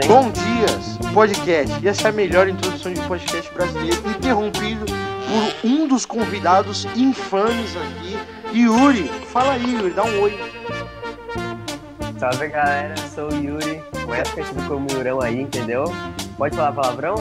hein? 0.00 0.08
Bom 0.08 0.30
Dias, 0.30 0.98
podcast. 1.12 1.82
E 1.82 1.88
essa 1.88 2.08
é 2.08 2.10
a 2.10 2.12
melhor 2.12 2.48
introdução 2.48 2.92
de 2.92 3.00
podcast 3.02 3.52
brasileiro, 3.52 3.96
interrompido 4.10 4.84
por 4.86 5.68
um 5.68 5.86
dos 5.88 6.04
convidados 6.04 6.86
infames 6.96 7.76
aqui, 7.76 8.18
Yuri. 8.58 9.10
Fala 9.32 9.52
aí, 9.54 9.74
Yuri, 9.74 9.90
dá 9.90 10.04
um 10.04 10.22
oi. 10.22 10.38
Salve 12.18 12.48
galera, 12.48 12.94
sou 13.14 13.30
o 13.30 13.34
Yuri, 13.34 13.82
mais 14.08 14.30
conhecido 14.30 14.62
como 14.66 14.90
Yurão 14.90 15.20
aí, 15.20 15.40
entendeu? 15.40 15.84
Pode 16.36 16.56
falar 16.56 16.72
palavrão? 16.72 17.16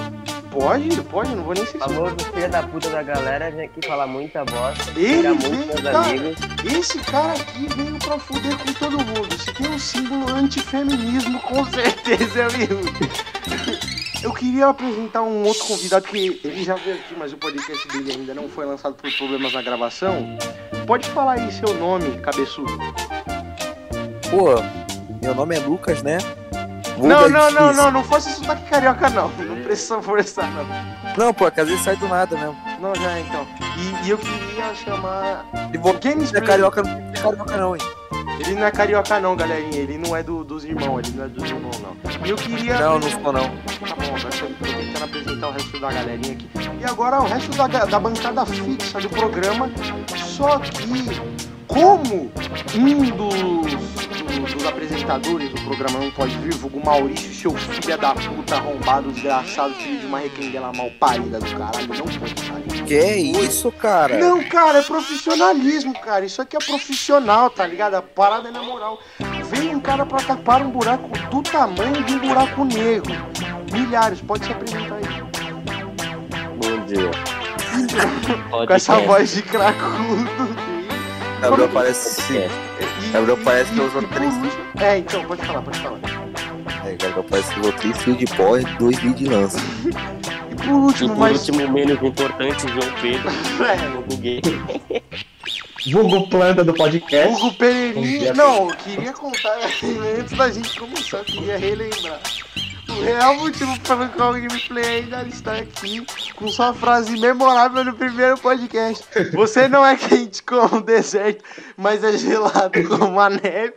Pode, 0.53 1.01
pode, 1.09 1.35
não 1.35 1.43
vou 1.43 1.55
nem 1.55 1.65
ser 1.65 1.79
Famoso 1.79 2.15
filho 2.31 2.49
da 2.49 2.61
puta 2.61 2.87
da 2.91 3.01
galera, 3.01 3.49
vem 3.49 3.65
aqui 3.65 3.85
falar 3.87 4.05
muita 4.05 4.45
bosta, 4.45 4.91
Ele 4.95 5.27
meus 5.29 5.81
cara. 5.81 5.99
amigos. 5.99 6.37
Esse 6.63 6.99
cara 6.99 7.33
aqui 7.33 7.67
veio 7.75 7.97
pra 7.97 8.19
fuder 8.19 8.55
com 8.59 8.73
todo 8.73 8.97
mundo. 8.99 9.35
Se 9.35 9.51
tem 9.51 9.67
um 9.67 9.79
símbolo 9.79 10.29
antifeminismo, 10.29 11.39
com 11.39 11.65
certeza 11.65 12.43
é 12.43 12.47
o 12.47 12.51
Yuri. 12.51 13.11
Eu 14.21 14.31
queria 14.31 14.67
apresentar 14.67 15.23
um 15.23 15.43
outro 15.43 15.65
convidado 15.65 16.07
que 16.07 16.39
ele 16.43 16.63
já 16.63 16.75
veio 16.75 16.97
aqui, 16.97 17.15
mas 17.17 17.33
o 17.33 17.37
podcast 17.37 17.87
dele 17.87 18.11
ainda 18.11 18.35
não 18.35 18.47
foi 18.47 18.65
lançado 18.65 18.93
por 18.93 19.11
problemas 19.11 19.53
na 19.53 19.61
gravação. 19.63 20.37
Pode 20.85 21.09
falar 21.09 21.39
aí 21.39 21.51
seu 21.51 21.73
nome, 21.73 22.19
cabeçudo. 22.21 22.77
Pô, 24.29 24.55
meu 25.21 25.33
nome 25.33 25.55
é 25.55 25.59
Lucas, 25.59 26.03
né? 26.03 26.19
Não, 26.97 27.19
Vulga 27.21 27.29
não, 27.29 27.51
não, 27.51 27.61
difícil. 27.63 27.83
não, 27.83 27.91
não 27.91 28.03
fosse 28.03 28.29
sotaque 28.33 28.69
carioca, 28.69 29.09
não. 29.09 29.29
Não 29.43 29.63
precisa 29.63 30.01
forçar, 30.01 30.49
não. 30.51 30.65
Não, 31.25 31.33
pô, 31.33 31.49
que 31.49 31.59
às 31.61 31.67
vezes 31.67 31.83
sai 31.83 31.95
do 31.95 32.07
nada 32.07 32.35
mesmo. 32.37 32.55
Não, 32.79 32.93
já 32.95 33.19
então. 33.19 33.45
E, 34.03 34.09
eu 34.09 34.17
queria 34.17 34.73
chamar. 34.75 35.45
E 35.73 35.77
vou 35.77 35.93
Games 35.99 36.31
não 36.31 36.39
é 36.39 36.43
carioca, 36.43 36.83
não 36.83 36.91
é 36.91 37.11
carioca 37.13 37.57
não, 37.57 37.75
hein? 37.75 37.81
Ele 38.39 38.55
não 38.55 38.65
é 38.65 38.71
carioca, 38.71 39.19
não, 39.19 39.35
galerinha. 39.35 39.77
Ele 39.77 39.97
não 39.97 40.15
é 40.15 40.21
do- 40.23 40.43
dos 40.43 40.63
irmãos, 40.65 41.07
ele 41.07 41.17
não 41.17 41.25
é 41.25 41.27
dos 41.27 41.49
irmãos, 41.49 41.79
não. 41.79 41.95
E 42.25 42.29
eu 42.29 42.35
queria. 42.35 42.79
Não, 42.79 42.99
não 42.99 43.09
sou 43.09 43.31
não. 43.33 43.43
Tá 43.43 43.95
bom, 43.95 44.15
tô 44.59 44.65
tentando 44.65 45.03
apresentar 45.05 45.47
o 45.47 45.51
resto 45.51 45.79
da 45.79 45.91
galerinha 45.91 46.33
aqui. 46.33 46.49
E 46.81 46.85
agora 46.85 47.21
o 47.21 47.25
resto 47.27 47.51
da, 47.55 47.67
da 47.67 47.99
bancada 47.99 48.45
fixa 48.45 48.99
do 48.99 49.09
programa. 49.09 49.69
Só 50.17 50.59
que, 50.59 50.87
como 51.67 52.31
um 52.75 53.11
dos, 53.11 53.11
do- 53.11 54.22
dos 54.39 54.65
apresentadores 54.65 55.49
do 55.49 55.61
programa 55.61 55.99
não 55.99 56.11
pode 56.11 56.35
vir, 56.37 56.53
vulgo 56.55 56.83
Maurício, 56.83 57.33
seu 57.33 57.53
filho 57.53 57.97
da 57.97 58.13
puta, 58.13 58.55
arrombado, 58.55 59.11
desgraçado, 59.11 59.73
filho 59.75 59.99
de 59.99 60.05
uma 60.05 60.19
requenguela 60.19 60.71
mal 60.73 60.89
parida 60.99 61.39
do 61.39 61.45
caralho, 61.55 61.87
não 61.87 61.95
pode 61.95 62.41
sair. 62.41 62.83
Que 62.85 62.95
é 62.95 63.17
isso, 63.17 63.71
cara? 63.71 64.17
Não, 64.17 64.43
cara, 64.43 64.79
é 64.79 64.81
profissionalismo, 64.81 65.93
cara. 65.99 66.25
Isso 66.25 66.41
aqui 66.41 66.55
é 66.55 66.59
profissional, 66.59 67.49
tá 67.49 67.65
ligado? 67.65 67.95
A 67.95 68.01
parada 68.01 68.49
é 68.49 68.51
na 68.51 68.61
moral. 68.61 68.99
Vem 69.45 69.75
um 69.75 69.79
cara 69.79 70.05
pra 70.05 70.19
tapar 70.19 70.61
um 70.61 70.69
buraco 70.69 71.09
do 71.29 71.41
tamanho 71.41 72.03
de 72.03 72.15
um 72.15 72.19
buraco 72.19 72.65
negro. 72.65 73.13
Milhares, 73.71 74.21
pode 74.21 74.45
se 74.45 74.51
apresentar 74.51 74.95
aí. 74.95 75.23
Bom 76.57 76.85
dia. 76.85 77.11
Com 78.67 78.73
essa 78.73 78.99
voz 78.99 79.33
de 79.33 79.41
cracudo. 79.43 80.73
Gabriel 81.41 81.69
parece 81.73 82.21
sim. 82.21 82.72
E- 83.13 83.15
Gabriel 83.15 83.37
parece 83.43 83.71
que 83.71 83.77
e- 83.79 83.81
usou 83.81 84.01
e 84.01 84.07
três. 84.07 84.33
É, 84.81 84.97
então, 84.97 85.23
pode 85.25 85.45
falar, 85.45 85.61
pode 85.61 85.79
falar. 85.79 85.99
É, 86.85 86.91
Gabriel 86.95 87.25
parece 87.29 87.53
que 87.53 87.59
usou 87.59 87.71
três 87.73 87.97
fios 88.01 88.17
de 88.17 88.25
pó 88.25 88.57
e 88.57 88.63
dois 88.77 88.97
fios 88.99 89.15
de 89.15 89.25
lança. 89.25 89.59
E 90.51 90.55
por 90.55 90.65
E 90.65 90.71
último, 90.71 91.09
por 91.09 91.17
mas. 91.19 91.47
último, 91.47 91.69
menos 91.71 92.01
importante, 92.01 92.61
João 92.67 92.93
Pedro, 93.01 93.29
É, 93.63 93.95
eu 93.95 94.01
buguei. 94.01 94.41
Vulgo 95.91 96.29
planta 96.29 96.63
do 96.63 96.73
podcast. 96.73 97.35
Hugo 97.35 97.53
Pereirinha. 97.55 98.19
dia. 98.19 98.33
Não, 98.33 98.69
eu 98.69 98.75
queria 98.77 99.11
contar 99.13 99.57
antes 100.19 100.37
da 100.37 100.49
gente 100.49 100.79
começar, 100.79 101.17
eu 101.17 101.25
queria 101.25 101.57
relembrar. 101.57 102.19
O 102.99 103.01
real 103.03 103.35
motivo 103.37 103.79
pelo 103.81 104.07
qual 104.09 104.31
o 104.31 104.33
gameplay 104.33 104.85
ainda 105.01 105.23
está 105.23 105.53
aqui 105.55 106.05
com 106.35 106.47
sua 106.47 106.73
frase 106.73 107.17
memorável 107.19 107.83
no 107.83 107.93
primeiro 107.93 108.37
podcast. 108.37 109.03
Você 109.33 109.67
não 109.67 109.85
é 109.85 109.95
quente 109.95 110.41
como 110.43 110.77
o 110.77 110.81
deserto, 110.81 111.43
mas 111.77 112.03
é 112.03 112.17
gelado 112.17 112.87
como 112.87 113.19
a 113.19 113.29
neve. 113.29 113.73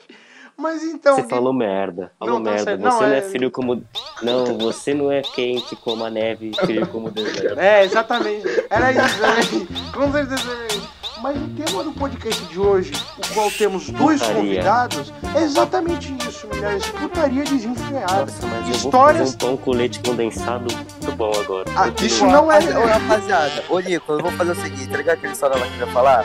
Mas 0.57 0.83
então. 0.85 1.17
Você 1.17 1.29
falou 1.29 1.53
merda. 1.53 2.11
Falou 2.19 2.37
Não, 2.39 2.45
tá 2.45 2.51
merda. 2.53 2.65
certo. 2.65 2.81
Você 2.81 2.89
Não, 2.89 3.01
não, 3.01 3.15
é- 3.15 3.19
é 3.19 3.23
frio 3.23 3.51
como. 3.51 3.83
Não, 4.23 4.59
você 4.59 4.95
não 4.95 5.13
é 5.13 5.21
quente 5.23 5.77
como 5.77 6.05
a 6.05 6.09
neve, 6.11 6.53
frio 6.55 6.87
como 6.87 7.09
o 7.09 7.11
deserto. 7.11 7.59
É, 7.59 7.85
exatamente. 7.85 8.47
Era 8.71 8.91
isso, 8.93 9.23
era 9.25 9.41
isso. 9.41 9.67
Com 9.93 10.13
certeza 10.13 10.51
era 10.51 10.67
isso. 10.67 10.89
Mas 11.23 11.37
o 11.37 11.49
tema 11.49 11.83
do 11.83 11.93
podcast 11.93 12.45
de 12.45 12.61
hoje, 12.61 12.93
o 13.19 13.35
qual 13.35 13.51
temos 13.51 13.89
dois 13.91 14.21
Putaria. 14.21 14.35
convidados, 14.43 15.13
é 15.35 15.43
exatamente 15.43 16.15
isso, 16.29 16.47
mulheres. 16.47 16.87
Putaria 16.87 17.43
desenfreada. 17.45 18.21
Nossa, 18.27 18.47
mas 18.47 18.59
eu 18.59 18.63
vou 18.65 18.73
Histórias. 18.73 19.33
fazer 19.33 19.35
um 19.35 19.39
pão 19.39 19.57
com 19.57 19.71
leite 19.73 20.01
condensado 20.01 20.67
muito 20.75 21.13
bom 21.17 21.33
agora. 21.41 21.65
Ah, 21.75 21.91
isso 22.05 22.27
não 22.27 22.53
é. 22.53 22.59
Ô, 22.59 22.87
rapaziada, 22.87 23.65
ô 23.69 23.81
Nico, 23.81 24.13
eu 24.13 24.21
vou 24.21 24.31
fazer 24.33 24.53
o 24.53 24.55
seguinte, 24.57 24.89
tá 24.89 24.97
ligado 24.99 25.17
aquele 25.17 25.33
história 25.33 25.57
lá 25.59 25.67
que 25.67 25.81
eu 25.81 25.87
ia 25.87 25.93
falar? 25.93 26.25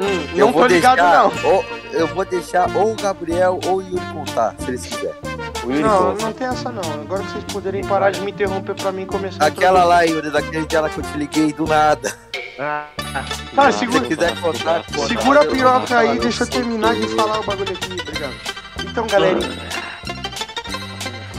Hum, 0.00 0.26
eu 0.34 0.46
não 0.46 0.52
vou 0.52 0.62
tô 0.62 0.68
ligado, 0.68 0.96
deixar, 0.96 1.42
não. 1.44 1.50
Ou, 1.52 1.64
eu 1.92 2.06
vou 2.08 2.24
deixar 2.24 2.76
ou 2.76 2.92
o 2.92 2.96
Gabriel 2.96 3.60
ou 3.66 3.76
o 3.76 3.82
Yuri 3.82 4.06
contar, 4.12 4.54
se 4.58 4.68
eles 4.68 4.86
quiserem. 4.86 5.14
O 5.64 5.70
Yuri 5.70 5.82
Não, 5.82 6.12
conta. 6.12 6.24
não 6.24 6.32
tem 6.32 6.46
essa 6.46 6.70
não. 6.72 6.82
Agora 7.02 7.22
que 7.22 7.30
vocês 7.32 7.44
poderem 7.52 7.84
parar 7.84 8.10
de 8.10 8.20
me 8.22 8.30
interromper 8.30 8.74
pra 8.74 8.90
mim 8.90 9.04
começar. 9.04 9.44
Aquela 9.44 9.84
lá, 9.84 10.00
Yuri, 10.02 10.30
daquele 10.30 10.64
dia 10.66 10.80
lá 10.80 10.88
que 10.88 10.98
eu 10.98 11.04
te 11.04 11.18
liguei 11.18 11.52
do 11.52 11.66
nada. 11.66 12.16
Ah, 12.60 12.86
Tá, 13.54 13.64
não, 13.64 13.72
segura- 13.72 14.00
Se 14.02 14.08
quiser 14.08 14.40
contar. 14.40 14.84
Segura 15.08 15.40
a 15.42 15.46
piroca 15.46 15.98
aí, 15.98 16.18
deixa 16.18 16.44
eu 16.44 16.46
terminar 16.50 16.94
de 16.94 17.08
falar 17.08 17.40
o 17.40 17.42
bagulho 17.42 17.72
aqui, 17.72 17.92
obrigado. 18.00 18.34
Então, 18.84 19.06
galerinha. 19.06 19.48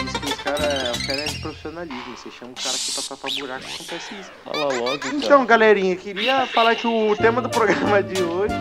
Isso 0.04 0.20
que 0.20 0.26
os 0.26 0.34
caras 0.42 1.06
cara 1.06 1.22
é 1.22 1.26
de 1.26 1.40
profissionalismo. 1.40 2.18
Você 2.18 2.30
chama 2.32 2.52
o 2.52 2.56
cara 2.62 2.76
aqui 2.76 2.92
pra 2.92 3.04
tapar 3.04 3.32
buraco, 3.40 3.64
acontece 3.74 4.16
isso. 4.20 4.32
Fala 4.44 4.66
logo, 4.74 5.00
cara. 5.00 5.16
Então, 5.16 5.46
galerinha, 5.46 5.96
queria 5.96 6.46
falar 6.48 6.76
que 6.76 6.88
o 6.88 7.16
tema 7.16 7.42
do 7.42 7.50
programa 7.50 8.02
de 8.04 8.22
hoje 8.22 8.56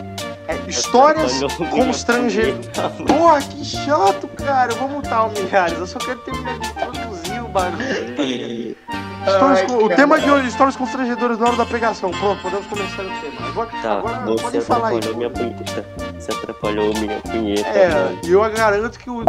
é 0.46 0.68
histórias 0.70 1.40
constrangedoras. 1.70 2.92
Porra, 3.06 3.40
que 3.42 3.64
chato, 3.64 4.28
cara. 4.28 4.72
Eu 4.72 4.76
vou 4.76 4.88
mutar 4.88 5.26
o 5.26 5.30
milhares. 5.32 5.78
Eu 5.78 5.86
só 5.86 5.98
quero 5.98 6.18
terminar 6.20 6.58
de 6.58 6.66
introduzir 6.68 7.42
o 7.42 7.48
bagulho. 7.48 8.59
Histórias 9.26 9.62
con- 9.62 9.84
o 9.84 9.88
tema 9.88 10.18
de 10.18 10.30
hoje, 10.30 10.48
histórias 10.48 10.76
constrangedoras 10.76 11.38
na 11.38 11.46
hora 11.48 11.56
da 11.56 11.66
pegação. 11.66 12.10
Pronto, 12.10 12.40
podemos 12.42 12.66
começar 12.66 13.02
o 13.02 13.06
tema. 13.20 13.48
Agora, 13.48 13.68
Tá, 13.82 13.92
agora 13.98 14.18
você 14.20 14.42
pode 14.42 14.60
falar 14.62 14.88
aí. 14.88 14.96
atrapalhou 14.96 15.16
minha 15.16 15.30
punheta. 15.30 15.86
Você 16.18 16.32
atrapalhou 16.32 16.94
minha 16.94 17.20
punheta. 17.20 17.68
É, 17.68 18.18
e 18.24 18.30
eu 18.30 18.40
garanto 18.50 18.98
que 18.98 19.10
o 19.10 19.22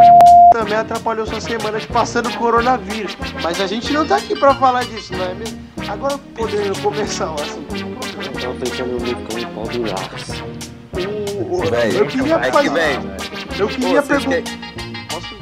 também 0.54 0.78
atrapalhou 0.78 1.26
sua 1.26 1.42
semana 1.42 1.80
de 1.80 1.88
passando 1.88 2.32
coronavírus. 2.38 3.18
Mas 3.44 3.60
a 3.60 3.68
gente 3.68 3.92
não 3.92 4.06
tá 4.08 4.16
aqui 4.18 4.38
pra 4.38 4.56
falar 4.56 4.86
disso, 4.86 5.14
não 5.16 5.26
é 5.26 5.34
mesmo? 5.34 5.60
Agora 5.90 6.18
podendo 6.36 6.80
começar 6.82 7.30
o 7.32 7.36
assunto 7.36 7.74
do 7.74 7.96
programa. 7.96 8.24
Eu 8.24 8.42
tava 8.42 8.54
pensando 8.56 9.00
no 9.00 9.16
cão 9.28 9.54
pau 9.54 9.64
do 9.68 9.82
Lars. 9.82 10.44
O- 10.94 11.56
o- 11.58 11.70
Véi, 11.70 12.00
Eu 12.00 12.06
queria 12.08 12.36
é 12.36 12.40
que, 12.40 12.52
fazer. 12.52 13.00
Eu 13.60 13.68
queria 13.68 14.02
perguntar. 14.02 14.52
Posso? 15.10 15.36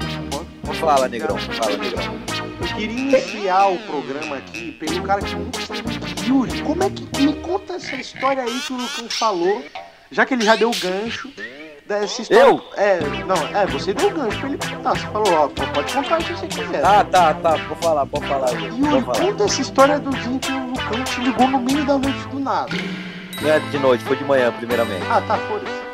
Posso? 0.66 0.80
Fala, 0.80 1.08
negrão, 1.08 1.38
fala, 1.38 1.78
negrão. 1.78 2.29
Eu 2.72 2.76
queria 2.76 3.02
iniciar 3.02 3.68
o 3.68 3.78
programa 3.80 4.38
aqui 4.38 4.72
pelo 4.74 5.02
cara 5.04 5.22
que 5.22 5.36
nunca. 5.36 5.60
Yuri, 6.26 6.62
como 6.62 6.84
é 6.84 6.90
que. 6.90 7.22
Me 7.22 7.34
conta 7.42 7.74
essa 7.74 7.96
história 7.96 8.44
aí 8.44 8.60
que 8.60 8.74
o 8.74 8.78
Lucão 8.78 9.10
falou, 9.10 9.64
já 10.12 10.26
que 10.26 10.34
ele 10.34 10.44
já 10.44 10.56
deu 10.56 10.70
o 10.70 10.76
gancho. 10.80 11.30
Dessa 11.88 12.22
história. 12.22 12.44
Eu? 12.44 12.64
É, 12.78 13.00
não, 13.26 13.36
é, 13.60 13.66
você 13.66 13.94
deu 13.96 14.10
o 14.10 14.12
gancho 14.12 14.40
pra 14.40 14.50
ele 14.50 14.58
contar. 14.60 14.92
Você 14.92 15.08
falou, 15.08 15.34
ó, 15.34 15.48
pode 15.48 15.92
contar 15.94 16.22
se 16.22 16.34
você 16.34 16.48
quiser. 16.48 16.86
Ah, 16.86 17.04
tá, 17.04 17.34
tá, 17.34 17.56
vou 17.56 17.76
falar, 17.78 18.06
pode 18.06 18.28
falar. 18.28 18.52
Yuri, 18.52 18.80
Pode 18.80 19.06
falar. 19.06 19.20
conta 19.20 19.44
essa 19.46 19.62
história 19.62 20.00
do 20.00 20.12
dia 20.12 20.40
que 20.40 20.52
o 20.52 20.68
Lucão 20.68 21.04
te 21.04 21.22
ligou 21.22 21.48
no 21.48 21.60
meio 21.60 21.84
da 21.86 21.98
noite 21.98 22.28
do 22.28 22.40
nada. 22.40 22.72
Não 23.42 23.50
é 23.50 23.60
de 23.60 23.80
noite, 23.80 24.04
foi 24.04 24.18
de 24.18 24.24
manhã, 24.24 24.52
primeiramente. 24.52 25.04
Ah, 25.10 25.20
tá, 25.22 25.36
foda-se. 25.38 25.89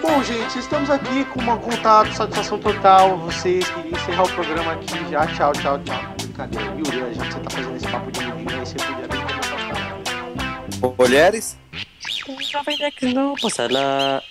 Bom, 0.00 0.22
gente, 0.22 0.58
estamos 0.58 0.88
aqui 0.88 1.24
com 1.26 1.40
uma 1.40 1.58
contato, 1.58 2.12
satisfação 2.14 2.58
total. 2.58 3.18
Vocês 3.18 3.68
queriam 3.68 3.98
encerrar 3.98 4.22
o 4.22 4.32
programa 4.32 4.72
aqui 4.72 5.10
já. 5.10 5.26
Tchau, 5.26 5.52
tchau, 5.52 5.78
tchau. 5.80 6.14
Brincadeira. 6.22 6.64
Yuri, 6.76 7.18
que 7.18 7.32
você 7.32 7.40
tá 7.40 7.50
fazendo 7.50 7.76
esse 7.76 7.88
papo 7.88 8.10
de 8.10 8.20
mudinho 8.24 8.50
aí, 8.50 8.60
você 8.60 8.74
podia 8.76 9.08
bem 9.08 9.20
começar 9.20 9.54
a 9.54 9.58
falar. 10.80 10.94
Mulheres? 10.98 11.58
Não, 13.14 13.34
passa 13.34 13.68
na. 13.68 14.22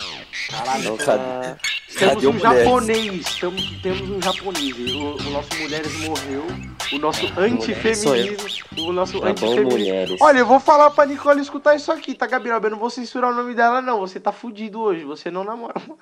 Caralho, 0.50 0.98
Não? 0.98 1.58
Temos 2.00 2.24
um 2.24 2.32
mulheres? 2.34 2.64
japonês, 2.64 3.36
temos, 3.40 3.70
temos 3.82 4.10
um 4.10 4.22
japonês. 4.22 4.76
O, 4.78 5.28
o 5.28 5.30
nosso 5.32 5.50
Mulheres 5.60 6.00
morreu. 6.00 6.46
O 6.92 6.98
nosso 6.98 7.26
antifeminismo. 7.38 8.48
O 8.80 8.92
nosso 8.94 9.20
Tá 9.20 9.28
antifeminismo. 9.28 10.18
Olha, 10.22 10.40
eu 10.40 10.46
vou 10.46 10.60
falar 10.60 10.90
pra 10.90 11.06
Nicole 11.06 11.42
escutar 11.42 11.76
isso 11.76 11.92
aqui, 11.92 12.16
tá, 12.16 12.26
Gabriel? 12.26 12.60
Eu 12.64 12.70
não 12.72 12.80
vou 12.80 12.90
censurar 12.90 13.32
o 13.32 13.36
nome 13.36 13.54
dela, 13.54 13.82
não. 13.82 14.00
Você 14.00 14.20
tá 14.20 14.32
fudido 14.32 14.80
hoje. 14.82 15.04
Você 15.04 15.30
não 15.30 15.44
namora 15.44 15.76
mais. 15.88 16.00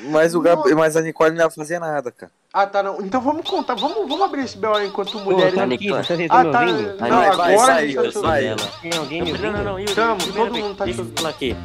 Mas, 0.00 0.34
o 0.34 0.40
Gab... 0.40 0.62
Mas 0.74 0.96
a 0.96 1.02
Nicole 1.02 1.32
não 1.34 1.44
ia 1.44 1.50
fazer 1.50 1.78
nada, 1.80 2.10
cara. 2.12 2.30
Ah, 2.52 2.66
tá, 2.66 2.82
não. 2.82 3.00
Então 3.00 3.20
vamos 3.20 3.48
contar. 3.48 3.74
Vamos, 3.74 4.08
vamos 4.08 4.22
abrir 4.22 4.44
esse 4.44 4.56
BO 4.56 4.80
enquanto 4.80 5.18
mulheres. 5.18 5.54
tá 5.54 5.64
Aqui, 5.64 5.76
Nicola. 5.84 6.02
vocês 6.04 6.30
Ah, 6.30 6.44
tá. 6.44 6.60
me 6.64 6.72
ouvindo? 6.72 6.88
Não, 6.88 6.96
Vai, 6.98 7.10
vai, 7.36 7.54
agora 7.54 7.66
sai, 7.66 7.82
a 7.82 7.86
gente 7.86 7.94
tá 7.94 8.00
ouvindo. 8.20 8.22
dela. 8.56 8.70
Tem 8.80 8.92
alguém 8.96 9.22
me 9.22 9.32
Não, 9.32 9.38
não, 9.40 9.48
ouvindo? 9.50 9.64
não, 9.64 9.80
Yuri, 9.80 9.94
Tamo, 9.94 10.32
todo 10.32 10.54
mundo 10.54 10.74
tá 10.76 10.84
Deixa 10.84 11.00
eu 11.00 11.06
te 11.06 11.12
falar 11.20 11.30
aqui. 11.30 11.56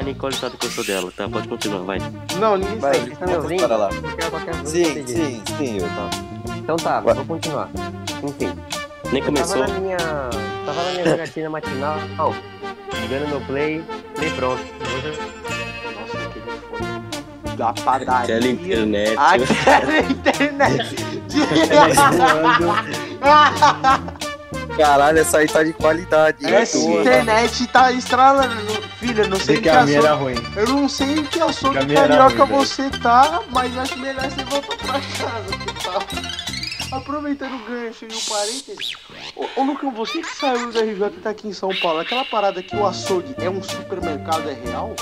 A 0.00 0.02
Nicole 0.02 0.34
sabe 0.34 0.56
que 0.56 0.64
eu 0.66 0.70
sou 0.70 0.82
dela, 0.84 1.12
tá? 1.14 1.28
Pode 1.28 1.46
continuar, 1.46 1.80
vai. 1.82 1.98
Não, 2.38 2.56
ninguém 2.56 2.78
Vai, 2.78 2.94
sabe. 2.94 3.10
Yuri, 3.10 3.16
Tá 3.16 3.26
me 3.26 3.32
conta 3.32 3.34
a 3.34 3.36
ouvindo? 3.42 3.54
história 3.60 3.76
lá. 3.76 3.88
Qualquer- 3.90 4.30
qualquer 4.30 4.54
coisa 4.56 4.66
Sim, 4.70 4.94
que 5.04 5.10
sim, 5.12 5.42
sim, 5.58 5.76
Yuri. 5.76 5.90
Então 6.58 6.76
tá, 6.76 7.00
vou 7.00 7.24
continuar. 7.26 7.68
Enfim, 8.22 8.52
Nem 9.12 9.22
começou. 9.22 9.60
tava 9.60 9.72
na 9.74 9.80
minha. 9.80 9.96
Tava 9.98 10.82
na 10.84 10.90
minha 10.92 11.04
jogatina 11.10 11.50
matinal, 11.50 11.98
jogando 13.02 13.28
meu 13.28 13.40
play, 13.42 13.84
play 14.16 14.30
pronto. 14.30 14.62
Nossa, 15.94 16.18
aquele 16.28 16.50
fone 16.70 17.56
da 17.56 17.72
padaria. 17.74 18.36
Aquela 18.36 18.46
internet. 18.48 19.16
Aquela 19.18 20.00
internet. 20.08 20.96
Caralho, 24.80 25.18
essa 25.18 25.38
aí 25.38 25.46
tá 25.46 25.62
de 25.62 25.72
qualidade. 25.74 26.44
Essa 26.46 26.78
Boa. 26.78 27.00
internet 27.02 27.66
tá 27.68 27.92
estralando. 27.92 28.82
Filha, 28.98 29.26
não 29.28 29.38
sei 29.38 29.56
em 29.56 29.58
que 29.58 29.64
que 29.64 29.68
a 29.68 29.82
minha 29.84 29.98
era 29.98 30.14
ruim. 30.14 30.34
Eu 30.56 30.66
não 30.68 30.88
sei 30.88 31.18
em 31.18 31.24
que 31.24 31.40
açougue 31.40 31.76
Que 31.76 31.82
a 31.82 31.86
minha 31.86 31.98
era 32.00 32.08
carioca 32.16 32.44
ruim, 32.44 32.64
velho. 32.64 32.66
você 32.66 32.90
tá, 32.90 33.40
mas 33.50 33.76
acho 33.76 33.98
melhor 33.98 34.24
você 34.30 34.44
voltar 34.44 34.76
pra 34.78 34.92
casa. 34.94 35.58
que 35.58 35.84
tal? 35.84 36.98
Aproveitando 36.98 37.54
o 37.54 37.58
gancho 37.70 38.04
e 38.04 38.14
o 38.14 38.20
parênteses. 38.28 38.92
Ô, 39.36 39.60
ô 39.60 39.64
Lucão, 39.64 39.92
você 39.92 40.22
que 40.22 40.36
saiu 40.36 40.72
da 40.72 40.80
RJ 40.80 41.06
e 41.06 41.20
tá 41.20 41.30
aqui 41.30 41.48
em 41.48 41.52
São 41.52 41.70
Paulo, 41.76 42.00
aquela 42.00 42.24
parada 42.24 42.62
que 42.62 42.74
o 42.74 42.84
açougue 42.86 43.34
é 43.38 43.48
um 43.48 43.62
supermercado, 43.62 44.48
é 44.48 44.54
real? 44.54 44.96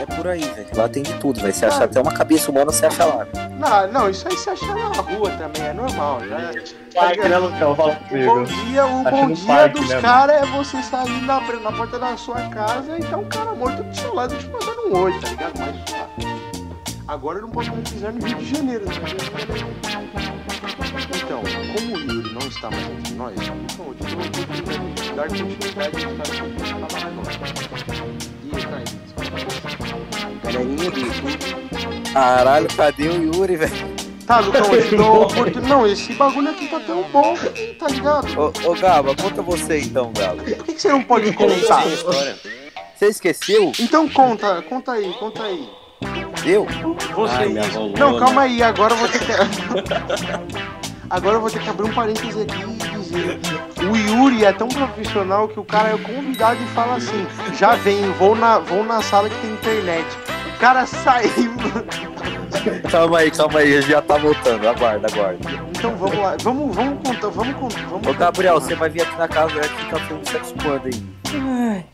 É 0.00 0.06
por 0.14 0.26
aí, 0.28 0.40
velho. 0.40 0.66
Lá 0.74 0.88
tem 0.88 1.02
de 1.02 1.14
tudo, 1.14 1.40
velho. 1.40 1.52
Você 1.52 1.64
acha 1.66 1.84
até 1.84 2.00
uma 2.00 2.12
cabeça 2.12 2.50
humana, 2.50 2.70
você 2.70 2.86
acha 2.86 3.04
lá. 3.04 3.26
Não, 3.58 3.92
não, 3.92 4.10
isso 4.10 4.28
aí 4.28 4.36
você 4.36 4.50
acha 4.50 4.66
na 4.66 4.88
rua 4.88 5.30
também, 5.30 5.62
é 5.62 5.72
normal. 5.72 6.20
Já, 6.28 6.52
Parque, 6.94 7.28
né, 7.28 7.38
Lucão? 7.38 7.74
Fala 7.74 7.92
O 7.92 7.94
bom 7.94 8.06
comigo. 8.08 8.44
dia, 8.46 8.86
o 8.86 9.00
Acho 9.00 9.10
bom 9.10 9.32
dia 9.32 9.46
parque, 9.46 9.80
dos 9.80 9.88
né, 9.88 10.00
caras 10.00 10.42
é 10.42 10.46
você 10.46 10.82
sair 10.82 11.22
na, 11.22 11.40
na 11.40 11.72
porta 11.72 11.98
da 11.98 12.16
sua 12.16 12.40
casa 12.48 12.98
e 12.98 13.02
tá 13.04 13.16
um 13.16 13.24
cara 13.24 13.54
morto 13.54 13.82
do 13.82 13.96
seu 13.96 14.14
lado 14.14 14.36
te 14.36 14.46
mandando 14.48 14.88
um 14.88 15.02
oi, 15.02 15.18
tá 15.20 15.28
ligado? 15.28 15.52
Mas 15.58 15.76
suave. 15.88 16.36
Agora 17.08 17.38
eu 17.38 17.42
não 17.42 17.50
posso 17.50 17.70
mais 17.70 17.88
pisar 17.88 18.12
no 18.12 18.26
Rio 18.26 18.36
de 18.36 18.54
Janeiro. 18.54 18.84
né? 18.84 18.92
Então, 21.24 21.42
como 21.74 21.96
o 21.96 22.00
Yuri 22.00 22.32
não 22.34 22.46
está 22.46 22.70
mais 22.70 22.86
entre 22.88 23.14
nós, 23.14 23.34
então 23.36 23.86
eu 23.86 23.94
de 23.94 25.12
dar 25.14 25.28
continuidade 25.28 26.14
caras 26.16 26.30
que 26.30 26.60
falar 26.64 27.06
agora. 27.06 27.30
E 28.42 28.56
aí, 28.56 28.62
Caio? 28.64 29.75
Galerinha 30.52 30.90
do 30.90 31.00
YouTube. 31.00 31.38
Caralho, 32.12 32.68
cadê 32.76 33.08
o 33.08 33.34
Yuri, 33.34 33.56
velho? 33.56 33.96
Tá, 34.26 34.40
Lucão, 34.40 34.74
eu 34.74 34.88
te 34.88 34.96
dou 34.96 35.06
a 35.06 35.26
oportunidade. 35.26 35.68
Não, 35.68 35.86
esse 35.86 36.12
bagulho 36.14 36.50
aqui 36.50 36.66
tá 36.68 36.80
tão 36.80 37.02
bom, 37.04 37.36
tá 37.78 37.86
ligado? 37.88 38.26
Ô, 38.40 38.70
ô 38.70 38.74
Gaba, 38.74 39.14
conta 39.14 39.42
você 39.42 39.80
então, 39.80 40.12
Gaba. 40.12 40.42
Por 40.42 40.64
que, 40.64 40.72
que 40.74 40.82
você 40.82 40.88
não 40.88 41.02
pode 41.02 41.32
contar? 41.32 41.84
Você 42.94 43.06
esqueceu? 43.06 43.72
Então 43.78 44.08
conta, 44.08 44.62
conta 44.62 44.92
aí, 44.92 45.12
conta 45.14 45.42
aí. 45.44 45.68
Eu? 46.44 46.66
Você 47.14 47.34
Ai, 47.36 47.48
Não, 47.98 48.12
né? 48.12 48.18
calma 48.18 48.42
aí, 48.42 48.62
agora 48.62 48.94
eu 48.94 48.98
vou 48.98 49.08
ter 49.08 49.18
que. 49.20 49.32
agora 51.10 51.36
eu 51.36 51.40
vou 51.40 51.50
ter 51.50 51.60
que 51.60 51.68
abrir 51.68 51.86
um 51.86 51.94
parênteses 51.94 52.36
aqui 52.40 52.62
e 52.62 52.98
dizer. 52.98 53.40
O 53.90 53.96
Yuri 53.96 54.44
é 54.44 54.52
tão 54.52 54.68
profissional 54.68 55.48
que 55.48 55.60
o 55.60 55.64
cara 55.64 55.90
é 55.90 55.98
convidado 55.98 56.60
e 56.62 56.66
fala 56.68 56.96
assim: 56.96 57.26
já 57.56 57.74
vem, 57.76 58.10
vou 58.12 58.34
na, 58.34 58.58
vou 58.58 58.84
na 58.84 59.02
sala 59.02 59.28
que 59.28 59.36
tem 59.40 59.50
internet. 59.52 60.06
O 60.56 60.58
cara 60.58 60.86
saiu. 60.86 61.54
Calma 62.90 63.18
aí, 63.18 63.30
calma 63.30 63.58
aí, 63.58 63.82
já 63.82 64.00
tá 64.00 64.16
voltando. 64.16 64.66
Aguarda, 64.66 65.06
aguarda. 65.06 65.50
Então 65.68 65.94
vamos 65.96 66.18
lá, 66.18 66.34
vamos, 66.42 66.74
vamos 66.74 67.06
contar, 67.06 67.28
vamos 67.28 67.56
contar. 67.56 67.86
Vamos 67.86 68.06
Ô 68.08 68.14
Gabriel, 68.14 68.54
você 68.54 68.74
continuar. 68.74 68.80
vai 68.80 68.90
vir 68.90 69.02
aqui 69.02 69.16
na 69.18 69.28
casa, 69.28 69.54
vai 69.54 69.64
ficar 69.64 69.98
fazendo 70.00 70.28
sexo 70.28 70.54
quando 70.62 70.86
aí? 70.86 71.84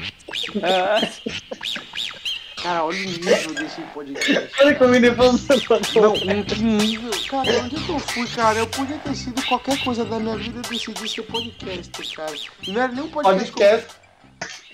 Cara, 2.62 2.84
olha 2.84 2.96
o 2.96 3.02
nível 3.02 3.54
desse 3.54 3.80
podcast. 3.92 4.50
Olha 4.60 4.74
como 4.76 4.94
ele 4.94 5.12
falou. 5.12 5.32
Não, 5.32 6.44
que 6.44 6.62
nível? 6.62 7.10
Cara, 7.28 7.58
onde 7.64 7.76
é 7.76 7.80
que 7.80 7.88
eu 7.88 7.98
fui, 7.98 8.26
cara? 8.28 8.58
Eu 8.60 8.66
podia 8.68 8.98
ter 8.98 9.16
sido 9.16 9.44
qualquer 9.46 9.82
coisa 9.82 10.04
da 10.04 10.20
minha 10.20 10.36
vida, 10.36 10.58
eu 10.58 10.62
decidi 10.70 11.08
ser 11.08 11.22
podcast, 11.22 12.12
cara. 12.14 12.32
Não 12.68 12.80
era 12.80 12.92
nem 12.92 13.02
um 13.02 13.08
podcast. 13.08 13.50
Podcast. 13.50 14.01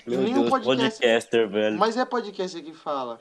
Meu 0.09 0.21
Nenhum 0.21 0.39
Deus, 0.41 0.49
podcast. 0.49 0.99
podcaster, 0.99 1.47
velho. 1.49 1.77
Mas 1.77 1.95
é 1.97 2.03
podcast 2.05 2.61
que 2.61 2.73
fala. 2.73 3.19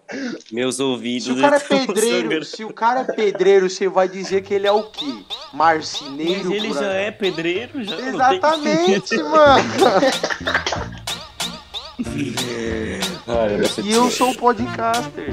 Meus 0.51 0.81
ouvidos. 0.81 1.25
Se 1.25 1.33
o 1.33 1.41
cara 1.41 1.57
é 1.57 1.61
pedreiro, 1.87 2.45
se 2.45 2.65
o 2.65 2.73
cara 2.73 3.01
é 3.01 3.05
pedreiro, 3.05 3.69
você 3.69 3.89
vai 3.89 4.09
dizer 4.09 4.43
que 4.43 4.55
ele 4.55 4.67
é 4.67 4.73
o 4.73 4.85
quê? 4.85 5.15
Marceneiro? 5.53 6.45
Mas 6.45 6.51
ele 6.51 6.73
já 6.73 6.93
é 6.93 7.11
pedreiro, 7.11 7.85
já. 7.85 7.97
Exatamente, 8.01 9.17
que- 9.17 9.23
mano. 9.23 9.65
Olha, 13.27 13.59
você 13.59 13.83
E 13.83 13.93
eu 13.93 14.11
sou 14.11 14.31
o 14.31 14.37
podcaster. 14.37 15.29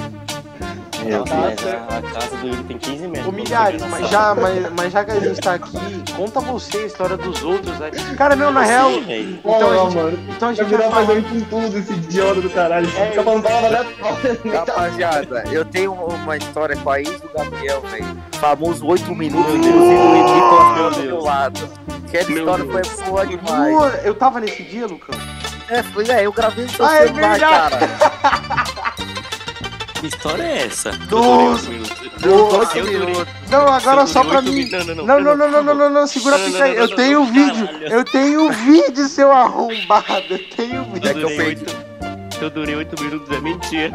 Meu 1.06 1.24
Deus, 1.24 1.36
a, 1.36 1.98
a 1.98 2.02
casa 2.02 2.36
do 2.38 2.48
Yuri 2.48 2.63
tem 2.63 2.78
15 2.78 3.07
metros. 3.07 3.28
Ô, 3.28 3.31
Milhares, 3.31 3.81
mas 3.90 4.10
já, 4.10 4.36
mas, 4.36 4.72
mas 4.75 4.92
já 4.94 5.06
que 5.06 5.12
a 5.12 5.19
gente 5.19 5.40
tá 5.42 5.54
aqui, 5.54 6.04
conta 6.16 6.40
você 6.40 6.78
a 6.78 6.86
história 6.86 7.18
dos 7.18 7.44
outros 7.44 7.81
aí. 7.81 7.92
Cara, 8.16 8.36
não, 8.36 8.52
na 8.52 8.62
real. 8.63 8.92
Então 8.92 9.56
a 9.56 9.60
Não, 9.60 9.86
gente, 9.92 9.96
mano. 9.98 10.19
então 10.36 10.50
a 10.50 10.54
Vai 10.54 10.56
gente 10.56 10.69
vai 10.69 10.78
virar 10.78 10.90
falar. 10.92 11.06
fazendo 11.06 11.30
com 11.30 11.40
tudo 11.62 11.78
esse 11.78 11.94
idiota 11.94 12.42
do 12.42 12.50
caralho. 12.50 12.88
É, 12.98 13.10
Fica 13.10 13.24
falando 13.24 13.44
palavra 13.44 13.68
aleatória. 13.68 14.40
Rapaziada, 14.60 15.44
eu 15.52 15.66
tenho 15.66 15.94
uma 15.94 16.38
história 16.38 16.75
com 16.78 16.90
a 16.90 17.00
ex 17.00 17.22
do 17.22 17.30
Gabriel, 17.30 17.81
velho. 17.81 18.18
Famoso 18.34 18.86
8 18.88 19.16
minutos, 19.16 19.54
inclusive 19.56 19.96
o 19.96 20.16
Edico 20.16 20.74
Meu 20.75 20.90
do 20.92 20.98
meu 20.98 21.07
Deus. 21.12 21.24
lado. 21.25 21.69
Aquela 22.07 22.30
Meu 22.30 22.38
história 22.38 22.66
Deus. 22.66 22.88
foi 22.90 23.06
boa 23.06 23.25
demais. 23.28 24.06
Eu 24.06 24.16
tava 24.16 24.40
nesse 24.40 24.63
dia, 24.63 24.86
Lucão? 24.88 25.16
É, 25.68 25.81
foi, 25.81 26.07
é, 26.10 26.25
eu 26.25 26.31
gravei 26.31 26.66
no 26.66 26.72
seu 26.72 26.86
Ah, 26.86 26.96
é 26.98 27.07
celular, 27.07 27.30
verdade. 27.31 27.40
cara. 27.42 27.80
Que 30.10 30.16
história 30.16 30.44
é 30.44 30.66
essa? 30.68 30.92
Doze. 30.92 31.69
Deu 32.19 32.38
Boa. 32.48 32.60
12 32.66 32.78
Eu 32.78 32.86
durei- 32.86 33.00
minutos. 33.07 33.34
Não, 33.50 33.68
agora 33.68 34.06
só 34.06 34.24
pra 34.24 34.40
mim. 34.42 34.69
Não, 34.96 35.19
Não, 35.19 35.36
não, 35.36 35.36
não, 35.63 35.74
não, 35.75 35.90
não, 35.90 36.07
segura 36.07 36.36
a 36.36 36.40
pica 36.40 36.63
aí. 36.63 36.75
Eu 36.75 36.96
tenho 36.96 37.25
vídeo. 37.25 37.69
Eu 37.81 38.04
tenho 38.06 38.52
vídeo, 38.52 39.07
seu 39.07 39.31
arrombado. 39.31 40.06
Eu 40.30 40.40
tenho 40.56 40.84
vídeo. 40.86 41.10
É 41.10 41.13
que 41.13 41.19
eu 41.22 41.28
durei 41.30 41.38
perdi. 41.56 41.62
oito- 41.66 41.86
Eu 42.42 42.50
durei 42.50 42.75
8 42.75 43.02
minutos, 43.02 43.36
é 43.36 43.40
mentira. 43.42 43.92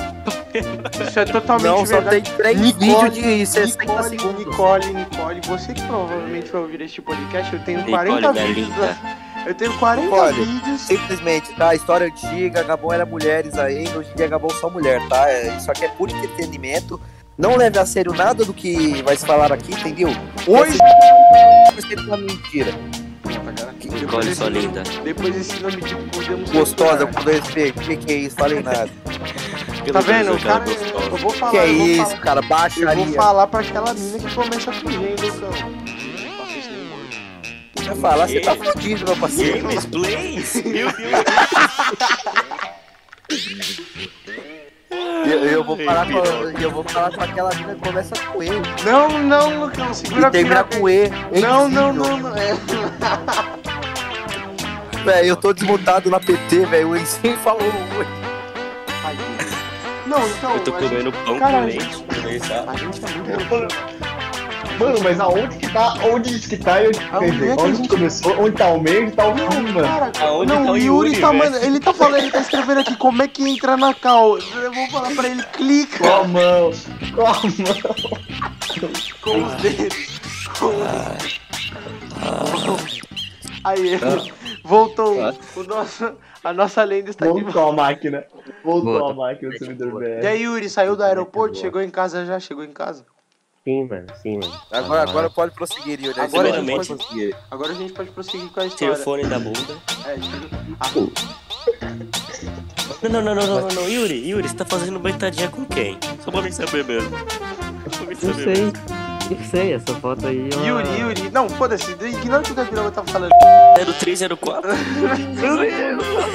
Isso 1.07 1.21
é 1.21 1.25
totalmente 1.27 1.67
Não, 1.67 1.87
só 1.87 2.01
verdade. 2.01 2.23
tem 2.23 2.37
3 2.37 2.59
Nicole, 2.61 3.11
vídeos 3.11 3.15
de 3.39 3.47
60 3.47 3.85
Nicole, 3.85 4.09
segundos. 4.09 4.47
Nicole, 4.47 4.87
Nicole, 4.95 5.41
você 5.47 5.73
que 5.75 5.83
provavelmente 5.83 6.51
vai 6.51 6.61
ouvir 6.63 6.81
este 6.81 7.01
podcast, 7.03 7.53
eu 7.53 7.61
tenho 7.61 7.79
Nicole, 7.85 7.97
40 7.97 8.33
minha 8.33 8.47
vídeos. 8.47 8.69
da- 8.77 8.97
Eu 9.47 9.55
tenho 9.55 9.77
40 9.79 10.05
Nicole, 10.05 10.45
vídeos. 10.45 10.81
Simplesmente, 10.83 11.53
tá? 11.55 11.75
História 11.75 12.07
antiga, 12.07 12.63
Gabão 12.63 12.93
era 12.93 13.07
mulheres 13.07 13.57
aí, 13.59 13.89
hoje 13.97 14.11
em 14.13 14.17
dia 14.17 14.29
Gabão 14.29 14.51
só 14.51 14.69
mulher, 14.71 15.01
tá? 15.09 15.29
É, 15.31 15.57
Isso 15.57 15.71
aqui 15.71 15.85
é 15.85 15.89
puro 15.89 16.13
entretenimento. 16.15 17.01
Não 17.39 17.57
leve 17.57 17.79
a 17.79 17.87
sério 17.87 18.13
nada 18.13 18.45
do 18.45 18.53
que 18.53 19.03
vai 19.03 19.17
se 19.17 19.25
falar 19.27 19.51
aqui, 19.53 19.73
entendeu? 19.73 20.11
Hoje. 20.47 20.79
É 20.83 22.01
uma 22.07 22.17
mentira. 22.19 22.73
Nicole, 23.83 24.35
sua 24.35 24.49
linda. 24.51 24.83
Depois 25.03 25.37
esse 25.37 25.61
nome 25.61 25.77
de 25.77 25.95
podemos 25.97 26.51
Gostosa, 26.51 27.07
com 27.07 27.23
dois 27.23 27.41
P. 27.49 27.71
O 27.71 27.73
que, 27.75 27.97
que 27.97 28.13
é 28.13 28.17
isso? 28.17 28.37
Falei 28.37 28.63
nada. 28.63 28.89
Tá 29.93 30.01
vendo? 30.01 30.33
O 30.33 30.35
Aquela 30.37 30.61
cara, 30.61 30.71
eu 31.11 31.17
vou 31.17 31.31
falar, 31.31 31.51
que 31.51 31.57
é 31.59 31.67
isso, 31.67 32.05
falar. 32.05 32.21
cara? 32.21 32.41
Eu 32.41 32.43
vou 32.49 32.59
Baixaria. 32.59 33.13
falar 33.17 33.47
pra 33.47 33.61
aquela 33.61 33.95
mina 33.95 34.19
que 34.19 34.35
começa 34.35 34.71
a 34.71 34.75
fugir, 34.75 35.01
hein, 35.01 35.17
Lucão. 35.21 35.51
Você 37.91 37.95
falar, 38.01 38.27
você 38.29 38.41
tá 38.41 38.55
fudido, 38.57 39.05
meu 39.05 39.17
parceiro. 39.17 39.69
Games, 39.69 39.85
Blaze! 39.87 40.63
Meu 40.65 40.93
Deus! 40.93 41.25
Eu, 45.27 45.45
eu 45.45 45.63
vou 45.65 45.77
falar 45.77 46.07
com, 46.07 46.19
eu 46.61 46.71
vou 46.73 46.83
falar 46.85 47.13
com 47.15 47.23
aquela 47.23 47.55
mina 47.55 47.75
que 47.75 47.81
começa 47.81 48.15
com 48.27 48.43
E. 48.43 48.49
Não, 48.85 49.09
não, 49.21 49.65
Lucão, 49.67 49.93
segura 49.95 50.23
E 50.23 50.25
a 50.25 50.31
termina 50.31 50.65
com 50.65 50.87
aí. 50.87 51.05
E. 51.33 51.41
Não, 51.41 51.69
não, 51.69 51.91
Enzino. 51.91 52.09
não, 52.09 52.19
não. 52.19 52.37
É. 52.37 52.55
Velho, 55.05 55.27
eu 55.29 55.37
tô 55.37 55.53
desmutado 55.53 56.11
na 56.11 56.19
PT, 56.21 56.67
velho. 56.67 56.89
O 56.91 56.97
Enzino 56.97 57.37
falou 57.39 57.63
oi. 57.63 58.07
Não, 60.07 60.27
então. 60.29 60.55
Eu 60.57 60.65
tô 60.65 60.75
a 60.75 60.81
gente- 60.81 60.89
comendo 60.91 61.13
pão 61.13 61.39
Cara, 61.39 61.53
com 61.53 61.59
a 61.59 61.61
leite. 61.65 61.85
gente- 61.85 62.03
conversar. 62.03 62.65
A 62.69 62.77
gente 62.77 63.01
tá 63.01 63.09
muito. 63.09 63.69
Mano, 64.81 64.99
mas 65.05 65.21
aonde 65.21 65.57
que 65.59 65.71
tá? 65.73 65.95
Onde 66.11 66.35
isso 66.35 66.49
que 66.49 66.57
tá? 66.57 66.83
e 66.83 66.89
Onde, 66.89 66.99
Aonde 67.13 67.27
quer 67.27 67.31
dizer, 67.33 67.51
é 67.51 67.55
que 67.57 67.61
a 67.61 67.65
onde 67.65 67.77
gente- 67.77 67.89
começou? 67.89 68.41
Onde 68.41 68.57
tá 68.57 68.69
o 68.69 68.81
meio? 68.81 69.03
Onde 69.03 69.13
tá 69.13 69.29
o 69.29 69.37
fim, 69.37 69.61
mano? 69.61 69.81
cara, 69.83 70.13
Aonde 70.21 70.53
não, 70.53 70.65
tá 70.65 70.71
o 70.71 70.73
o 70.73 70.77
Yuri, 70.79 71.09
Yuri, 71.11 71.21
tá, 71.21 71.27
velho? 71.29 71.39
mano, 71.39 71.57
ele 71.59 71.81
tá 71.81 71.93
falando, 71.95 72.17
ele 72.19 72.31
tá 72.31 72.41
escrevendo 72.41 72.81
aqui 72.81 72.97
como 72.97 73.23
é 73.23 73.29
que 73.29 73.49
entra 73.49 73.77
na 73.77 73.93
cal. 73.95 74.39
Eu 74.39 74.73
vou 74.73 74.87
falar 74.91 75.15
pra 75.15 75.29
ele, 75.29 75.43
clica 75.53 75.99
Qual 75.99 76.23
a 76.25 76.29
mão? 76.29 76.71
Qual 77.15 77.27
a 77.27 77.41
mão? 77.43 77.51
com 79.21 79.45
os 79.45 79.55
dedos. 79.55 80.21
Com 80.59 80.67
os 80.69 80.81
dedos. 82.65 83.01
Aí, 83.63 83.99
voltou. 84.65 85.17
O 85.57 85.63
nosso, 85.65 86.13
a 86.43 86.53
nossa 86.55 86.83
lenda 86.85 87.11
está 87.11 87.27
de 87.27 87.33
volta. 87.33 87.45
Voltou 87.51 87.69
a 87.71 87.73
máquina. 87.75 88.25
Voltou 88.65 88.93
Voltou. 88.99 89.11
a 89.11 89.15
máquina 89.15 89.51
do 89.51 89.59
servidor 89.59 90.03
E 90.03 90.21
BR. 90.21 90.27
aí, 90.27 90.43
Yuri, 90.43 90.69
saiu 90.71 90.97
do 90.97 91.03
aeroporto, 91.03 91.59
chegou 91.59 91.83
em 91.83 91.91
casa 91.91 92.25
já? 92.25 92.41
Chegou 92.41 92.65
em 92.65 92.73
casa? 92.73 93.05
Sim, 93.63 93.85
mano, 93.89 94.07
sim, 94.23 94.39
mano. 94.39 94.61
Agora, 94.71 95.03
agora 95.03 95.31
pode 95.31 95.55
prosseguir, 95.55 96.01
Yuri. 96.03 96.19
Agora 96.19 96.49
a 96.49 96.53
gente 96.61 96.71
pode 96.73 96.89
prosseguir. 96.89 97.37
Agora 97.51 97.73
a 97.73 97.75
gente 97.75 97.93
pode 97.93 98.11
prosseguir 98.11 98.49
com 98.51 98.61
a 98.61 98.69
Tira 98.69 98.93
história. 98.93 98.93
o 98.95 98.97
fone 99.05 99.25
da 99.27 99.39
bunda. 99.39 99.77
É, 100.07 100.15
tira- 100.15 100.49
Não, 103.03 103.11
não, 103.11 103.23
não, 103.23 103.35
não, 103.35 103.47
não, 103.47 103.61
não, 103.61 103.69
não. 103.75 103.89
Yuri, 103.89 104.29
Yuri, 104.29 104.49
você 104.49 104.55
tá 104.57 104.65
fazendo 104.65 104.99
baitadinha 104.99 105.49
com 105.49 105.65
quem? 105.67 105.99
Só 106.25 106.31
pra 106.31 106.41
mim 106.43 106.51
saber 106.53 106.85
mesmo. 106.85 107.11
Só 107.19 107.97
pra 107.99 108.07
mim 108.07 108.15
Não 108.15 108.17
saber 108.33 108.35
sei. 108.45 108.65
mesmo. 108.65 108.73
Não 109.31 109.45
sei, 109.49 109.73
essa 109.75 109.95
foto 109.95 110.27
aí. 110.27 110.49
ela- 110.53 110.67
Yuri, 110.67 111.01
Yuri. 111.01 111.31
Não, 111.31 111.49
foda-se. 111.51 111.93
Ignora 111.93 112.41
o 112.41 112.45
que 112.45 112.53
o 112.53 112.55
Gabriel 112.55 112.91
tava 112.91 113.07
falando. 113.13 113.31
0304. 113.77 114.71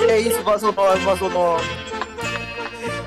É 0.10 0.20
isso, 0.20 0.41
vazou 0.44 0.72
nome, 0.72 1.00
vazou 1.00 1.29
nome. 1.29 1.63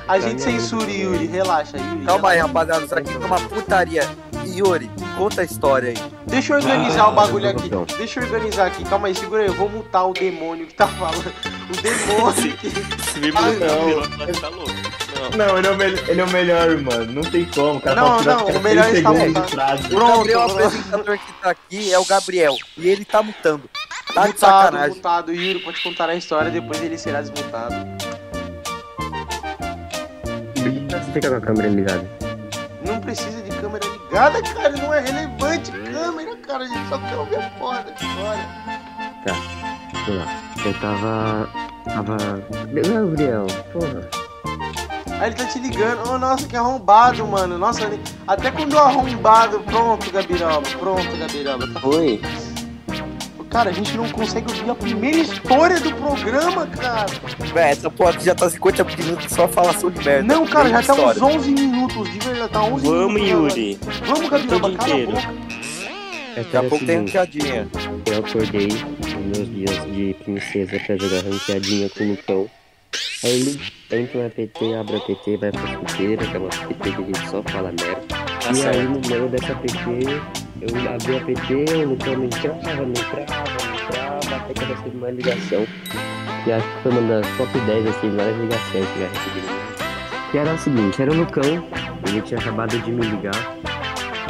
A 0.09 0.19
gente 0.19 0.41
censura 0.41 0.89
Yuri. 0.91 1.27
Relaxa, 1.27 1.77
Yuri. 1.77 2.05
Calma 2.05 2.29
aí, 2.31 2.39
rapaziada, 2.39 2.83
isso 2.83 2.95
aqui 2.95 3.13
é 3.13 3.17
uma 3.17 3.39
putaria. 3.39 4.09
Yuri, 4.45 4.89
conta 5.17 5.41
a 5.41 5.43
história 5.43 5.89
aí. 5.89 6.11
Deixa 6.25 6.53
eu 6.53 6.57
organizar 6.57 7.03
Ah, 7.03 7.09
o 7.09 7.11
bagulho 7.13 7.47
aqui. 7.49 7.69
Deixa 7.97 8.19
eu 8.19 8.23
organizar 8.23 8.65
aqui. 8.67 8.83
Calma 8.85 9.07
aí, 9.07 9.15
segura 9.15 9.41
aí. 9.43 9.47
Eu 9.47 9.53
vou 9.53 9.69
mutar 9.69 10.05
o 10.07 10.13
demônio 10.13 10.65
que 10.65 10.73
tá 10.73 10.87
falando. 10.87 11.31
O 11.69 11.81
demônio 11.81 12.57
que. 12.57 12.69
Se 13.11 13.19
me 13.19 13.29
Ah, 13.35 13.41
não. 13.41 13.85
virou, 13.85 14.33
tá 14.41 14.49
louco. 14.49 14.71
Não. 15.37 15.37
Não, 15.47 15.57
ele 15.59 15.67
é, 15.67 15.71
o 15.71 15.75
melhor, 15.77 16.09
ele 16.09 16.21
é 16.21 16.23
o 16.23 16.29
melhor, 16.31 16.77
mano. 16.77 17.11
Não 17.13 17.21
tem 17.21 17.45
como. 17.45 17.75
O 17.77 17.81
cara 17.81 18.01
Não, 18.01 18.21
não, 18.23 18.47
o 18.47 18.59
melhor 18.61 18.89
está 18.95 19.11
mutado. 19.11 19.45
de 19.45 19.51
frase. 19.51 19.85
O 19.85 19.89
Pronto, 19.89 20.17
Gabriel, 20.17 20.39
pronto. 20.39 20.53
apresentador 20.63 21.17
que 21.19 21.33
tá 21.33 21.49
aqui, 21.51 21.93
é 21.93 21.99
o 21.99 22.05
Gabriel. 22.05 22.55
E 22.77 22.87
ele 22.87 23.05
tá 23.05 23.21
mutando. 23.21 23.69
Tá 24.13 24.21
de 24.23 24.27
mutado, 24.29 24.39
sacanagem. 24.63 24.95
mutado. 24.95 25.31
Yuri 25.33 25.59
pode 25.59 25.83
contar 25.83 26.09
a 26.09 26.15
história, 26.15 26.49
depois 26.49 26.81
ele 26.81 26.97
será 26.97 27.21
desmutado. 27.21 27.75
Você 30.59 31.11
fica 31.13 31.29
com 31.29 31.35
a 31.35 31.41
câmera 31.41 31.69
ligada. 31.69 32.09
Não 32.85 32.99
precisa 32.99 33.41
de 33.41 33.49
câmera 33.51 33.85
ligada, 33.85 34.41
cara. 34.41 34.69
Não 34.69 34.93
é 34.93 34.99
relevante 34.99 35.71
câmera, 35.71 36.35
cara. 36.37 36.63
A 36.63 36.67
gente 36.67 36.89
só 36.89 36.97
quer 36.97 37.15
ouvir 37.15 37.37
a 37.37 37.49
porra 37.51 37.83
da 37.83 37.91
história. 37.91 38.45
Vamos 40.05 40.25
lá. 40.25 40.41
Eu 40.65 40.73
tava. 40.79 41.49
Tava. 41.85 42.17
Gabriel, 42.73 43.47
porra. 43.71 44.09
Aí 45.19 45.27
ele 45.27 45.35
tá 45.35 45.45
te 45.45 45.59
ligando. 45.59 46.09
Oh, 46.09 46.17
nossa, 46.17 46.47
que 46.47 46.55
arrombado, 46.55 47.25
mano. 47.27 47.57
Nossa, 47.57 47.89
até 48.27 48.51
quando 48.51 48.73
o 48.73 48.79
arrombado. 48.79 49.59
Pronto, 49.61 50.11
Gabiroba. 50.11 50.69
Pronto, 50.79 51.17
Gabiroba. 51.17 51.67
Tá... 51.73 51.87
Oi. 51.87 52.21
Cara, 53.49 53.71
a 53.71 53.73
gente 53.73 53.97
não 53.97 54.07
consegue 54.09 54.51
ouvir 54.51 54.69
a 54.69 54.75
primeira 54.75 55.17
história 55.17 55.79
do 55.79 55.91
programa, 55.95 56.67
cara. 56.67 57.07
Véi, 57.53 57.71
essa 57.71 57.89
porra 57.89 58.11
aqui 58.11 58.25
já 58.25 58.35
tá 58.35 58.47
50 58.49 58.83
minutos 58.83 59.31
só 59.31 59.47
falação 59.47 59.89
de 59.89 60.05
merda. 60.05 60.23
Não, 60.23 60.45
cara, 60.45 60.69
já 60.69 60.83
tá 60.83 60.93
uns 60.93 60.97
história. 61.15 61.23
11 61.37 61.51
minutos. 61.51 62.11
De 62.11 62.19
verdade, 62.19 62.51
tá 62.53 62.63
11 62.63 62.85
Vamos, 62.87 63.13
minutos. 63.21 63.55
Yuri. 63.57 63.79
agora. 63.81 64.05
Vamos, 64.05 64.29
Todo 64.29 64.59
cala 64.59 64.67
a 64.67 64.71
inteiro. 64.71 65.11
boca. 65.11 65.33
É 66.35 66.43
Daqui 66.43 66.57
a 66.57 66.63
pouco 66.63 66.85
tem 66.85 66.97
ranqueadinha. 66.97 67.67
Eu 68.05 68.19
acordei 68.19 68.67
nos 68.67 69.13
meus 69.37 69.49
dias 69.49 69.85
de 69.95 70.15
princesa 70.23 70.79
pra 70.85 70.95
jogar 70.97 71.23
ranqueadinha 71.23 71.89
com 71.89 72.03
o 72.03 72.07
Lucão. 72.09 72.49
Aí 73.23 73.31
ele 73.41 73.59
entra 73.91 74.21
no 74.21 74.27
APT, 74.27 74.73
abre 74.79 74.93
o 74.93 74.97
APT, 74.97 75.37
vai 75.37 75.51
pra 75.51 75.67
chuteira, 75.67 76.25
que 76.25 76.35
é 76.35 76.39
uma 76.39 76.47
APT 76.49 76.91
que 76.91 77.01
a 77.01 77.05
gente 77.05 77.29
só 77.29 77.43
fala 77.43 77.73
merda. 77.79 78.01
Tá 78.07 78.45
e 78.45 78.47
aí 78.49 78.55
certo. 78.55 78.89
no 78.89 79.01
meio 79.09 79.27
dessa 79.27 79.51
APT, 79.53 79.75
eu 80.61 80.93
abri 80.93 81.11
o 81.11 81.17
APT, 81.17 81.53
o 81.53 81.89
Lucão 81.89 82.15
não 82.15 82.25
entrava, 82.25 82.75
não 82.75 82.89
entrava, 82.89 83.43
não 83.65 83.75
entrava, 83.75 84.35
até 84.35 84.53
que 84.53 84.61
eu 84.63 84.67
recebi 84.67 84.97
uma 84.97 85.11
ligação. 85.11 85.67
Que 86.43 86.51
acho 86.51 86.67
que 86.67 86.83
foi 86.83 86.91
uma 86.91 87.01
das 87.01 87.37
top 87.37 87.59
10 87.59 87.87
assim, 87.87 88.15
várias 88.15 88.37
ligações 88.37 88.87
que 88.87 88.99
eu 88.99 89.07
recebi. 89.07 89.41
Que 90.31 90.37
era 90.37 90.53
o 90.53 90.57
seguinte, 90.57 91.01
era 91.01 91.11
o 91.11 91.15
Lucão, 91.15 91.67
ele 92.07 92.21
tinha 92.21 92.39
acabado 92.39 92.77
de 92.77 92.91
me 92.91 93.05
ligar. 93.05 93.68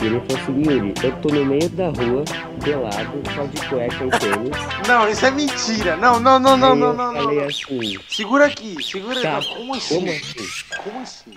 E 0.01 0.05
ele 0.05 0.21
falou 0.21 0.41
assim, 0.41 0.71
Yuri, 0.71 0.93
eu 1.03 1.11
tô 1.21 1.29
no 1.29 1.45
meio 1.45 1.69
da 1.69 1.89
rua, 1.89 2.23
pelado, 2.63 3.21
só 3.35 3.43
de 3.45 3.67
cueca 3.67 4.05
e 4.05 4.19
tênis. 4.19 4.87
Não, 4.87 5.09
isso 5.09 5.25
é 5.25 5.31
mentira. 5.31 5.97
Não, 5.97 6.19
não, 6.19 6.39
não, 6.39 6.55
não, 6.55 6.71
Aí 6.73 6.79
não, 6.79 6.87
eu 6.87 6.93
não, 6.93 7.13
não. 7.13 7.21
falei 7.21 7.39
não. 7.39 7.47
assim, 7.47 7.99
Segura 8.09 8.45
aqui, 8.45 8.81
segura 8.83 9.21
Tá, 9.21 9.37
aqui. 9.37 9.55
Como 9.55 9.75
assim? 9.75 9.95
como 9.95 10.09
assim? 10.11 10.65
Como 10.83 10.99
assim? 11.01 11.31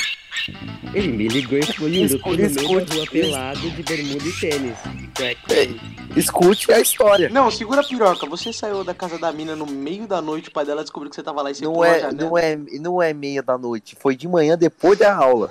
Ele 0.94 1.08
me 1.08 1.28
ligou 1.28 1.58
e 1.58 1.62
falou, 1.66 1.90
Yuri, 1.90 2.12
eu 2.12 2.20
tô 2.20 2.30
no 2.30 2.36
meio 2.36 2.46
Escute, 2.46 2.84
da 2.84 2.94
rua 2.94 3.06
pelado 3.10 3.70
de 3.70 3.82
bermuda 3.82 4.24
e 4.28 4.32
tênis. 4.32 4.78
Ei. 5.50 5.80
Escute 6.16 6.72
a 6.72 6.80
história. 6.80 7.28
Não, 7.30 7.50
segura 7.50 7.80
a 7.80 7.84
piroca. 7.84 8.26
Você 8.26 8.52
saiu 8.52 8.84
da 8.84 8.94
casa 8.94 9.18
da 9.18 9.32
mina 9.32 9.56
no 9.56 9.66
meio 9.66 10.06
da 10.06 10.22
noite, 10.22 10.48
o 10.48 10.52
pai 10.52 10.64
dela 10.64 10.82
descobriu 10.82 11.10
que 11.10 11.16
você 11.16 11.22
tava 11.22 11.42
lá 11.42 11.50
e 11.50 11.54
você 11.54 11.64
Não 11.64 11.84
é, 11.84 12.12
não, 12.12 12.38
é, 12.38 12.56
não 12.56 13.02
é 13.02 13.12
meia 13.12 13.42
da 13.42 13.58
noite, 13.58 13.96
foi 13.98 14.14
de 14.14 14.28
manhã 14.28 14.56
depois 14.56 14.98
da 14.98 15.14
aula. 15.14 15.50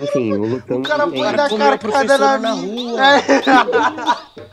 Enfim, 0.00 0.32
o 0.34 0.44
Lucão... 0.46 0.78
O 0.78 0.82
cara 0.82 1.04
também- 1.04 1.22
foi 1.24 1.32
dar 1.36 1.48
comeu 1.48 1.68
a 1.72 1.78
carcada 1.78 2.18
na 2.18 2.38
na 2.38 2.50
rua. 2.52 2.98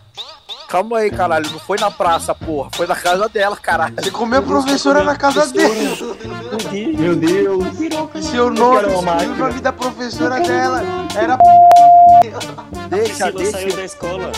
Calma 0.68 0.98
aí, 0.98 1.12
caralho, 1.12 1.50
não 1.52 1.60
foi 1.60 1.78
na 1.80 1.92
praça, 1.92 2.34
porra, 2.34 2.70
foi 2.76 2.88
na 2.88 2.96
casa 2.96 3.30
dela, 3.30 3.56
caralho. 3.56 3.94
Você 4.02 4.10
comeu 4.12 4.40
a 4.40 4.42
professora 4.42 5.04
na 5.04 5.16
casa 5.16 5.46
dele. 5.48 5.96
Meu 6.98 7.16
Deus. 7.16 7.64
Seu 8.32 8.50
nome, 8.50 8.88
o 8.88 9.02
nome 9.36 9.62
da 9.62 9.72
professora 9.72 10.40
dela 10.42 10.82
era. 11.16 11.38
Deixa, 12.90 13.16
saiu 13.16 13.34
deixa, 13.38 13.76
da 13.78 13.86
escola. 13.86 14.32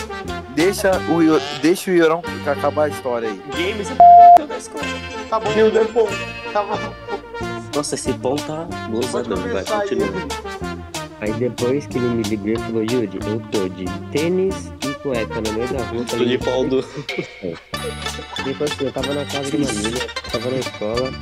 deixa 0.54 0.90
o, 1.10 1.22
Io- 1.22 1.40
deixa 1.62 1.90
o 1.90 1.94
Iorão 1.94 2.22
acabar 2.46 2.84
a 2.84 2.88
história 2.88 3.30
aí. 3.30 3.42
Games 3.56 3.88
saiu 3.88 4.46
da 4.46 4.56
escola. 4.58 4.84
Tá 5.30 5.40
bom, 5.40 5.50
Meu 5.54 5.70
Deus, 5.70 5.90
pô. 5.90 6.06
tá 6.52 6.62
bom. 6.62 6.78
Nossa, 7.74 7.94
esse 7.94 8.12
pão 8.12 8.36
tá 8.36 8.66
Pode 8.68 8.90
gozadão. 9.06 9.36
Vai, 9.38 9.64
começar 9.64 10.57
aí. 11.20 11.32
depois 11.32 11.86
que 11.86 11.98
ele 11.98 12.08
me 12.08 12.22
ligou, 12.22 12.48
ele 12.48 12.58
falou, 12.58 12.82
Yuri, 12.82 13.18
eu 13.26 13.40
tô 13.50 13.68
de 13.68 13.84
tênis 14.12 14.72
e 14.84 14.94
cueca 14.94 15.40
no 15.40 15.52
meio 15.52 15.68
da 15.68 15.84
rua. 15.84 16.04
Tô 16.04 16.24
de 16.24 16.38
pau 16.38 16.66
do... 16.66 16.78
Ele 16.78 18.54
falou 18.54 18.72
assim, 18.72 18.84
eu 18.84 18.92
tava 18.92 19.14
na 19.14 19.24
casa 19.24 19.50
de 19.50 19.56
uma 19.56 19.70
amiga, 19.70 20.06
tava 20.30 20.50
na 20.50 20.58
escola, 20.58 21.12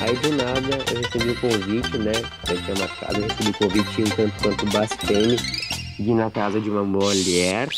aí 0.00 0.16
do 0.16 0.32
nada 0.36 0.78
eu 0.90 1.02
recebi 1.02 1.30
o 1.30 1.40
convite, 1.40 1.98
né? 1.98 2.12
Eu 2.48 2.62
tinha 2.62 2.76
marcado, 2.78 3.20
eu 3.20 3.28
recebi 3.28 3.50
o 3.50 3.54
convite 3.54 4.02
um 4.02 4.16
tanto 4.16 4.42
quanto 4.42 4.66
bastante 4.66 5.68
de 5.98 6.10
ir 6.10 6.14
na 6.14 6.30
casa 6.30 6.60
de 6.60 6.70
uma 6.70 6.84
mulher. 6.84 7.68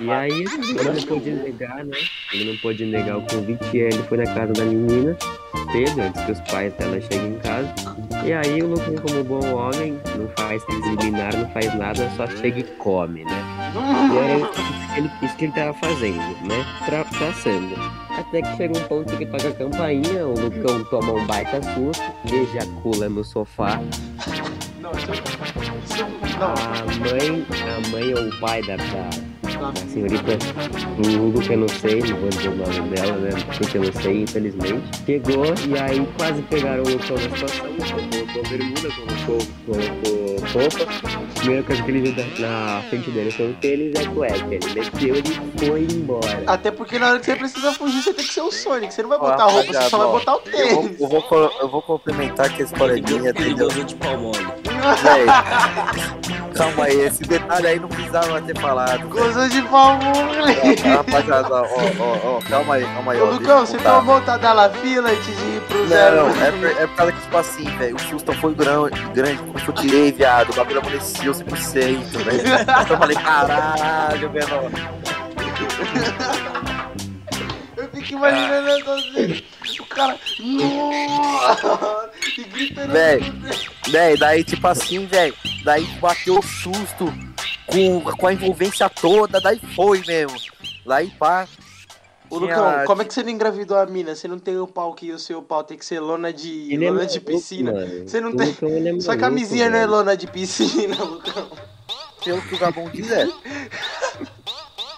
E 0.00 0.10
aí 0.10 0.30
ele 0.30 0.90
não 0.92 1.02
pôde 1.02 1.30
negar, 1.30 1.84
né? 1.84 1.98
Ele 2.32 2.44
não 2.50 2.56
pôde 2.56 2.84
negar 2.86 3.18
o 3.18 3.22
convite 3.22 3.64
e 3.74 3.82
aí 3.82 3.88
ele 3.88 4.02
foi 4.04 4.16
na 4.16 4.24
casa 4.24 4.52
da 4.54 4.64
menina, 4.64 5.14
cedo, 5.70 6.00
antes 6.00 6.24
que 6.24 6.32
os 6.32 6.40
pais 6.50 6.72
dela 6.74 6.98
cheguem 7.02 7.34
em 7.34 7.38
casa. 7.38 7.74
E 8.24 8.32
aí 8.32 8.62
o 8.62 8.68
Lucas, 8.68 8.98
como 9.00 9.24
bom 9.24 9.54
homem, 9.54 10.00
não 10.16 10.26
faz 10.38 10.64
preliminar, 10.64 11.36
não 11.36 11.46
faz 11.50 11.74
nada, 11.74 12.10
só 12.16 12.26
chega 12.26 12.60
e 12.60 12.64
come, 12.78 13.24
né? 13.24 13.44
E 13.74 14.94
que 14.94 14.98
ele, 15.00 15.10
isso 15.22 15.36
que 15.36 15.44
ele 15.44 15.52
tava 15.52 15.74
fazendo, 15.74 16.46
né? 16.46 16.64
Tra 16.86 17.04
traçando. 17.04 17.74
Até 18.10 18.40
que 18.40 18.56
chega 18.56 18.78
um 18.78 18.82
ponto 18.84 19.16
que 19.18 19.26
toca 19.26 19.48
a 19.48 19.52
campainha, 19.52 20.26
o 20.26 20.32
Lucão 20.32 20.82
toma 20.84 21.12
um 21.12 21.26
baita 21.26 21.60
susto, 21.74 22.02
ejacula 22.24 23.08
no 23.08 23.22
sofá. 23.22 23.80
A 26.40 26.84
mãe, 26.98 27.46
a 27.68 27.88
mãe 27.90 28.14
ou 28.14 28.28
o 28.28 28.40
pai 28.40 28.62
da, 28.62 28.76
da 28.76 29.29
senhorita 29.88 30.32
Hugo, 31.18 31.40
que 31.40 31.52
eu 31.52 31.58
não 31.58 31.68
sei, 31.68 32.00
não 32.00 32.16
vou 32.18 32.28
dizer 32.28 32.48
o 32.48 32.56
nome 32.56 32.90
dela, 32.94 33.12
né? 33.18 33.30
Porque 33.58 33.78
eu 33.78 33.82
não 33.84 33.92
sei, 33.92 34.22
infelizmente. 34.22 34.82
Chegou 35.06 35.44
e 35.68 35.78
aí 35.78 36.06
quase 36.16 36.42
pegaram 36.42 36.82
o 36.82 36.88
Lucão 36.88 37.16
na 37.16 37.22
situação, 37.22 37.66
colocou 37.66 38.42
bermuda, 38.48 38.88
colocou, 38.94 39.46
colocou 39.66 40.30
roupa. 40.52 41.30
Primeira 41.40 41.62
coisa 41.62 41.82
que 41.82 41.90
ele 41.90 42.00
viu 42.12 42.24
na 42.38 42.82
frente 42.90 43.10
dele 43.10 43.30
foi 43.30 43.50
o 43.50 43.54
tênis 43.54 43.94
e 43.98 44.02
a 44.02 44.10
cueca. 44.10 44.34
Ele 44.54 44.74
meteu 44.74 45.16
e 45.16 45.64
foi 45.66 45.82
embora. 45.82 46.42
Até 46.46 46.70
porque 46.70 46.98
na 46.98 47.08
hora 47.10 47.18
que 47.18 47.26
você 47.26 47.36
precisa 47.36 47.72
fugir, 47.72 48.02
você 48.02 48.12
tem 48.14 48.24
que 48.26 48.32
ser 48.34 48.42
o 48.42 48.50
Sonic. 48.52 48.92
Você 48.92 49.02
não 49.02 49.08
vai 49.08 49.18
botar 49.18 49.44
a 49.44 49.50
roupa, 49.50 49.72
você 49.72 49.88
só 49.88 49.98
vai 49.98 50.08
botar 50.08 50.36
o 50.36 50.40
Eu 50.46 50.68
vou, 50.70 50.82
tênis. 50.82 51.00
eu, 51.00 51.08
vou, 51.08 51.52
eu 51.60 51.68
vou 51.68 51.82
complementar 51.82 52.52
que 52.54 52.62
a 52.62 52.64
história 52.66 52.92
é 52.98 53.00
minha, 53.00 53.30
Ele 53.30 53.30
entendeu? 53.30 53.68
gozou 53.68 53.84
de 53.84 53.94
pau 53.96 54.18
mole. 54.18 54.46
Véi, 55.02 55.26
calma 56.54 56.84
aí, 56.84 57.00
esse 57.00 57.22
detalhe 57.22 57.66
aí 57.66 57.78
não 57.78 57.88
precisava 57.88 58.40
ter 58.42 58.58
falado. 58.58 58.98
velho. 58.98 59.08
Gozou 59.08 59.48
de 59.48 59.62
pau 59.62 59.96
mole. 59.98 60.76
Rapaziada, 60.96 61.54
ó, 61.54 61.66
ó, 61.98 62.36
ó, 62.36 62.40
calma 62.48 62.74
aí, 62.74 62.84
calma 62.84 63.12
aí. 63.12 63.20
Ô, 63.20 63.26
ó, 63.26 63.30
Lucão, 63.30 63.66
você 63.66 63.78
tá 63.78 64.36
da 64.36 64.52
la 64.52 64.70
fila 64.70 65.10
antes 65.10 65.26
de 65.26 65.32
ir 65.32 65.60
pro 65.68 65.88
zero. 65.88 66.16
Não, 66.16 66.28
não, 66.34 66.42
é 66.42 66.50
por, 66.50 66.66
é 66.66 66.86
por 66.86 66.96
causa 66.96 67.12
que, 67.12 67.20
tipo 67.20 67.36
assim, 67.36 67.64
velho, 67.78 67.96
o 67.96 68.00
susto 68.00 68.32
foi 68.34 68.54
grande, 68.54 69.00
grande, 69.14 69.42
quando 69.42 69.68
eu 69.68 69.74
tirei, 69.74 70.12
viado, 70.12 70.50
o 70.50 70.54
bagulho 70.54 70.80
amanheceu 70.80 71.32
100%, 71.32 72.24
velho. 72.24 72.40
Então 72.40 72.86
eu 72.90 72.98
falei, 72.98 73.16
caralho, 73.16 74.30
menor. 74.30 74.70
Eu 77.76 77.88
fico 77.88 78.12
imaginando 78.12 78.90
assim, 78.92 79.42
o 79.80 79.86
cara. 79.86 80.18
Nossa! 80.38 82.10
E 82.38 82.44
gritando. 82.44 82.92
Véi. 82.92 83.20
Véi, 83.88 84.16
daí, 84.16 84.44
tipo 84.44 84.66
assim, 84.66 85.06
velho, 85.06 85.34
daí 85.64 85.84
bateu 86.00 86.38
o 86.38 86.42
susto 86.42 87.12
com, 87.66 88.00
com 88.00 88.26
a 88.26 88.32
envolvência 88.32 88.88
toda, 88.88 89.40
daí 89.40 89.60
foi 89.74 90.02
mesmo. 90.06 90.38
Daí, 90.86 91.10
pá. 91.10 91.46
Ô, 92.28 92.38
Lucão, 92.38 92.84
como 92.86 93.02
é 93.02 93.04
que 93.04 93.12
você 93.12 93.22
não 93.24 93.30
engravidou 93.30 93.76
a 93.76 93.84
mina? 93.86 94.14
Você 94.14 94.28
não 94.28 94.38
tem 94.38 94.56
o 94.56 94.66
pau 94.66 94.94
que 94.94 95.10
o 95.10 95.18
seu 95.18 95.42
pau 95.42 95.64
tem 95.64 95.76
que 95.76 95.84
ser 95.84 95.98
lona 95.98 96.32
de, 96.32 96.72
Ele 96.72 96.84
é 96.84 96.90
lona 96.90 97.04
de 97.04 97.18
maluco, 97.18 97.32
piscina. 97.32 97.72
mano. 97.72 98.08
Você 98.08 98.20
não 98.20 98.30
O 98.30 98.36
tem- 98.36 98.46
Lucão, 98.48 98.68
é 98.68 98.72
Sua 98.72 98.84
maluco, 98.86 99.16
camisinha 99.18 99.68
não 99.68 99.78
é 99.78 99.86
lona 99.86 100.16
de 100.16 100.26
piscina, 100.28 100.94
Lucão. 101.02 101.50
Pelo 102.24 102.40
que 102.42 102.54
o 102.54 102.58
Gabão 102.58 102.88
quiser. 102.88 103.26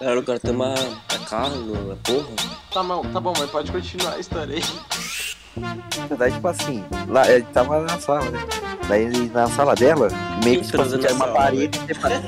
Cara, 0.03 0.19
o 0.19 0.23
cara 0.23 0.39
tem 0.39 0.51
uma, 0.53 0.69
uma 0.73 1.25
carro, 1.29 1.55
uma 1.55 1.95
porra. 2.03 2.27
Tá 2.73 2.83
bom, 2.83 3.01
tá 3.13 3.19
bom, 3.19 3.33
mas 3.39 3.49
pode 3.49 3.71
continuar 3.71 4.13
a 4.13 4.19
história 4.19 4.55
aí. 4.57 4.63
Daí, 6.17 6.31
tipo 6.31 6.47
assim, 6.47 6.83
lá, 7.07 7.29
ele 7.31 7.45
tava 7.53 7.79
na 7.81 7.99
sala, 7.99 8.21
né? 8.29 8.39
Daí 8.89 9.07
na 9.33 9.47
sala 9.47 9.75
dela, 9.75 10.07
meio 10.43 10.59
que 10.61 10.65
tipo, 10.67 10.81
assim, 10.81 10.97
tinha 10.97 11.13
uma 11.13 11.25
sala, 11.25 11.37
parede. 11.37 11.79
separa- 11.87 12.21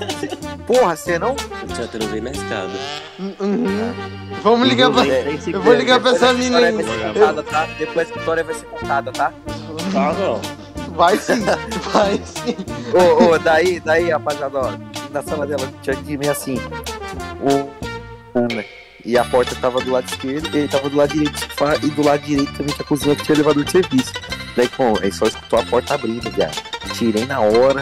Porra, 0.65 0.96
você 0.96 1.20
não? 1.20 1.36
Eu 1.70 1.75
já 1.75 1.88
transei 1.88 2.22
na 2.22 2.32
escada. 2.32 2.70
Uhum. 3.20 3.94
Vamos 4.41 4.67
ligar 4.67 4.91
pra. 4.91 5.05
É, 5.08 5.38
Eu 5.51 5.62
vou 5.62 5.74
ligar 5.74 6.00
pra 6.00 6.12
essa 6.12 6.32
história 6.34 6.67
aí. 6.70 7.44
tá? 7.44 7.67
Depois 7.77 8.10
essa 8.10 8.20
história 8.20 8.44
vai 8.44 8.55
ser 8.55 8.65
contada, 8.67 9.12
tá? 9.12 9.34
Ah, 9.96 10.13
não. 10.13 10.41
Vai 10.96 11.17
sim, 11.17 11.41
vai 11.91 12.22
sim. 12.24 12.55
Ô, 12.94 13.34
ô, 13.34 13.39
daí, 13.39 13.79
daí, 13.82 14.10
rapaziada, 14.10 14.58
ó, 14.60 14.72
na 15.12 15.22
sala 15.22 15.46
dela 15.46 15.67
tinha 15.82 15.96
que 15.96 16.17
meio 16.17 16.32
assim, 16.32 16.55
né, 18.54 18.66
e 19.06 19.18
a 19.18 19.24
porta 19.24 19.56
tava 19.56 19.80
do 19.82 19.92
lado 19.92 20.08
esquerdo, 20.08 20.56
ele 20.56 20.68
tava 20.68 20.90
do 20.90 20.98
lado 20.98 21.14
direito 21.14 21.34
do 21.34 21.40
sofá, 21.40 21.75
e 21.75 21.90
do 21.90 22.04
lado 22.04 22.22
direito 22.22 22.52
também 22.54 22.74
tinha 22.74 22.84
a 22.84 22.88
cozinha 22.88 23.16
que 23.16 23.24
tinha 23.24 23.36
elevador 23.36 23.64
de 23.64 23.72
serviço. 23.72 24.14
Daí, 24.56 24.70
bom, 24.75 24.96
aí 25.02 25.12
só 25.12 25.25
escutou 25.25 25.60
a 25.60 25.64
porta 25.64 25.94
abrindo, 25.94 26.30
viado. 26.32 26.56
Tirei 26.94 27.25
na 27.25 27.40
hora, 27.40 27.82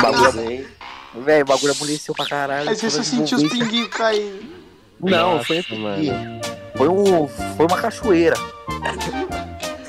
bagulho, 0.00 0.66
velho, 1.24 1.42
o 1.42 1.46
bagulho 1.46 1.72
amoleceu 1.72 2.14
pra 2.14 2.26
caralho. 2.26 2.70
Aí 2.70 2.76
você 2.76 2.88
só 2.88 3.02
sentiu 3.02 3.38
os 3.38 3.48
pinguinhos 3.48 3.88
caindo. 3.88 4.60
Não, 5.00 5.36
Nossa, 5.36 5.44
foi 5.44 5.78
mano. 5.78 6.40
foi 6.76 6.88
um, 6.88 7.28
foi 7.28 7.66
uma 7.66 7.76
cachoeira. 7.76 8.36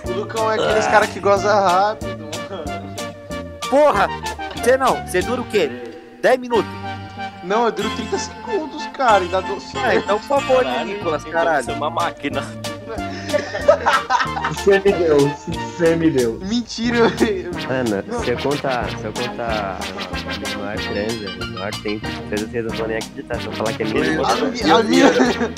O 0.06 0.12
Lucão 0.12 0.52
é 0.52 0.56
aqueles 0.56 0.88
cara 0.88 1.08
que 1.08 1.20
goza 1.20 1.54
rápido, 1.54 2.18
mano. 2.18 2.32
Porra, 3.70 4.08
você 4.56 4.76
não, 4.76 5.06
você 5.08 5.22
dura 5.22 5.42
o 5.42 5.46
quê? 5.46 5.70
10 6.22 6.40
minutos? 6.40 6.72
Não, 7.44 7.66
eu 7.66 7.72
duro 7.72 7.90
30 7.96 8.18
segundos, 8.18 8.81
cara, 8.92 9.24
ainda 9.24 9.42
dou 9.42 9.58
Ah, 9.76 9.96
então 9.96 10.20
por 10.20 10.28
favor, 10.28 10.64
Caralho, 10.64 10.86
Nicolas, 10.86 11.24
caralho. 11.24 11.66
Você 11.66 11.72
é 11.72 11.76
uma 11.76 11.90
máquina. 11.90 12.42
Semideus, 15.86 16.40
semideus. 16.40 16.50
Mentira, 16.50 16.98
eu- 16.98 17.52
Mano, 17.68 18.24
se 18.24 18.30
eu 18.32 18.38
contar, 18.38 18.90
se 18.90 19.04
eu 19.06 19.14
contar 19.14 19.78
a 19.80 20.58
maior 20.58 20.78
transa, 20.78 21.30
a 21.42 21.46
maior 21.48 21.72
tempo, 21.82 22.08
vocês 22.30 22.66
não 22.66 22.76
vão 22.78 22.88
nem 22.88 22.98
acreditar. 22.98 23.42
Se 23.42 23.46
eu 23.48 23.52
falar 23.54 23.74
que 23.74 23.84
é 23.84 23.86
mesmo, 23.88 24.26
a, 24.26 24.32
eu 24.32 24.52
mi- 24.52 24.72
a 24.72 24.84
mina. 24.84 25.12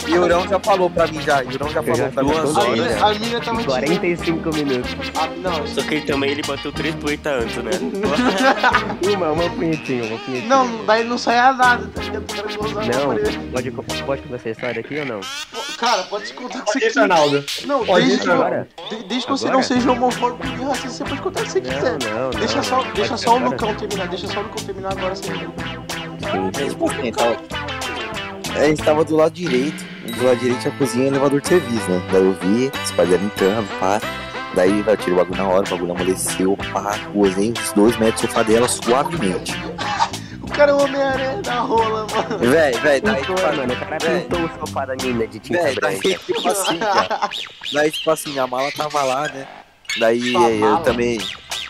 Yurão 0.07 0.47
já 0.47 0.59
falou 0.59 0.89
pra 0.89 1.07
mim 1.07 1.21
já, 1.21 1.41
Yurão 1.41 1.69
já 1.69 1.81
falou 1.83 1.95
já 1.97 2.09
pra 2.09 2.23
mim. 2.23 2.29
duas 2.31 2.57
A 2.57 2.61
horas. 2.61 3.01
a 3.01 3.13
mina 3.19 3.39
tava 3.41 3.61
em 3.61 3.65
45 3.65 4.53
minutos. 4.55 4.91
Ah, 5.19 5.27
não, 5.37 5.67
Só 5.67 5.81
que 5.83 5.95
ele 5.95 6.05
também 6.05 6.31
ele 6.31 6.41
bateu 6.43 6.71
três 6.71 6.95
tuita 6.95 7.29
antes, 7.31 7.57
né? 7.57 7.71
Uma, 9.13 9.31
uma 9.31 9.49
punhetinha, 9.49 10.03
uma 10.05 10.17
punhetinha. 10.19 10.47
não, 10.47 10.85
daí 10.85 11.03
não 11.03 11.17
saia 11.17 11.53
nada, 11.53 11.87
tá 11.93 12.01
ligado? 12.01 12.23
O 12.23 12.73
Não, 12.73 13.51
pode, 13.51 14.03
pode 14.03 14.21
começar 14.23 14.49
a 14.49 14.51
história 14.51 14.79
aqui 14.79 14.99
ou 14.99 15.05
não? 15.05 15.19
Cara, 15.77 16.03
pode 16.03 16.27
se 16.27 16.33
contar 16.33 16.59
o 16.59 16.65
que 16.65 16.71
você 16.71 16.79
quiser. 16.79 17.07
Não, 17.65 17.85
Pode 17.85 18.07
desde, 18.07 18.31
agora. 18.31 18.67
desde 19.07 19.25
que 19.25 19.31
você 19.31 19.49
não 19.49 19.61
seja 19.61 19.91
homofóbico 19.91 20.12
e 20.17 20.63
racista, 20.63 20.89
você 20.89 21.03
pode 21.03 21.21
contar 21.21 21.41
o 21.41 21.43
que 21.43 21.51
você 21.51 21.61
quiser. 21.61 21.97
Não, 22.03 22.09
não, 22.09 22.21
não. 22.23 22.29
Deixa 22.31 22.63
só, 22.63 22.77
Pode 22.77 22.91
deixa 22.93 23.17
só 23.17 23.33
o 23.33 23.35
agora? 23.37 23.49
Lucão 23.51 23.75
terminar, 23.75 24.07
deixa 24.07 24.27
só 24.27 24.39
o 24.39 24.43
Lucão 24.43 24.65
terminar 24.65 24.91
agora 24.91 25.15
sem 25.15 25.31
mim. 25.31 25.53
Sim, 26.53 27.07
Então, 27.07 27.35
é, 28.55 28.59
a 28.61 28.67
gente 28.67 28.83
tava 28.83 29.03
do 29.03 29.15
lado 29.15 29.31
direito, 29.33 29.83
do 30.17 30.25
lado 30.25 30.37
direito 30.37 30.61
tinha 30.61 30.73
a 30.73 30.77
cozinha 30.77 31.05
e 31.05 31.07
o 31.07 31.11
elevador 31.11 31.41
de 31.41 31.47
serviço, 31.47 31.89
né? 31.89 32.01
Daí 32.11 32.23
eu 32.23 32.33
vi, 32.33 32.71
os 32.83 32.91
pais 32.91 33.09
dela 33.09 33.23
entrando, 33.23 33.79
pá. 33.79 33.99
Daí 34.55 34.83
eu 34.85 34.97
tirei 34.97 35.13
o 35.13 35.17
bagulho 35.17 35.37
na 35.37 35.47
hora, 35.47 35.65
o 35.65 35.69
bagulho 35.69 35.91
amoleceu, 35.93 36.57
pá, 36.71 36.97
gozei 37.13 37.51
uns 37.51 37.73
dois 37.73 37.97
metros 37.97 38.21
do 38.21 38.27
sofá 38.27 38.43
dela 38.43 38.67
suavemente. 38.67 39.53
O 40.43 40.55
cara 40.55 40.69
é 40.69 40.73
o 40.75 40.83
Homem-Aranha 40.83 41.41
da 41.41 41.61
rola, 41.61 42.05
mano. 42.13 42.37
Véi, 42.37 42.73
véi, 42.73 43.01
daí 43.01 43.15
Pintou, 43.21 43.35
tipo, 43.35 43.55
mano, 43.57 43.73
o 43.73 43.77
cara 43.77 43.97
véi, 43.99 44.21
pintou 44.21 44.45
o 44.45 44.49
sofá 44.59 44.85
da 44.85 44.95
mina 45.01 45.25
de 45.25 45.39
tinta 45.39 45.63
véi, 45.63 45.75
daí 45.81 45.97
branca. 45.99 46.19
tipo 46.25 46.47
assim, 46.47 46.77
cara. 46.79 47.29
Daí 47.73 47.91
tipo 47.91 48.11
assim, 48.11 48.37
a 48.37 48.45
mala 48.45 48.71
tava 48.77 49.01
lá, 49.01 49.27
né? 49.29 49.47
Daí 49.97 50.31
Sua 50.31 50.49
eu 50.49 50.59
mala? 50.59 50.83
também. 50.83 51.17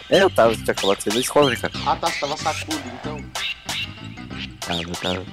É, 0.10 0.22
eu 0.24 0.30
tava, 0.30 0.56
tinha 0.56 0.72
acabado 0.72 0.98
de 0.98 1.04
sair 1.04 1.14
da 1.14 1.20
escola, 1.20 1.50
né, 1.50 1.56
cara? 1.56 1.74
Ah 1.86 1.96
tá, 1.96 2.08
você 2.10 2.20
tava 2.20 2.38
sacudo, 2.38 2.82
então. 3.02 3.18
Tava, 4.60 4.92
tava. 5.02 5.26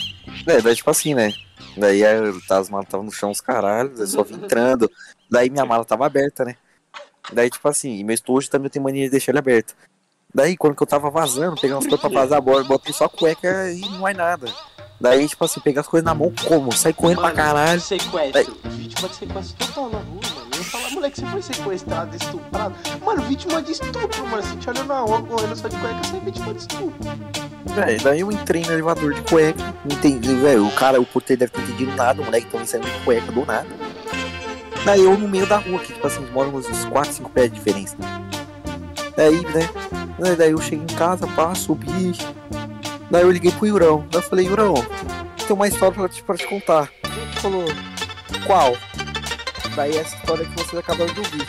É, 0.46 0.60
daí 0.60 0.74
tipo 0.74 0.90
assim, 0.90 1.14
né? 1.14 1.32
Daí 1.76 2.00
eu- 2.02 2.40
tá, 2.46 2.58
as 2.58 2.68
malas 2.70 2.86
estavam 2.86 3.06
no 3.06 3.12
chão, 3.12 3.30
os 3.30 3.40
caralhos, 3.40 4.00
eu 4.00 4.06
só 4.06 4.22
vim 4.22 4.34
entrando. 4.42 4.90
Daí 5.30 5.48
minha 5.50 5.64
mala 5.64 5.84
tava 5.84 6.06
aberta, 6.06 6.44
né? 6.44 6.56
Daí, 7.32 7.48
tipo 7.50 7.68
assim, 7.68 7.98
e 7.98 8.04
meu 8.04 8.14
estojo 8.14 8.50
também 8.50 8.66
eu 8.66 8.70
tenho 8.70 8.84
mania 8.84 9.04
de 9.04 9.10
deixar 9.10 9.30
ele 9.32 9.38
aberto. 9.38 9.74
Daí, 10.34 10.56
quando 10.56 10.74
que 10.76 10.82
eu 10.82 10.86
tava 10.86 11.10
vazando, 11.10 11.60
pegando 11.60 11.78
as 11.78 11.84
coisas 11.84 12.00
pra 12.00 12.08
vazar, 12.08 12.40
botei 12.40 12.92
só 12.92 13.04
a 13.04 13.08
cueca 13.08 13.70
e 13.72 13.80
não 13.80 14.06
é 14.06 14.14
nada. 14.14 14.52
Daí, 15.00 15.26
tipo 15.28 15.44
assim, 15.44 15.60
pegar 15.60 15.80
as 15.82 15.88
coisas 15.88 16.04
na 16.04 16.14
mão 16.14 16.32
como? 16.44 16.72
Sai 16.72 16.92
correndo 16.92 17.20
pra 17.20 17.32
caralho. 17.32 17.80
Sequestro. 17.80 18.56
Vítima 18.70 19.08
de 19.08 19.14
sequestro 19.16 19.66
total 19.66 19.90
na 19.90 19.98
rua, 19.98 20.20
mano. 20.34 20.39
Moleque, 21.00 21.18
você 21.20 21.26
foi 21.28 21.40
sequestrado, 21.42 22.14
estuprado. 22.14 22.74
Mano, 23.02 23.22
vítima 23.22 23.62
de 23.62 23.72
estupro, 23.72 24.26
mano. 24.26 24.42
Você 24.42 24.54
te 24.56 24.68
olha 24.68 24.84
na 24.84 25.00
rua 25.00 25.22
correndo 25.22 25.56
só 25.56 25.66
de 25.66 25.76
cueca, 25.78 25.96
você 26.04 26.16
é 26.16 26.20
vítima 26.20 26.52
de 26.52 26.60
estupro. 26.60 26.94
Véi, 27.74 27.96
daí 27.98 28.20
eu 28.20 28.30
entrei 28.30 28.62
no 28.66 28.72
elevador 28.72 29.14
de 29.14 29.22
cueca, 29.22 29.62
não 29.88 29.96
entendi, 29.96 30.34
velho, 30.34 30.66
o 30.66 30.70
cara, 30.72 31.00
o 31.00 31.06
porteiro 31.06 31.40
deve 31.40 31.52
ter 31.52 31.62
entendido 31.62 31.96
nada, 31.96 32.20
o 32.20 32.24
moleque 32.26 32.48
tava 32.48 32.66
saindo 32.66 32.84
de 32.86 32.98
cueca 33.04 33.32
do 33.32 33.46
nada. 33.46 33.66
Daí 34.84 35.02
eu 35.02 35.16
no 35.16 35.26
meio 35.26 35.46
da 35.46 35.56
rua, 35.56 35.78
que 35.78 35.92
tipo 35.94 36.06
assim, 36.06 36.20
moram 36.32 36.54
uns 36.54 36.84
4, 36.84 37.12
5 37.14 37.30
pés 37.30 37.50
de 37.50 37.56
diferença. 37.58 37.96
Daí, 39.16 39.40
né, 39.40 39.70
daí- 40.18 40.36
daí 40.36 40.50
eu 40.50 40.60
cheguei 40.60 40.84
em 40.84 40.96
casa, 40.98 41.26
pá, 41.28 41.54
subi, 41.54 42.12
daí 43.10 43.22
eu 43.22 43.30
liguei 43.30 43.52
pro 43.52 43.66
Yurão, 43.66 44.04
daí 44.10 44.20
eu 44.20 44.28
falei, 44.28 44.46
Yurão, 44.46 44.74
tem 45.46 45.56
uma 45.56 45.66
história 45.66 45.94
pra 45.94 46.08
te, 46.10 46.22
pra 46.22 46.36
te 46.36 46.46
contar. 46.46 46.90
Ele 47.04 47.40
falou, 47.40 47.64
qual? 48.46 48.76
Daí 49.76 49.96
essa 49.96 50.16
história 50.16 50.44
que 50.44 50.52
vocês 50.56 50.74
acabaram 50.78 51.12
de 51.12 51.20
ouvir. 51.20 51.46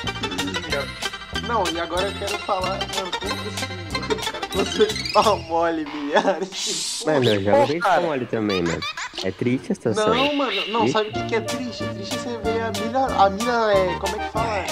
Não, 1.47 1.63
e 1.73 1.79
agora 1.79 2.07
eu 2.07 2.13
quero 2.13 2.38
falar, 2.39 2.79
mano, 2.79 3.12
como 3.19 4.62
assim? 4.62 4.86
de 4.95 5.12
pau 5.13 5.39
mole, 5.39 5.86
milhares. 5.86 7.03
Mano, 7.05 7.25
eu 7.25 7.41
já 7.43 7.57
levei 7.57 7.79
cara. 7.79 8.01
mole 8.01 8.25
também, 8.25 8.62
mano. 8.62 8.79
É 9.23 9.31
triste 9.31 9.71
a 9.71 9.75
situação. 9.75 10.13
Não, 10.13 10.36
mano, 10.36 10.67
não, 10.67 10.88
sabe 10.88 11.10
o 11.10 11.13
que, 11.13 11.23
que 11.25 11.36
é 11.36 11.41
triste? 11.41 11.84
Triste 11.86 12.15
é 12.15 12.17
você 12.19 12.38
ver 12.43 12.62
a 12.62 12.71
mina, 12.79 13.05
a 13.25 13.29
mina 13.29 13.73
é, 13.73 13.95
como 13.99 14.15
é 14.15 14.19
que 14.25 14.31
fala? 14.31 14.65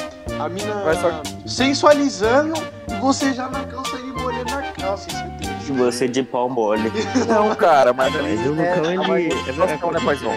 A 0.46 0.50
mina 0.50 0.74
só- 1.02 1.22
sensualizando 1.48 2.54
e 2.90 2.94
você 3.00 3.34
já 3.34 3.50
na 3.50 3.64
calça 3.66 3.96
ali 3.98 4.08
molhando 4.12 4.52
na 4.52 4.62
calça, 4.74 5.08
isso 5.10 5.18
é 5.18 5.30
triste. 5.38 5.72
E 5.72 5.72
você 5.74 6.08
de 6.08 6.24
pau 6.24 6.50
mole. 6.50 6.92
Não, 7.28 7.54
cara, 7.56 7.94
mas 7.94 8.16
ali, 8.16 8.36
Mas 8.38 8.48
o 8.48 8.52
né, 8.54 8.76
Lucão, 8.76 8.90
a 8.90 8.94
ele... 8.94 9.08
maioria- 9.08 9.50
É 9.50 9.52
Nossa, 9.54 9.78
não, 9.78 9.92
né, 9.92 10.00
paizão? 10.04 10.34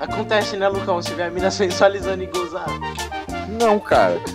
Acontece, 0.00 0.56
né, 0.56 0.68
Lucão? 0.68 0.96
Você 0.96 1.14
vê 1.14 1.24
a 1.24 1.30
mina 1.30 1.50
sensualizando 1.52 2.22
e 2.22 2.26
gozar. 2.26 2.66
Não, 3.60 3.78
cara. 3.78 4.20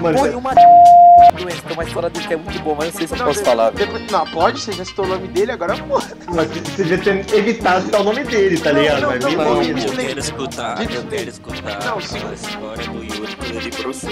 Mano, 0.00 0.18
Pô, 0.18 0.26
e 0.26 0.30
uma 0.30 0.52
doença, 0.52 1.62
uma 1.72 1.84
história 1.84 2.10
dele 2.10 2.26
que 2.26 2.34
é 2.34 2.36
muito 2.36 2.58
boa, 2.58 2.74
mas 2.76 2.86
não 2.92 2.98
sei 2.98 3.06
se 3.06 3.12
eu 3.14 3.18
Não, 3.20 3.26
posso 3.26 3.38
de- 3.38 3.44
falar. 3.44 3.70
depois- 3.70 4.10
não, 4.10 4.26
pode, 4.26 4.60
você 4.60 4.72
já 4.72 4.84
citou 4.84 5.04
o 5.04 5.08
nome 5.08 5.28
dele, 5.28 5.52
agora 5.52 5.76
pode. 5.76 6.06
mas 6.26 6.48
você 6.48 6.82
devia 6.84 6.98
ter 7.24 7.34
evitado 7.36 7.84
citar 7.84 8.00
o 8.00 8.04
nome 8.04 8.24
dele, 8.24 8.58
tá 8.58 8.72
Não, 8.72 8.80
ligado? 8.80 9.00
não, 9.02 9.10
não, 9.10 9.30
não, 9.30 9.54
bonito. 9.54 9.76
não. 9.76 9.84
Eu 10.02 10.06
quero 10.08 10.18
escutar, 10.18 10.82
eu 10.82 11.04
quero 11.04 11.28
escutar 11.30 11.84
Não, 11.84 11.98
a 11.98 12.00
sim. 12.00 12.18
história 12.34 12.84
do 12.88 13.04
Yuri 13.04 13.36
quando 13.36 13.56
ele 13.56 13.70
broxou. 13.70 14.10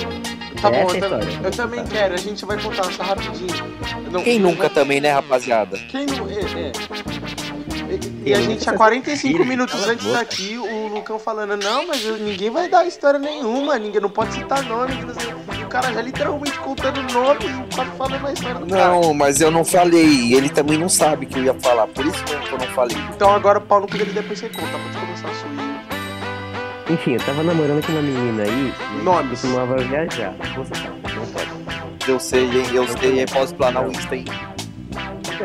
Tá 0.62 0.70
bom, 0.70 0.76
é 0.76 0.78
a 0.78 0.82
eu, 0.82 0.86
tam- 0.86 0.94
história. 1.18 1.40
eu 1.42 1.50
também 1.50 1.84
quero, 1.86 2.14
a 2.14 2.18
gente 2.18 2.44
vai 2.46 2.62
contar 2.62 2.84
só 2.92 3.02
rapidinho. 3.02 3.76
Não- 4.12 4.22
Quem 4.22 4.38
nunca 4.38 4.70
também, 4.70 5.00
né, 5.00 5.10
rapaziada? 5.12 5.76
Quem 5.90 6.06
não. 6.06 6.28
É, 6.30 6.68
é. 6.68 6.72
E, 8.24 8.32
a 8.32 8.40
gente, 8.40 8.66
há 8.68 8.72
se 8.72 8.78
45 8.78 9.32
Filho, 9.36 9.44
minutos 9.46 9.86
antes 9.86 10.10
daqui, 10.10 10.56
o 10.56 10.88
Lucão 10.88 11.18
falando, 11.18 11.56
não, 11.62 11.86
mas 11.86 12.02
ninguém 12.20 12.48
vai 12.50 12.68
dar 12.68 12.86
história 12.86 13.18
nenhuma, 13.18 13.78
ninguém 13.78 14.00
não 14.00 14.08
pode 14.08 14.32
citar 14.32 14.62
nome, 14.62 14.94
que 15.54 15.62
o 15.62 15.68
cara 15.68 15.92
já 15.92 16.00
literalmente 16.00 16.58
contando 16.60 17.02
nome 17.12 17.40
e 17.44 17.74
quase 17.74 17.90
falando 17.92 18.26
a 18.26 18.32
história 18.32 18.60
do 18.60 18.66
cara. 18.66 18.88
Não, 18.88 19.12
mas 19.12 19.40
eu 19.42 19.50
não 19.50 19.62
falei. 19.64 20.06
e 20.06 20.34
Ele 20.34 20.48
também 20.48 20.78
não 20.78 20.88
sabe 20.88 21.26
que 21.26 21.38
eu 21.38 21.44
ia 21.44 21.54
falar. 21.54 21.86
Por 21.88 22.06
isso 22.06 22.22
mesmo 22.24 22.42
que 22.46 22.52
eu 22.52 22.58
não 22.58 22.66
falei. 22.68 22.96
Então 23.14 23.30
agora 23.34 23.58
o 23.58 23.62
pau 23.62 23.80
no 23.80 23.86
cu 23.86 23.98
dele 23.98 24.12
depois 24.12 24.38
você 24.38 24.48
conta, 24.48 24.68
pode 24.70 24.96
começar 24.98 25.28
a 25.28 25.34
sua. 25.34 25.50
Yuri. 25.50 26.94
Enfim, 26.94 27.12
eu 27.14 27.20
tava 27.20 27.42
namorando 27.42 27.84
com 27.84 27.92
uma 27.92 28.02
menina 28.02 28.42
aí. 28.42 28.72
e 28.98 29.02
Nomes. 29.02 29.40
Costumava 29.40 29.76
viajar. 29.76 30.34
Você 30.56 30.74
sabe, 30.74 31.14
não 31.14 31.26
pode. 31.26 32.10
Eu 32.10 32.20
sei, 32.20 32.44
hein? 32.44 32.66
Eu 32.72 32.86
sei? 32.88 33.26
Posso 33.26 33.44
explanar 33.52 33.86
o 33.86 33.90
Insta 33.90 34.14
aí. 34.14 34.24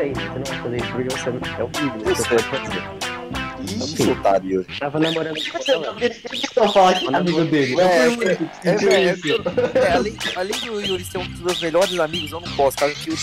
aí, 0.00 0.14
você 0.14 0.38
não 0.38 0.44
vai 0.44 0.58
fazer 0.62 0.76
isso 0.76 0.92
porque 0.92 1.08
você 1.10 1.28
é 1.28 1.32
o 1.62 1.66
vídeo. 1.68 2.08
Eu 2.08 2.16
Você 2.16 2.28
pode 2.28 2.42
fazer. 2.44 2.82
Ixi, 3.60 4.02
soltar, 4.04 4.42
Yuri. 4.44 4.66
Tava 4.78 4.98
namorando 4.98 5.36
com 5.36 5.72
ela. 5.72 5.94
Que 5.94 6.04
é 6.06 6.08
amigo 7.16 7.44
dele. 7.44 7.74
Eu 7.74 7.80
É, 7.80 8.06
É, 8.64 8.70
é, 8.94 9.12
isso. 9.12 9.26
é, 9.74 9.92
além, 9.92 10.16
além 10.36 10.58
do 10.60 10.80
Yuri 10.80 11.04
ser 11.04 11.18
um 11.18 11.26
dos 11.26 11.40
meus 11.40 11.60
melhores 11.60 11.98
amigos, 11.98 12.32
eu 12.32 12.40
não 12.40 12.50
posso. 12.56 12.78
Caso 12.78 12.94
que 12.94 13.10
é! 13.10 13.14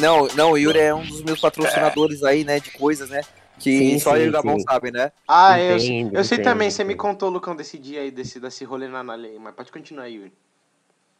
Não, 0.00 0.26
não, 0.34 0.52
o 0.52 0.56
Yuri 0.58 0.78
é 0.78 0.94
um 0.94 1.04
dos 1.04 1.22
meus 1.22 1.38
patrocinadores 1.40 2.22
aí, 2.24 2.42
né? 2.42 2.58
De 2.58 2.70
coisas, 2.70 3.10
né? 3.10 3.20
Que 3.58 3.78
Sim, 3.78 3.98
só 3.98 4.14
sim, 4.14 4.22
eu 4.22 4.28
o 4.30 4.32
Gabão 4.32 4.58
sim. 4.58 4.64
sabem, 4.64 4.90
né? 4.90 5.12
Ah, 5.28 5.60
eu, 5.60 5.76
Entendo, 5.76 6.16
eu 6.16 6.24
sei 6.24 6.36
entendo, 6.38 6.44
também, 6.44 6.70
você 6.70 6.82
me 6.82 6.94
entendo. 6.94 7.02
contou, 7.02 7.28
Lucão, 7.28 7.54
desse 7.54 7.76
dia 7.78 8.00
aí, 8.00 8.10
desse, 8.10 8.40
desse 8.40 8.64
rolê 8.64 8.88
na 8.88 9.02
Nalei, 9.02 9.38
mas 9.38 9.54
pode 9.54 9.70
continuar, 9.70 10.06
Yuri. 10.06 10.32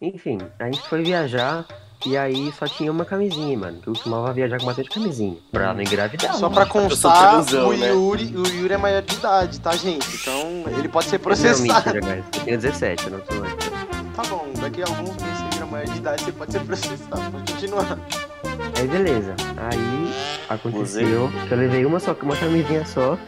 Enfim, 0.00 0.38
a 0.58 0.64
gente 0.64 0.80
foi 0.88 1.02
viajar 1.02 1.66
e 2.06 2.16
aí 2.16 2.52
só 2.58 2.66
tinha 2.66 2.90
uma 2.90 3.04
camisinha, 3.04 3.56
mano. 3.58 3.78
Que 3.80 3.88
eu 3.88 3.92
costumava 3.94 4.32
viajar 4.32 4.58
com 4.58 4.66
bastante 4.66 4.90
camisinha. 4.90 5.36
Pra 5.50 5.72
não 5.74 5.80
engravidar. 5.82 6.34
Só 6.34 6.48
pra 6.48 6.64
sou 6.66 6.72
constar, 6.82 7.40
o 7.40 7.72
né? 7.76 7.88
Yuri, 7.90 8.34
o 8.36 8.46
Yuri 8.46 8.74
é 8.74 8.76
maior 8.76 9.02
de 9.02 9.14
idade, 9.14 9.60
tá, 9.60 9.72
gente? 9.76 10.06
Então 10.16 10.64
ele 10.78 10.88
pode 10.88 11.06
ser 11.06 11.16
Não, 11.18 11.24
processado. 11.24 11.62
mentira, 11.62 12.00
guys. 12.00 12.24
Eu 12.36 12.44
tenho 12.44 12.58
17, 12.58 13.04
eu 13.06 13.10
não 13.12 13.20
sou 13.24 13.40
mais. 13.40 13.54
Tá 14.14 14.22
bom, 14.28 14.46
daqui 14.60 14.82
a 14.82 14.86
alguns 14.86 15.16
maior 15.74 15.86
de 15.86 15.98
idade, 15.98 16.24
você 16.24 16.32
pode 16.32 16.52
ser 16.52 16.60
processado. 16.60 17.32
Pode 17.32 17.52
continuar. 17.52 17.98
Aí 18.78 18.86
beleza. 18.86 19.34
Aí 19.56 20.14
aconteceu 20.48 21.30
que 21.48 21.52
eu 21.52 21.58
levei 21.58 21.84
uma 21.84 21.98
só, 21.98 22.16
uma 22.22 22.36
camisinha 22.36 22.84
só. 22.86 23.18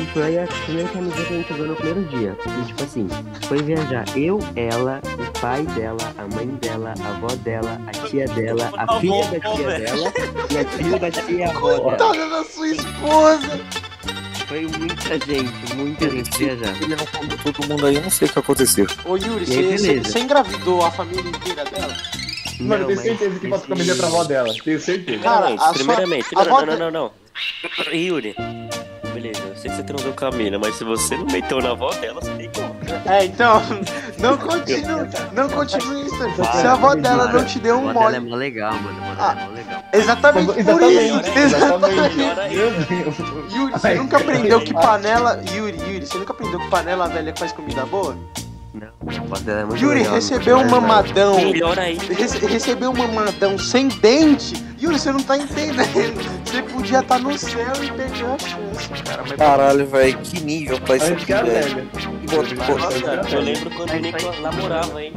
E 0.00 0.06
foi 0.12 0.38
a 0.38 0.46
primeira 0.46 0.88
camiseta 0.88 1.24
que 1.24 1.34
a 1.34 1.36
gente 1.36 1.52
usou 1.52 1.66
no 1.66 1.76
primeiro 1.76 2.04
dia. 2.04 2.36
E 2.46 2.64
tipo 2.64 2.82
assim, 2.84 3.08
foi 3.46 3.62
viajar 3.62 4.04
eu, 4.16 4.38
ela, 4.56 5.00
o 5.18 5.40
pai 5.40 5.62
dela, 5.66 6.14
a 6.16 6.34
mãe 6.34 6.46
dela, 6.46 6.94
a 7.02 7.08
avó 7.08 7.34
dela, 7.36 7.78
a 7.86 7.90
tia 8.06 8.26
dela, 8.28 8.70
a 8.76 9.00
filha 9.00 9.24
da 9.26 9.40
tia 9.40 9.78
dela 9.78 10.12
e 10.50 10.58
a 10.58 10.64
filha 10.64 10.98
da 10.98 11.10
tia 11.10 11.48
avó 11.50 11.68
dela. 11.68 11.96
Coitada 11.96 12.30
da 12.30 12.44
sua 12.44 12.68
esposa! 12.68 13.89
Foi 14.50 14.66
muita 14.66 15.16
gente, 15.26 15.74
muita 15.76 16.10
gente 16.10 16.36
viajar. 16.36 16.82
Ele 16.82 16.96
não 16.96 17.06
comeu 17.06 17.38
todo 17.38 17.68
mundo 17.68 17.86
aí, 17.86 17.94
eu 17.94 18.02
não 18.02 18.10
sei 18.10 18.26
o 18.26 18.32
que 18.32 18.38
aconteceu. 18.40 18.84
Ô 19.04 19.16
Yuri, 19.16 19.44
aí, 19.48 19.78
você- 19.78 20.00
você 20.00 20.18
engravidou 20.18 20.84
a 20.84 20.90
família 20.90 21.20
inteira 21.30 21.64
dela? 21.66 21.96
Mano, 22.58 22.82
eu 22.82 22.86
tenho 22.88 23.00
certeza 23.00 23.38
que 23.38 23.46
passou 23.48 23.56
esse- 23.58 23.68
camiseta 23.68 23.98
pra 23.98 24.06
avó 24.08 24.24
dela. 24.24 24.52
Tenho 24.64 24.80
certeza. 24.80 25.22
Cara, 25.22 25.56
Primeiramente, 25.72 26.26
a 26.34 26.44
sua- 26.44 26.66
não, 26.66 26.76
não, 26.76 26.90
não, 26.90 26.90
não. 26.90 27.12
Yuri. 27.96 28.34
Beleza, 29.14 29.40
eu 29.40 29.56
sei 29.56 29.70
que 29.70 29.76
você 29.76 29.82
transou 29.84 30.12
com 30.14 30.26
a 30.26 30.30
mina, 30.32 30.58
mas 30.58 30.74
se 30.74 30.82
você 30.84 31.16
não 31.16 31.26
meteu 31.26 31.60
na 31.60 31.70
avó 31.70 31.92
dela, 31.94 32.20
você 32.20 32.30
tem 32.32 32.50
como. 32.52 32.69
É, 33.06 33.24
então, 33.24 33.62
não 34.18 34.36
continue, 34.36 35.08
não 35.32 35.48
continue 35.48 36.06
isso. 36.06 36.16
Se 36.60 36.66
a 36.66 36.72
avó 36.72 36.94
dela 36.94 37.32
não 37.32 37.44
te 37.44 37.58
deu 37.58 37.78
um 37.78 37.90
é 37.90 37.92
mole. 37.92 38.20
mó 38.20 38.36
legal, 38.36 38.72
mano. 38.74 39.02
Avó 39.02 39.14
Ah. 39.18 39.36
é 39.38 39.44
mó 39.46 39.50
legal. 39.54 39.82
Exatamente 39.92 40.46
por 40.46 40.58
Exatamente, 40.58 41.28
isso. 41.30 41.38
exatamente. 41.38 42.16
Deus. 42.50 43.52
Yuri, 43.52 43.72
você 43.72 43.94
nunca 43.94 44.16
aprendeu 44.18 44.60
que 44.60 44.72
panela. 44.74 45.42
Yuri, 45.52 45.78
Yuri, 45.78 46.06
você 46.06 46.18
nunca 46.18 46.32
aprendeu 46.32 46.60
que 46.60 46.68
panela 46.68 47.08
velha 47.08 47.34
faz 47.36 47.52
comida 47.52 47.84
boa? 47.86 48.16
Não, 48.72 48.86
é 48.86 49.64
muito 49.64 49.82
Yuri 49.82 49.98
legal. 49.98 50.14
recebeu 50.14 50.56
um 50.58 50.68
mamadão. 50.70 51.36
Melhor 51.36 51.76
ainda. 51.78 52.14
Rece- 52.14 52.46
recebeu 52.46 52.90
um 52.90 52.96
mamadão 52.96 53.58
sem 53.58 53.88
dente. 53.88 54.54
Yuri, 54.80 54.98
você 54.98 55.10
não 55.12 55.20
tá 55.22 55.36
entendendo. 55.36 55.82
Você 56.44 56.62
podia 56.62 57.00
estar 57.00 57.18
no 57.18 57.36
céu 57.36 57.72
e 57.82 57.90
perdeu 57.90 58.32
a 58.32 58.38
chance, 58.38 59.02
cara. 59.04 59.22
Mas 59.22 59.32
Caralho, 59.32 59.86
velho, 59.86 60.18
que 60.18 60.40
nível 60.40 60.80
pra 60.80 60.96
isso 60.96 61.12
aqui, 61.12 61.26
velho. 61.32 61.88
eu 63.32 63.40
lembro 63.40 63.70
quando 63.70 63.90
o 63.90 63.96
Nico 63.98 64.40
namorava, 64.40 65.02
hein? 65.02 65.12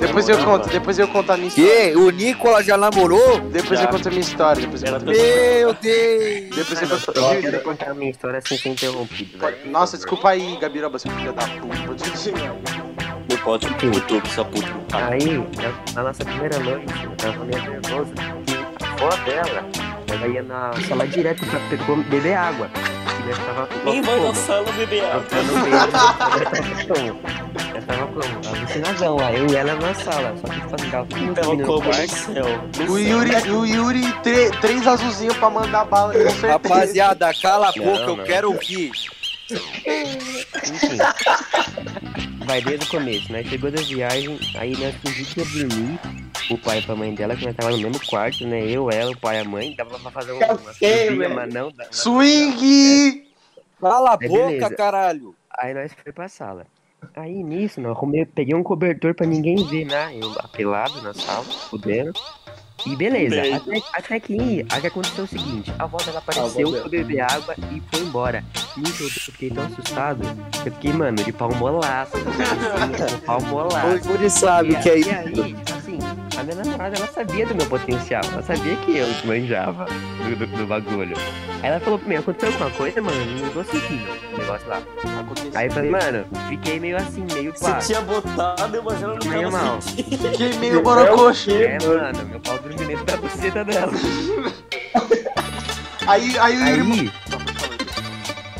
Depois 0.00 0.28
eu 0.28 0.38
conto, 0.44 0.68
depois 0.68 0.98
eu 0.98 1.08
conto 1.08 1.30
a 1.32 1.36
minha 1.36 1.48
história. 1.48 1.90
Que? 1.92 1.96
O 1.96 2.10
Nicolas 2.10 2.66
já 2.66 2.76
namorou? 2.76 3.40
Depois 3.40 3.78
Já. 3.78 3.86
eu 3.86 3.90
conto 3.92 4.08
a 4.08 4.10
minha 4.10 4.20
história. 4.20 4.60
Depois 4.62 4.82
eu 4.82 4.88
Ela 4.88 4.98
conto 4.98 5.08
a 5.10 5.12
minha 5.12 5.24
história. 5.24 5.58
Meu 5.60 5.74
Deus! 5.74 6.56
Depois 6.56 6.82
eu 6.82 6.88
conto 6.88 7.20
Eu 7.20 7.40
quero 7.42 7.60
contar 7.62 7.90
a 7.90 7.94
minha 7.94 8.10
história 8.10 8.40
sem 8.46 8.58
ser 8.58 8.68
interrompido, 8.70 9.38
velho. 9.38 9.56
Nossa, 9.66 9.96
desculpa 9.96 10.30
aí, 10.30 10.56
Gabiroba, 10.60 10.98
seu 10.98 11.10
filho 11.12 11.32
da 11.32 11.46
puta. 11.46 12.04
Não 13.30 13.36
pode, 13.38 13.66
puto, 13.66 14.20
puta 14.44 14.68
não 14.70 14.80
tá. 14.84 15.08
Aí, 15.08 15.38
na- 15.38 15.92
na 15.94 16.02
nossa 16.08 16.24
primeira 16.24 16.58
noite, 16.58 16.92
eu 17.04 17.10
tava 17.16 17.44
meio 17.44 17.62
nervoso, 17.62 18.12
a 18.18 18.53
avó 18.94 19.10
dela, 19.24 19.64
ela 20.12 20.28
ia 20.28 20.42
na 20.42 20.72
sala 20.88 21.06
direto 21.06 21.44
pra 21.46 21.58
beber 22.08 22.34
água. 22.34 22.70
E 22.74 23.26
nós 23.28 23.38
tava 23.38 23.66
com 23.66 23.90
Nem 23.90 24.02
vai 24.02 24.20
na 24.20 24.34
sala 24.34 24.72
beber 24.72 25.04
água. 25.04 25.24
eu 27.74 27.82
tava 27.82 28.06
como? 28.06 28.56
Alucinadão 28.56 29.16
lá, 29.16 29.32
eu 29.32 29.46
e 29.48 29.56
ela 29.56 29.74
na 29.76 29.94
sala. 29.94 30.34
Só 30.40 30.46
que 30.46 30.60
tipo 30.60 30.74
assim, 30.74 30.90
tava 31.34 31.46
como 31.46 31.64
no 31.64 32.92
O. 32.92 32.98
Yuri, 32.98 33.50
o 33.50 33.66
Yuri 33.66 34.12
tre- 34.22 34.50
três 34.60 34.86
azulzinhos 34.86 35.36
pra 35.36 35.50
mandar 35.50 35.84
bala, 35.84 36.12
com 36.12 36.18
certeza. 36.20 36.48
Rapaziada, 36.52 37.30
cala 37.42 37.68
a 37.68 37.72
Não, 37.76 37.84
boca, 37.84 38.02
eu 38.20 38.24
quero 38.24 38.52
ouvir. 38.52 38.90
Enfim. 39.50 40.98
Vai 42.46 42.60
desde 42.60 42.86
o 42.86 42.88
começo, 42.88 43.32
né? 43.32 43.42
Chegou 43.44 43.70
da 43.70 43.80
viagem, 43.82 44.38
aí 44.58 44.72
nós 44.78 44.94
fingimos 45.02 45.34
que 45.34 45.40
ia 45.40 45.46
dormir. 45.66 45.98
O 46.50 46.58
pai 46.58 46.84
e 46.86 46.90
a 46.90 46.94
mãe 46.94 47.14
dela, 47.14 47.34
que 47.34 47.44
nós 47.44 47.56
tava 47.56 47.70
no 47.70 47.78
mesmo 47.78 48.06
quarto, 48.06 48.46
né? 48.46 48.66
Eu, 48.66 48.90
ela, 48.90 49.10
o 49.10 49.18
pai 49.18 49.36
e 49.36 49.40
a 49.40 49.44
mãe. 49.44 49.74
Dava 49.74 49.98
pra 49.98 50.10
fazer 50.10 50.32
um, 50.32 50.38
velho. 50.38 51.34
mas 51.34 51.54
não 51.54 51.72
dá. 51.72 51.86
Swing! 51.90 53.24
Cala 53.80 54.12
a 54.12 54.16
boca, 54.16 54.28
beleza. 54.28 54.74
caralho. 54.76 55.34
Aí 55.50 55.74
nós 55.74 55.92
foi 56.02 56.12
pra 56.12 56.28
sala. 56.28 56.66
Aí 57.14 57.42
nisso, 57.42 57.80
não, 57.80 57.90
arrumei, 57.90 58.24
peguei 58.24 58.54
um 58.54 58.62
cobertor 58.62 59.14
pra 59.14 59.26
ninguém 59.26 59.56
ver, 59.66 59.84
né? 59.84 60.16
Eu 60.16 60.32
apelado 60.38 61.02
na 61.02 61.12
sala, 61.12 61.44
fudendo. 61.44 62.12
E 62.86 62.94
beleza, 62.96 63.36
Bem. 63.36 63.54
até, 63.54 63.82
até 63.94 64.20
que 64.20 64.66
aí 64.70 64.80
que 64.80 64.86
aconteceu 64.86 65.24
o 65.24 65.28
seguinte, 65.28 65.72
a 65.78 65.84
avó 65.84 65.96
dela 65.98 66.18
A 66.18 66.18
apareceu, 66.18 66.70
foi 66.70 66.88
beber 66.90 67.20
água 67.20 67.54
e 67.72 67.82
foi 67.90 68.00
embora. 68.06 68.44
Nisso 68.76 69.04
eu 69.04 69.10
fiquei 69.10 69.50
tão 69.50 69.64
assustado, 69.64 70.20
que 70.62 70.68
eu 70.68 70.72
fiquei, 70.72 70.92
mano, 70.92 71.16
de 71.22 71.32
pau 71.32 71.54
molaço, 71.54 72.12
de 72.18 73.16
pau 73.24 73.40
molaço. 73.42 74.00
Você 74.04 74.28
sabe 74.30 74.72
E, 74.72 74.76
o 74.76 74.80
que 74.80 74.88
é 74.90 74.92
aí, 74.92 75.00
isso. 75.00 75.10
e 75.10 75.42
aí, 75.42 75.56
assim, 75.76 75.98
a 76.38 76.42
minha 76.42 76.56
namorada, 76.56 76.96
ela 76.96 77.06
sabia 77.06 77.46
do 77.46 77.54
meu 77.54 77.66
potencial. 77.66 78.22
Ela 78.32 78.42
sabia 78.42 78.76
que 78.76 78.96
eu 78.98 79.06
manjava 79.24 79.86
do, 79.86 80.36
do, 80.36 80.46
do 80.46 80.66
bagulho. 80.66 81.16
Aí 81.62 81.70
ela 81.70 81.80
falou 81.80 81.98
pra 81.98 82.08
mim, 82.08 82.16
aconteceu 82.16 82.48
alguma 82.52 82.70
coisa, 82.72 83.00
mano? 83.00 83.16
Não 83.40 83.48
tô 83.50 83.64
sentindo 83.64 84.04
o 84.34 84.38
negócio 84.38 84.68
lá. 84.68 84.82
Aí 85.54 85.66
eu 85.68 85.72
falei, 85.72 85.90
mano, 85.90 86.26
fiquei 86.48 86.78
meio 86.80 86.96
assim, 86.96 87.24
meio 87.32 87.52
pá. 87.58 87.80
Você 87.80 87.86
tinha 87.92 88.00
botado, 88.02 88.82
mas 88.82 89.02
ela 89.02 89.14
não 89.14 89.20
tava 89.20 89.50
mal. 89.50 89.80
Fiquei 89.80 90.52
meio 90.58 90.82
borocoxo. 90.82 91.50
É, 91.52 91.78
mano, 91.86 92.26
meu 92.26 92.40
pau 92.40 92.58
dentro 92.76 93.04
da 93.04 93.16
buceta 93.16 93.64
dela. 93.64 93.92
Aí, 96.06 96.38
aí. 96.38 96.56
Aí, 96.62 97.12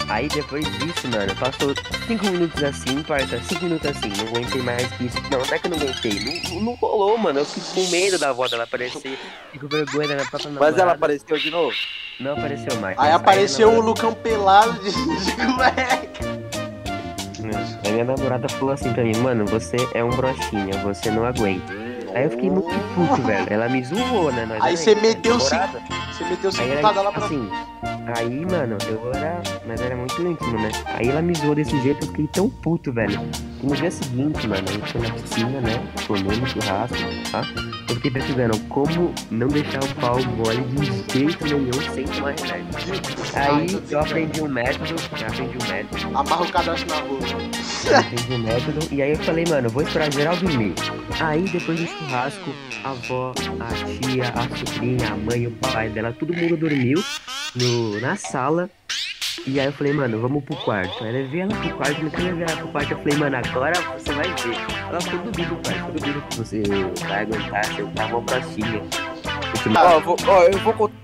aí 0.09 0.29
depois 0.29 0.65
disso, 0.79 1.09
mano, 1.09 1.35
passou 1.37 1.75
5 2.07 2.25
minutos 2.27 2.63
assim, 2.63 3.03
parça, 3.03 3.41
5 3.43 3.65
minutos 3.65 3.91
assim, 3.91 4.09
não 4.17 4.29
aguentei 4.29 4.63
mais 4.63 4.87
que 4.93 5.05
isso. 5.05 5.17
Não, 5.31 5.39
não 5.39 5.45
é 5.55 5.59
que 5.59 5.67
eu 5.67 5.71
não 5.71 5.77
aguentei, 5.79 6.21
não, 6.55 6.61
não 6.61 6.75
rolou, 6.75 7.19
mano. 7.19 7.41
Eu 7.41 7.45
fico 7.45 7.67
com 7.75 7.91
medo 7.91 8.19
da 8.19 8.31
avó 8.31 8.49
dela 8.49 8.65
aparecer, 8.65 9.19
fico 9.53 9.69
com 9.69 9.77
vergonha 9.77 10.09
da 10.09 10.15
minha 10.15 10.27
própria 10.29 10.51
Mas 10.51 10.61
ela 10.61 10.71
namorada. 10.77 10.93
apareceu 10.97 11.37
de 11.39 11.51
novo? 11.51 11.75
Não 12.21 12.33
apareceu 12.33 12.77
mais. 12.81 12.99
Aí 12.99 13.13
apareceu 13.13 13.71
a 13.71 13.73
o 13.75 13.81
Lucão 13.81 14.15
pelado 14.15 14.73
de, 14.83 14.91
de 14.91 15.33
cueca. 15.37 16.25
namorada- 17.41 17.81
Aí 17.85 17.93
minha 17.93 18.05
namorada 18.05 18.49
falou 18.49 18.73
assim 18.73 18.93
pra 18.93 19.03
mim, 19.05 19.17
mano, 19.19 19.45
você 19.45 19.77
é 19.93 20.03
um 20.03 20.11
broxinha, 20.11 20.79
você 20.83 21.11
não 21.11 21.27
aguenta. 21.27 21.84
Aí 22.15 22.25
eu 22.25 22.31
fiquei 22.31 22.49
muito 22.49 22.69
puto, 22.95 23.23
velho. 23.23 23.47
Ela 23.51 23.69
me 23.69 23.83
zoou, 23.83 24.31
né? 24.33 24.47
Nós 24.47 24.63
Aí 24.63 24.77
você 24.77 24.95
meteu 24.95 25.37
namorada. 25.37 25.83
Você 26.13 26.25
meteu 26.25 26.51
Aí 26.51 26.77
cinco 26.77 27.03
lá 27.03 27.13
pra 27.13 27.25
assim, 27.25 27.51
aí, 28.17 28.47
mano, 28.47 28.79
eu 28.87 29.13
era. 29.13 29.43
Mas 29.67 29.81
era 29.81 29.97
muito 29.97 30.23
íntimo, 30.23 30.59
né? 30.61 30.71
Aí 30.87 31.09
ela 31.09 31.21
me 31.21 31.35
zoou 31.35 31.57
desse 31.57 31.77
jeito, 31.83 32.05
eu 32.05 32.09
fiquei 32.11 32.29
tão 32.29 32.49
puto, 32.49 32.93
velho. 32.93 33.21
E 33.61 33.67
no 33.67 33.75
dia 33.75 33.91
seguinte, 33.91 34.47
mano, 34.47 34.63
a 34.69 34.73
gente 34.73 34.93
foi 34.93 35.01
na 35.01 35.15
piscina, 35.15 35.61
né? 35.61 35.83
Comendo 36.07 36.47
churrasco, 36.47 36.97
tá? 37.33 37.43
Eu 37.89 37.95
fiquei 37.97 38.11
pesquisando 38.11 38.59
como 38.69 39.15
não 39.31 39.49
deixar 39.49 39.83
o 39.83 39.95
pau 39.97 40.17
mole 40.23 40.63
de 40.63 40.85
jeito 41.13 41.45
nenhum 41.45 41.73
sem 41.95 42.05
tomar 42.05 42.35
remédio. 42.39 42.75
Aí 43.35 43.83
eu 43.91 44.01
aprendi 44.01 44.41
um 44.43 44.49
método, 44.49 44.95
eu 45.21 45.27
aprendi 45.27 45.59
um 45.65 45.69
método, 45.69 46.19
Amarra 46.19 46.43
o 46.43 46.53
cadastro 46.53 46.89
na 46.89 47.01
rua. 47.01 47.19
eu 47.87 47.99
aprendi 47.99 48.33
um 48.33 48.39
método, 48.39 48.95
e 48.95 49.03
aí 49.03 49.11
eu 49.11 49.19
falei, 49.19 49.45
mano, 49.49 49.67
eu 49.67 49.71
vou 49.71 49.83
esperar 49.83 50.13
geral 50.13 50.37
dormir. 50.37 50.75
Aí 51.21 51.43
depois 51.43 51.79
do 51.79 51.87
churrasco, 51.87 52.51
a 52.85 52.91
avó, 52.91 53.33
a 53.61 53.75
tia, 53.75 54.33
a 54.35 54.57
sobrinha, 54.57 55.09
a 55.09 55.17
mãe, 55.17 55.47
o 55.47 55.51
pai 55.53 55.89
dela, 55.91 56.13
todo 56.13 56.35
mundo 56.35 56.57
dormiu 56.57 57.03
no, 57.55 58.01
na 58.01 58.17
sala. 58.17 58.71
E 59.47 59.61
aí 59.61 59.67
eu 59.67 59.73
falei, 59.73 59.93
mano, 59.93 60.21
vamos 60.21 60.43
pro 60.45 60.57
quarto. 60.57 61.03
Aí 61.05 61.09
eu 61.11 61.23
levei 61.23 61.41
ela 61.43 61.55
pro 61.55 61.71
quarto, 61.77 61.95
depois 62.03 62.25
eu 62.25 62.31
levei 62.31 62.45
ela 62.49 62.57
pro 62.57 62.69
quarto. 62.69 62.91
Eu 62.93 62.99
falei, 62.99 63.17
mano, 63.19 63.37
agora 63.37 63.73
você 63.99 64.13
vai 64.13 64.29
ver. 64.29 64.57
Ela 64.89 65.01
ficou 65.01 65.19
duvido, 65.21 65.57
pai. 65.57 65.75
Ficou 65.75 65.93
duvido 65.93 66.23
que 66.31 66.37
você 66.39 66.63
vai 67.09 67.23
aguentar, 67.23 67.65
você 67.67 67.83
tá 67.95 68.07
uma 68.07 68.23
pracinha. 68.23 68.83
Eu 69.67 69.73
falei, 69.73 69.79
Ó, 69.79 69.93
eu 69.93 70.01
vou, 70.01 70.17
eu 70.53 70.59
vou 70.61 70.73
contar 70.73 70.95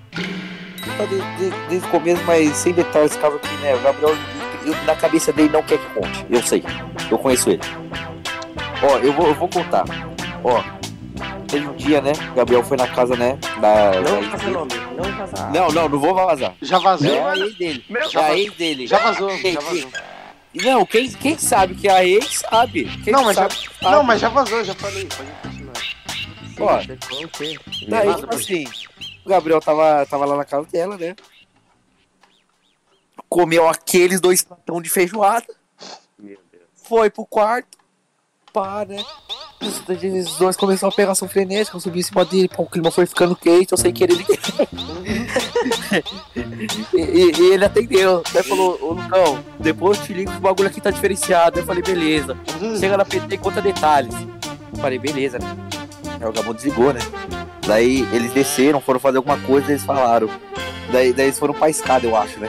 desde, 1.09 1.17
desde, 1.39 1.57
desde 1.69 1.87
o 1.89 1.91
começo, 1.91 2.23
mas 2.27 2.51
sem 2.57 2.73
detalhes, 2.73 3.17
caso 3.17 3.37
aqui, 3.37 3.55
né? 3.57 3.75
O 3.75 3.81
Gabriel, 3.81 4.17
eu- 4.65 4.85
na 4.87 4.95
cabeça 4.95 5.33
dele, 5.33 5.49
não 5.53 5.63
quer 5.63 5.79
que 5.79 5.87
conte. 5.95 6.27
Eu 6.31 6.43
sei. 6.43 6.63
Eu 7.11 7.19
conheço 7.19 7.51
ele. 7.51 7.61
Ó, 8.83 8.99
eu 8.99 9.13
vou, 9.13 9.27
eu 9.29 9.35
vou 9.35 9.49
contar. 9.49 9.85
Ó, 10.45 10.63
teve 11.51 11.67
um 11.69 11.75
dia, 11.77 12.01
né? 12.01 12.13
O 12.31 12.35
Gabriel 12.35 12.63
foi 12.65 12.77
na 12.77 12.87
casa, 12.89 13.17
né? 13.17 13.39
Da, 13.61 13.91
da 13.91 14.01
Não 14.01 14.23
faça 14.25 14.37
dele. 14.45 14.51
nome, 14.53 14.71
não 14.97 15.05
faça. 15.27 15.51
Não, 15.51 15.69
não, 15.69 15.89
não 15.89 15.99
vou 16.01 16.15
vazar. 16.15 16.55
Já 16.63 16.79
vazou? 16.79 17.11
É 17.15 17.23
a 17.23 17.37
ex 17.37 17.55
dele. 17.57 17.85
Já 18.11 18.21
É 18.21 18.25
a 18.25 18.27
vazou. 18.29 18.39
ex 18.39 18.55
dele. 18.57 18.87
Já 18.87 18.99
vazou, 18.99 19.29
Quem- 19.39 19.53
já 19.55 19.61
vazou. 19.61 19.91
Não, 20.53 20.85
quem, 20.87 21.09
quem 21.13 21.39
sabe 21.39 21.75
que 21.77 21.89
a 21.89 22.05
ex 22.05 22.41
sabe. 22.51 22.85
Quem 23.05 23.13
Não, 23.13 23.23
mas 23.25 23.37
já, 23.37 23.49
sabe, 23.49 23.69
não, 23.83 24.03
mas 24.03 24.21
já 24.21 24.29
vazou, 24.29 24.65
já 24.65 24.75
falei. 24.75 25.07
Pode 25.07 25.31
continuar. 25.43 25.73
ó. 26.61 26.81
Daí, 27.89 28.07
Nada, 28.09 28.21
tipo 28.21 28.35
assim, 28.35 28.65
o 29.25 29.29
Gabriel 29.29 29.61
tava, 29.61 30.05
tava 30.07 30.25
lá 30.25 30.37
na 30.37 30.45
casa 30.45 30.67
dela, 30.71 30.97
né? 30.99 31.15
Comeu 33.29 33.69
aqueles 33.69 34.21
dois 34.21 34.43
pratão 34.43 34.83
de 34.83 34.91
feijoada, 34.91 35.47
Meu 36.19 36.37
Deus. 36.51 36.65
foi 36.83 37.09
pro 37.11 37.25
quarto, 37.25 37.79
pá, 38.53 38.85
né? 38.89 39.03
Os 39.61 39.83
os 39.89 40.37
dois 40.39 40.57
começaram 40.57 40.91
a 40.93 40.97
pegação 40.97 41.29
frenética, 41.29 41.77
eu 41.77 41.81
subi 41.81 42.01
em 42.01 42.03
cima 42.03 42.25
dele, 42.25 42.49
pô, 42.49 42.63
o 42.63 42.67
clima 42.67 42.91
foi 42.91 43.05
ficando 43.07 43.37
quente, 43.37 43.73
eu 43.73 43.79
sem 43.79 43.93
querer 43.93 44.15
liguei. 44.15 44.39
e, 46.95 47.01
e- 47.01 47.33
e 47.41 47.53
ele 47.53 47.65
atendeu, 47.65 48.23
daí 48.33 48.43
falou, 48.43 48.79
ô 48.83 48.93
Lucão, 48.95 49.39
depois 49.59 49.99
eu 49.99 50.05
te 50.05 50.13
ligo 50.15 50.31
que 50.31 50.37
o 50.39 50.41
bagulho 50.41 50.69
aqui 50.69 50.81
tá 50.81 50.91
diferenciado. 50.91 51.59
Eu 51.61 51.67
falei, 51.67 51.83
beleza. 51.83 52.37
Chega 52.79 52.97
na 52.97 53.05
PT 53.05 53.35
e 53.35 53.39
conta 53.39 53.61
detalhes. 53.61 54.15
Falei, 54.81 54.99
beleza, 54.99 55.39
né? 55.39 55.57
Aí 56.21 56.27
o 56.27 56.33
Gabão 56.33 56.55
desligou, 56.55 56.93
né? 56.93 57.01
Daí 57.67 58.07
eles 58.13 58.33
desceram, 58.33 58.81
foram 58.81 58.99
fazer 59.01 59.19
alguma 59.19 59.39
coisa 59.39 59.71
eles 59.71 59.85
falaram. 59.85 60.29
Daí, 60.91 61.13
daí 61.13 61.27
eles 61.27 61.39
foram 61.39 61.55
pra 61.55 61.69
escada, 61.71 62.07
eu 62.07 62.17
acho, 62.17 62.39
né? 62.41 62.49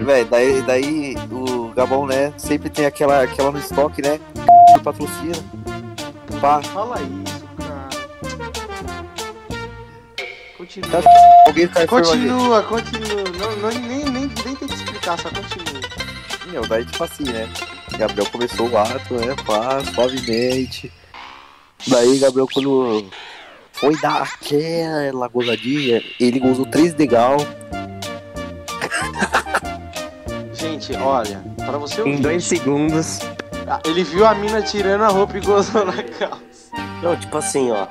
Véi, 0.00 0.24
daí, 0.24 0.62
daí 0.62 1.14
o 1.30 1.55
Gabão, 1.76 2.06
né, 2.06 2.32
sempre 2.38 2.70
tem 2.70 2.86
aquela, 2.86 3.22
aquela 3.22 3.52
no 3.52 3.58
estoque, 3.58 4.00
né? 4.00 4.18
Patrocina. 4.82 5.36
Pá, 6.40 6.62
Fala 6.62 6.96
isso, 7.02 7.44
cara. 7.58 7.88
Continua. 10.56 11.02
Tá 11.02 11.10
alguém 11.46 11.68
cai 11.68 11.86
Continua, 11.86 12.62
continua. 12.62 13.24
Não, 13.38 13.56
não, 13.56 13.68
nem, 13.68 14.04
nem, 14.04 14.26
nem 14.26 14.28
tem 14.28 14.56
que 14.56 14.64
explicar, 14.64 15.18
só 15.20 15.28
continua. 15.28 15.80
Meu, 16.46 16.66
daí 16.66 16.86
tipo 16.86 17.04
assim, 17.04 17.24
né? 17.24 17.46
Gabriel 17.98 18.30
começou 18.30 18.70
o 18.70 18.78
ato, 18.78 19.14
né? 19.14 19.34
Pá, 19.44 19.84
suavemente. 19.94 20.90
Daí 21.86 22.18
Gabriel 22.18 22.48
quando 22.50 23.06
foi 23.72 23.94
dar 24.00 24.22
aquela 24.22 25.28
gozadinha, 25.28 26.02
ele 26.18 26.40
gozou 26.40 26.64
três 26.64 26.94
degal. 26.94 27.36
Gente, 30.66 30.96
olha, 30.96 31.42
pra 31.56 31.78
você 31.78 32.00
Em 32.02 32.10
ouvir, 32.12 32.20
dois 32.22 32.44
segundos. 32.44 33.20
ah, 33.68 33.80
ele 33.84 34.02
viu 34.04 34.26
a 34.26 34.34
mina 34.34 34.60
tirando 34.62 35.02
a 35.04 35.08
roupa 35.08 35.36
e 35.36 35.40
gozou 35.40 35.84
na 35.84 36.02
calça. 36.02 36.36
Não, 37.02 37.16
tipo 37.16 37.36
assim, 37.38 37.70
ó. 37.70 37.86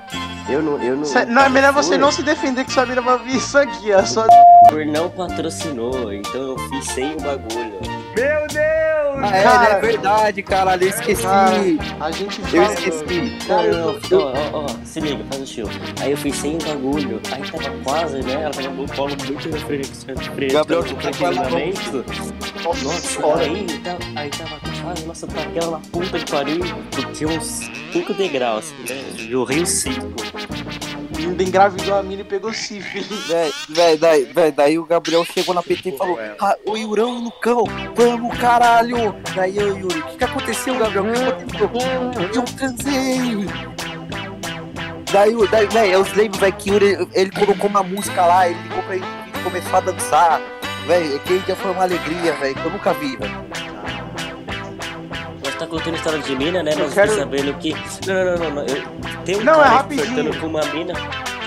Eu 0.50 0.62
não. 0.62 0.82
Eu 0.82 0.96
não 0.98 1.06
Cê- 1.06 1.26
não, 1.26 1.42
é 1.44 1.50
melhor 1.50 1.74
você 1.74 1.98
não 1.98 2.12
se 2.12 2.22
defender 2.22 2.66
que 2.66 2.72
sua 2.72 2.86
mina 2.86 3.02
vai 3.02 3.18
ver 3.20 3.32
isso 3.38 3.58
aqui, 3.58 3.92
ó. 3.94 4.04
Só... 4.04 4.26
Por 4.70 4.86
não 4.86 5.10
patrocinou, 5.10 6.12
então 6.14 6.42
eu 6.42 6.58
fiz 6.70 6.86
sem 6.88 7.14
o 7.14 7.22
bagulho. 7.22 7.80
Meu 8.16 8.48
Deus! 8.48 8.75
Ah, 9.22 9.38
é, 9.38 9.44
Cara. 9.44 9.74
né? 9.76 9.80
verdade, 9.82 10.44
caralho, 10.44 10.84
eu 10.84 10.90
esqueci. 10.90 11.24
Cara, 11.24 11.56
a 12.00 12.12
gente 12.12 12.42
Eu 12.42 12.48
fala. 12.48 12.74
esqueci. 12.74 13.38
Não, 13.48 13.64
não, 13.64 13.94
não, 13.94 14.20
ó, 14.20 14.34
ó, 14.54 14.66
ó, 14.66 14.68
se 14.84 15.00
liga, 15.00 15.24
faz 15.30 15.42
o 15.42 15.48
show. 15.48 15.70
Aí 16.02 16.12
eu 16.12 16.18
fui 16.18 16.32
sem 16.32 16.56
o 16.56 16.60
bagulho, 16.60 17.22
aí 17.32 17.42
tava 17.52 17.78
quase, 17.84 18.22
né? 18.24 18.34
Ela 18.44 18.52
tava 18.54 18.70
no 18.70 18.88
colo 18.94 19.16
muito 19.26 19.50
na 19.50 19.58
frente, 19.58 19.90
frente 20.34 20.54
Gabriel, 20.54 20.82
lá, 20.82 20.88
tranquilamente. 21.02 21.80
vamos. 21.90 22.84
Nossa, 22.84 23.36
aí, 23.40 23.66
tava, 23.84 24.00
aí 24.16 24.30
tava 24.30 24.60
quase, 24.84 25.06
nossa, 25.06 25.28
pra 25.28 25.42
aquela 25.44 25.72
na 25.72 25.80
puta 25.92 26.20
que 26.20 26.32
pariu, 26.32 26.60
porque 26.92 27.26
uns 27.26 27.70
5 27.94 28.14
degraus, 28.14 28.66
assim, 28.88 28.94
né? 28.94 29.04
Eu 29.30 29.44
rio 29.44 29.66
5. 29.66 30.02
Ainda 31.18 31.44
engravidou 31.44 31.96
a 31.96 32.04
mina 32.04 32.22
e 32.22 32.26
pegou 32.26 32.54
sífilis. 32.54 33.08
Véi, 33.28 33.52
véi, 33.70 33.98
daí, 33.98 34.24
véi, 34.26 34.52
daí 34.52 34.80
o 34.80 34.86
Gabriel 34.86 35.26
chegou 35.26 35.54
na 35.56 35.64
PT 35.64 35.90
e 35.90 35.98
falou: 35.98 36.18
ah, 36.40 36.56
O 36.66 36.78
Yurão 36.78 37.20
no 37.22 37.32
cão, 37.32 37.64
vamos 37.96 38.38
caralho! 38.38 39.16
Daí 39.36 39.58
eu, 39.58 39.78
Yuri, 39.78 40.00
o 40.00 40.04
que, 40.08 40.18
que 40.18 40.24
aconteceu, 40.24 40.78
Gabriel? 40.78 41.06
O 41.06 41.46
que 41.48 41.64
aconteceu? 41.64 42.34
Eu 42.34 42.44
transei! 42.44 43.46
Daí, 45.12 45.36
o- 45.36 45.48
daí 45.48 45.66
véi, 45.68 45.94
eu 45.94 46.06
lembro, 46.16 46.40
véi, 46.40 46.52
que 46.52 46.70
Yuri, 46.70 47.08
ele 47.14 47.32
colocou 47.32 47.70
uma 47.70 47.84
música 47.84 48.26
lá, 48.26 48.50
ele 48.50 48.60
ligou 48.64 48.84
pra 48.84 48.96
ele 48.96 49.06
e 49.36 49.44
começou 49.44 49.76
a 49.76 49.80
dançar. 49.80 50.42
Véi, 50.88 51.16
aquele 51.16 51.40
dia 51.40 51.56
foi 51.56 51.72
uma 51.72 51.84
alegria, 51.84 52.34
véi, 52.34 52.54
que 52.54 52.64
eu 52.66 52.72
nunca 52.72 52.94
vi, 52.94 53.16
véi. 53.18 53.32
Contando 55.76 55.96
história 55.96 56.20
de 56.20 56.36
mina, 56.38 56.64
né? 56.64 56.74
Nós 56.76 56.94
quero- 56.94 57.16
sabendo 57.16 57.54
que. 57.56 57.74
Não, 58.08 58.26
não, 58.26 58.38
não, 58.38 58.38
não. 58.38 58.52
não. 58.56 58.62
Eu... 58.66 59.24
Tem 59.26 59.36
um 59.36 59.44
Não, 59.44 59.54
é 59.56 59.58
cara 59.58 59.70
rapidinho. 59.76 60.06
flertando 60.08 60.40
com 60.40 60.48
uma 60.48 60.66
mina. 60.68 60.94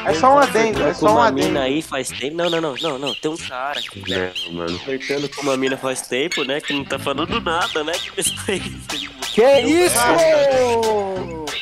É 0.05 0.15
só 0.15 0.35
um 0.35 0.39
adendo, 0.39 0.83
é 0.83 0.95
só 0.95 1.07
um 1.07 1.13
uma 1.13 1.27
adendo. 1.29 1.47
mina 1.49 1.61
aí 1.63 1.81
faz 1.83 2.09
tempo. 2.09 2.37
Não, 2.37 2.49
não, 2.51 2.61
não, 2.61 2.75
não, 2.77 2.99
não. 2.99 3.15
Tem 3.15 3.31
um 3.31 3.37
cara 3.37 3.81
que 3.81 4.03
Não, 4.11 4.53
mano. 4.53 4.79
flertando 4.81 5.29
com 5.31 5.43
uma 5.43 5.57
mina 5.57 5.77
faz 5.79 6.03
tempo, 6.03 6.45
né? 6.45 6.61
Que 6.61 6.73
não 6.75 6.85
tá 6.85 6.99
falando 6.99 7.41
nada, 7.41 7.83
né? 7.85 7.93
Que 7.93 8.11
Que 9.33 9.61
isso? 9.61 9.97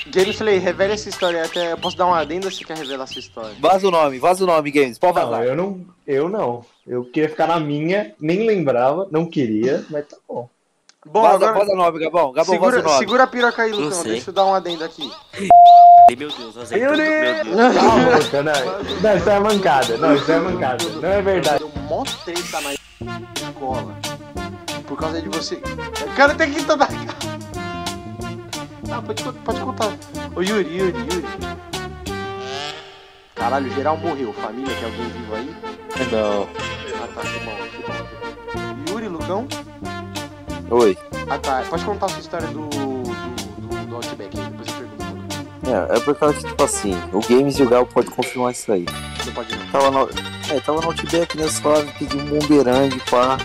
Gameplay, 0.08 0.58
revela 0.58 0.94
essa 0.94 1.08
história. 1.08 1.44
Até 1.44 1.72
eu 1.72 1.78
posso 1.78 1.96
dar 1.96 2.06
uma 2.06 2.18
adenda 2.20 2.50
se 2.50 2.64
quer 2.64 2.76
revelar 2.76 3.04
essa 3.04 3.18
história. 3.18 3.54
Vaza 3.60 3.86
o 3.86 3.90
nome, 3.90 4.18
vaza 4.18 4.44
o 4.44 4.46
nome, 4.46 4.70
Games, 4.70 4.98
pode 4.98 5.14
Não, 5.18 5.28
vazar. 5.28 5.44
eu 5.44 5.56
não, 5.56 5.80
eu 6.06 6.28
não. 6.28 6.64
Eu 6.86 7.04
queria 7.04 7.28
ficar 7.28 7.46
na 7.46 7.60
minha, 7.60 8.12
nem 8.20 8.46
lembrava, 8.46 9.06
não 9.10 9.26
queria, 9.26 9.84
mas 9.90 10.06
tá 10.06 10.16
bom. 10.28 10.48
Bom, 11.08 11.22
vaza, 11.22 11.36
agora. 11.36 11.52
vaza 11.60 11.72
o 11.72 11.76
nome, 11.76 11.98
Gabão, 12.00 12.32
Gabão, 12.32 12.32
vaza 12.32 12.50
Segura, 12.50 12.80
o 12.80 12.82
nome. 12.82 12.98
segura 12.98 13.22
a 13.22 13.26
piroca 13.28 13.62
aí, 13.62 13.72
Lucão. 13.72 14.02
Deixa 14.02 14.30
eu 14.30 14.34
dar 14.34 14.44
um 14.44 14.54
adendo 14.54 14.84
aqui. 14.84 15.10
Meu 16.18 16.30
Deus, 16.30 16.56
azeitando, 16.56 16.96
Meu 16.96 16.96
meu 16.96 17.54
Deus. 17.54 17.74
Calma, 17.76 18.16
Luca, 18.16 18.42
não, 18.42 18.52
não, 19.02 19.16
isso 19.16 19.30
é 19.30 19.40
mancada. 19.40 19.96
Não, 19.98 20.14
isso 20.14 20.32
é 20.32 20.38
mancada. 20.38 20.84
Não 20.84 21.08
é 21.08 21.22
verdade. 21.22 21.58
Deu 21.58 21.82
mó 21.82 22.04
treta 22.24 22.60
na 22.60 22.74
escola. 22.74 23.94
Por 24.86 24.96
causa 24.96 25.20
de 25.20 25.28
você. 25.28 25.56
Cara, 26.16 26.34
tem 26.34 26.52
que 26.52 26.64
toda. 26.64 26.88
Ah, 28.90 29.02
pode, 29.02 29.22
pode 29.22 29.60
contar. 29.60 29.92
Ô 30.34 30.42
Yuri, 30.42 30.76
Yuri, 30.76 30.98
Yuri. 30.98 31.24
Caralho, 33.34 33.70
geral 33.72 33.96
morreu. 33.96 34.32
Família, 34.32 34.74
tem 34.76 34.84
alguém 34.84 35.08
vivo 35.08 35.34
aí? 35.34 35.56
Não. 36.10 36.48
Ah 37.02 37.08
tá, 37.14 37.22
bom. 37.44 37.56
que 37.70 37.78
bom. 37.82 38.92
Yuri, 38.92 39.08
Lucão? 39.08 39.46
Oi. 40.70 40.98
Ah 41.28 41.38
tá, 41.38 41.64
pode 41.70 41.84
contar 41.84 42.06
a 42.06 42.08
sua 42.08 42.20
história 42.20 42.48
do. 42.48 42.68
do, 42.68 43.02
do, 43.58 43.86
do 43.86 43.94
Outback 43.96 44.38
aí, 44.38 44.46
depois 44.46 44.68
eu 44.68 44.74
pergunto. 44.74 45.92
É, 45.92 45.96
é 45.96 46.00
por 46.00 46.14
causa 46.16 46.34
que, 46.34 46.44
tipo 46.44 46.64
assim, 46.64 46.94
o 47.12 47.20
Games 47.20 47.58
e 47.58 47.62
o 47.62 47.68
Gal 47.68 47.86
pode 47.86 48.10
confirmar 48.10 48.52
isso 48.52 48.72
aí. 48.72 48.84
Não 49.24 49.32
pode 49.32 49.54
não. 49.56 49.66
Tava 49.66 49.90
no, 49.90 50.08
é, 50.52 50.60
tava 50.60 50.80
no 50.80 50.86
Outback, 50.88 51.36
né, 51.36 51.48
só 51.48 51.82
pediu 51.98 52.20
um 52.20 52.24
bomberang, 52.24 52.98
pá. 53.08 53.38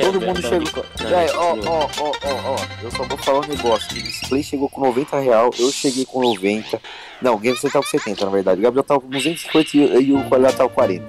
Todo 0.00 0.20
mundo 0.20 0.42
chegou. 0.42 0.84
Véi, 1.08 1.30
ó, 1.36 1.54
ó, 1.54 1.88
ó, 2.00 2.12
ó, 2.24 2.54
ó, 2.54 2.56
eu 2.82 2.90
só 2.90 3.04
vou 3.04 3.16
falar 3.16 3.46
um 3.46 3.48
negócio. 3.48 3.92
O 3.92 4.02
display 4.02 4.42
chegou 4.42 4.68
com 4.68 4.80
90 4.80 5.20
real, 5.20 5.50
eu 5.56 5.70
cheguei 5.70 6.04
com 6.04 6.20
90. 6.20 6.80
Não, 7.22 7.34
o 7.34 7.38
Games 7.38 7.60
você 7.60 7.70
tava 7.70 7.84
com 7.84 7.90
70, 7.90 8.24
na 8.24 8.30
verdade. 8.32 8.60
O 8.60 8.62
Gabriel 8.62 8.82
tava 8.82 9.00
com 9.00 9.08
250 9.08 9.76
e, 9.76 10.06
e 10.06 10.12
o 10.12 10.24
Coelho 10.24 10.52
tava 10.52 10.68
com 10.68 10.74
40. 10.74 11.06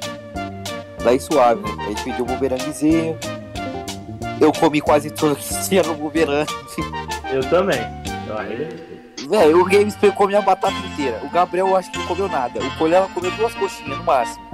Daí 1.03 1.19
suave, 1.19 1.61
né? 1.61 1.83
A 1.83 1.89
gente 1.89 2.03
pediu 2.03 2.25
um 2.25 2.27
bumeranguezinho. 2.27 3.17
Eu 4.39 4.51
comi 4.51 4.81
quase 4.81 5.09
tinha 5.11 5.83
no 5.83 5.95
bumerangue. 5.95 6.51
Eu 7.31 7.41
também. 7.49 7.79
Velho, 9.29 9.61
o 9.61 9.65
Games 9.65 9.95
pegou 9.95 10.27
minha 10.27 10.41
batata 10.41 10.75
inteira. 10.93 11.19
O 11.23 11.29
Gabriel 11.29 11.67
eu 11.67 11.75
acho 11.77 11.89
que 11.91 11.97
não 11.97 12.05
comeu 12.05 12.27
nada. 12.27 12.59
O 12.59 12.77
Colela 12.77 13.07
comeu 13.13 13.31
duas 13.31 13.53
coxinhas 13.55 13.97
no 13.97 14.03
máximo. 14.03 14.45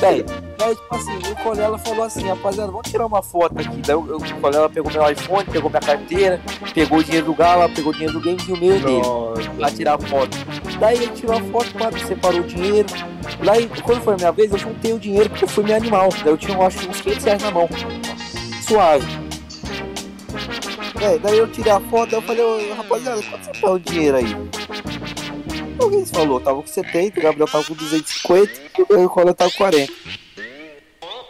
Velho, 0.00 0.26
daí 0.58 0.74
tipo 0.74 0.94
assim, 0.94 1.16
o 1.32 1.36
Colela 1.42 1.78
falou 1.78 2.04
assim, 2.04 2.28
rapaziada, 2.28 2.70
vamos 2.70 2.90
tirar 2.90 3.06
uma 3.06 3.22
foto 3.22 3.58
aqui. 3.58 3.80
Daí 3.80 3.94
eu- 3.96 4.00
o 4.18 4.40
Colela 4.40 4.68
pegou 4.68 4.92
meu 4.92 5.10
iPhone, 5.10 5.44
pegou 5.44 5.70
minha 5.70 5.80
carteira, 5.80 6.40
pegou 6.74 6.98
o 6.98 7.04
dinheiro 7.04 7.26
do 7.26 7.34
Gala, 7.34 7.68
pegou 7.68 7.92
o 7.92 7.94
dinheiro 7.94 8.12
do 8.12 8.20
Games 8.20 8.46
e 8.46 8.52
o 8.52 8.56
meu 8.58 8.78
dele. 8.78 9.02
Pra 9.56 9.70
tirar 9.70 9.94
a 9.94 9.98
foto. 9.98 10.36
Daí 10.78 10.96
ele 10.96 11.08
tirou 11.08 11.36
a 11.36 11.40
foto, 11.40 11.72
pá, 11.78 11.90
separou 12.06 12.40
o 12.40 12.44
dinheiro. 12.44 12.88
Daí, 13.42 13.70
quando 13.82 14.02
foi 14.02 14.14
a 14.14 14.16
minha 14.18 14.32
vez, 14.32 14.50
eu 14.52 14.58
juntei 14.58 14.92
o 14.92 14.98
dinheiro 14.98 15.30
porque 15.30 15.44
eu 15.44 15.48
fui 15.48 15.64
meu 15.64 15.76
animal. 15.76 16.08
Daí 16.22 16.32
eu 16.32 16.36
tinha, 16.36 16.56
eu 16.56 16.66
acho, 16.66 16.90
uns 16.90 17.00
500 17.00 17.24
reais 17.24 17.42
na 17.42 17.50
mão. 17.50 17.68
Suave. 18.66 19.06
É, 21.00 21.18
daí 21.18 21.38
eu 21.38 21.46
tirei 21.52 21.70
a 21.70 21.78
foto, 21.78 22.14
eu 22.14 22.22
falei, 22.22 22.42
ô, 22.42 22.74
rapaziada, 22.74 23.22
quanto 23.22 23.44
você 23.44 23.52
põe 23.60 23.72
o 23.72 23.78
dinheiro 23.78 24.16
aí? 24.16 24.36
Alguém 25.78 26.04
falou, 26.06 26.40
tava 26.40 26.60
com 26.62 26.66
70, 26.66 27.20
o 27.20 27.22
Gabriel 27.22 27.46
tava 27.46 27.64
com 27.64 27.74
250 27.74 28.52
e 28.78 28.82
o 28.82 29.08
Cola 29.08 29.32
tava 29.34 29.50
com 29.52 29.58
40. 29.58 29.92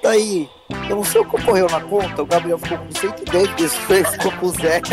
Daí, 0.02 0.48
eu 0.88 0.96
não 0.96 1.04
sei 1.04 1.20
o 1.20 1.24
que 1.28 1.36
ocorreu 1.36 1.68
na 1.68 1.80
conta, 1.80 2.22
o 2.22 2.26
Gabriel 2.26 2.58
ficou 2.58 2.78
com 2.78 2.92
110, 2.92 3.44
o 3.44 3.56
Gaspar 3.56 4.12
ficou 4.12 4.32
com 4.32 4.48
zero. 4.48 4.84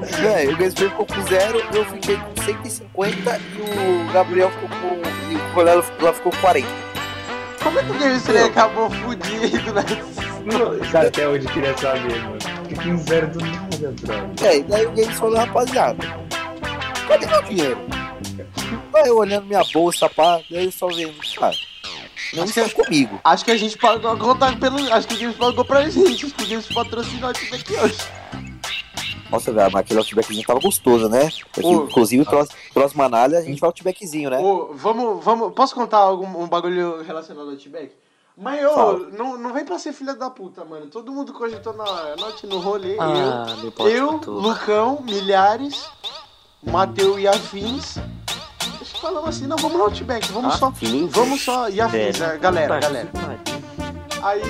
Velho, 0.22 0.54
o 0.54 0.56
Gaspar 0.56 0.88
ficou 0.90 1.06
com 1.06 1.22
zero, 1.26 1.62
eu 1.74 1.84
fiquei 1.86 2.16
com 2.16 2.42
150 2.42 3.38
e 3.38 3.60
o 3.60 4.12
Gabriel 4.12 4.50
ficou 4.50 4.68
com. 4.68 5.00
E 5.30 5.36
o 5.36 5.82
ficou, 5.82 6.12
ficou 6.14 6.32
com 6.32 6.38
40. 6.38 6.89
Como 7.62 7.78
é 7.78 7.84
que 7.84 7.90
o 7.90 7.98
Gameplay 7.98 8.44
acabou 8.44 8.90
fudido, 8.90 9.72
né? 9.72 9.84
Cara, 10.90 11.08
até 11.08 11.28
hoje 11.28 11.46
eu 11.46 11.52
queria 11.52 11.76
saber, 11.76 12.22
mano. 12.22 12.38
Fiquei 12.68 12.76
com 12.76 12.98
zero 12.98 13.26
do 13.28 13.40
nada, 13.40 13.94
brother. 14.00 14.46
É, 14.46 14.56
e 14.58 14.62
daí 14.62 14.86
o 14.86 14.92
Games 14.92 15.18
falou, 15.18 15.36
rapaziada, 15.36 16.06
cadê 17.08 17.26
meu 17.26 17.42
dinheiro? 17.42 17.78
Aí 18.94 19.08
eu 19.08 19.18
olhando 19.18 19.46
minha 19.46 19.62
bolsa, 19.72 20.08
pá, 20.08 20.40
daí 20.50 20.66
eu 20.66 20.72
só 20.72 20.88
vendo, 20.88 21.14
cara, 21.38 21.54
não 22.34 22.44
está 22.44 22.68
comigo. 22.70 23.20
Acho 23.24 23.44
que 23.44 23.50
a 23.50 23.56
gente 23.56 23.76
pagou 23.76 24.10
a 24.10 24.16
conta 24.16 24.52
pelo. 24.56 24.92
Acho 24.92 25.08
que 25.08 25.14
o 25.14 25.18
Games 25.18 25.36
pagou 25.36 25.64
pra 25.64 25.88
gente. 25.88 26.24
Acho 26.24 26.34
que 26.34 26.44
o 26.44 26.48
Games 26.48 26.66
patrocinou 26.66 27.32
isso 27.32 27.50
daqui 27.50 27.74
hoje. 27.74 27.98
Nossa, 29.30 29.52
velho, 29.52 29.70
mas 29.72 29.80
aquele 29.82 29.98
outbackzinho 30.00 30.46
tava 30.46 30.60
gostoso, 30.60 31.08
né? 31.08 31.28
Ô. 31.62 31.84
Inclusive, 31.84 32.24
próximo, 32.24 32.58
próxima 32.74 33.04
análise 33.04 33.36
a 33.36 33.44
gente 33.44 33.60
vai 33.60 33.68
outbackzinho, 33.68 34.30
né? 34.30 34.38
Ô, 34.38 34.72
vamos, 34.74 35.24
vamos. 35.24 35.52
Posso 35.54 35.74
contar 35.74 35.98
algum 35.98 36.26
um 36.42 36.48
bagulho 36.48 37.02
relacionado 37.02 37.44
ao 37.44 37.50
Outback? 37.50 37.92
Mas, 38.36 38.64
ô, 38.64 38.74
Fala. 38.74 38.98
não, 39.10 39.36
não 39.38 39.52
vem 39.52 39.64
pra 39.64 39.78
ser 39.78 39.92
filha 39.92 40.14
da 40.14 40.30
puta, 40.30 40.64
mano. 40.64 40.86
Todo 40.86 41.12
mundo 41.12 41.32
cogitou 41.32 41.74
na. 41.74 42.16
Note 42.16 42.46
no 42.46 42.58
rolê. 42.58 42.96
Ah, 42.98 43.46
eu, 43.62 43.86
eu 43.86 44.18
tudo. 44.18 44.40
Lucão, 44.40 45.00
Milhares, 45.02 45.88
Mateu 46.62 47.18
e 47.18 47.28
Afins. 47.28 47.98
Falamos 49.00 49.30
assim, 49.30 49.46
não, 49.46 49.56
vamos 49.56 49.78
no 49.78 49.84
Outback. 49.84 50.30
Vamos 50.32 50.56
só. 50.56 50.72
Vamos 51.10 51.40
só. 51.42 51.68
E 51.68 51.80
Afins, 51.80 52.20
é, 52.20 52.36
galera, 52.38 52.80
Tá, 52.80 52.80
galera. 52.80 53.10
Aí 54.22 54.42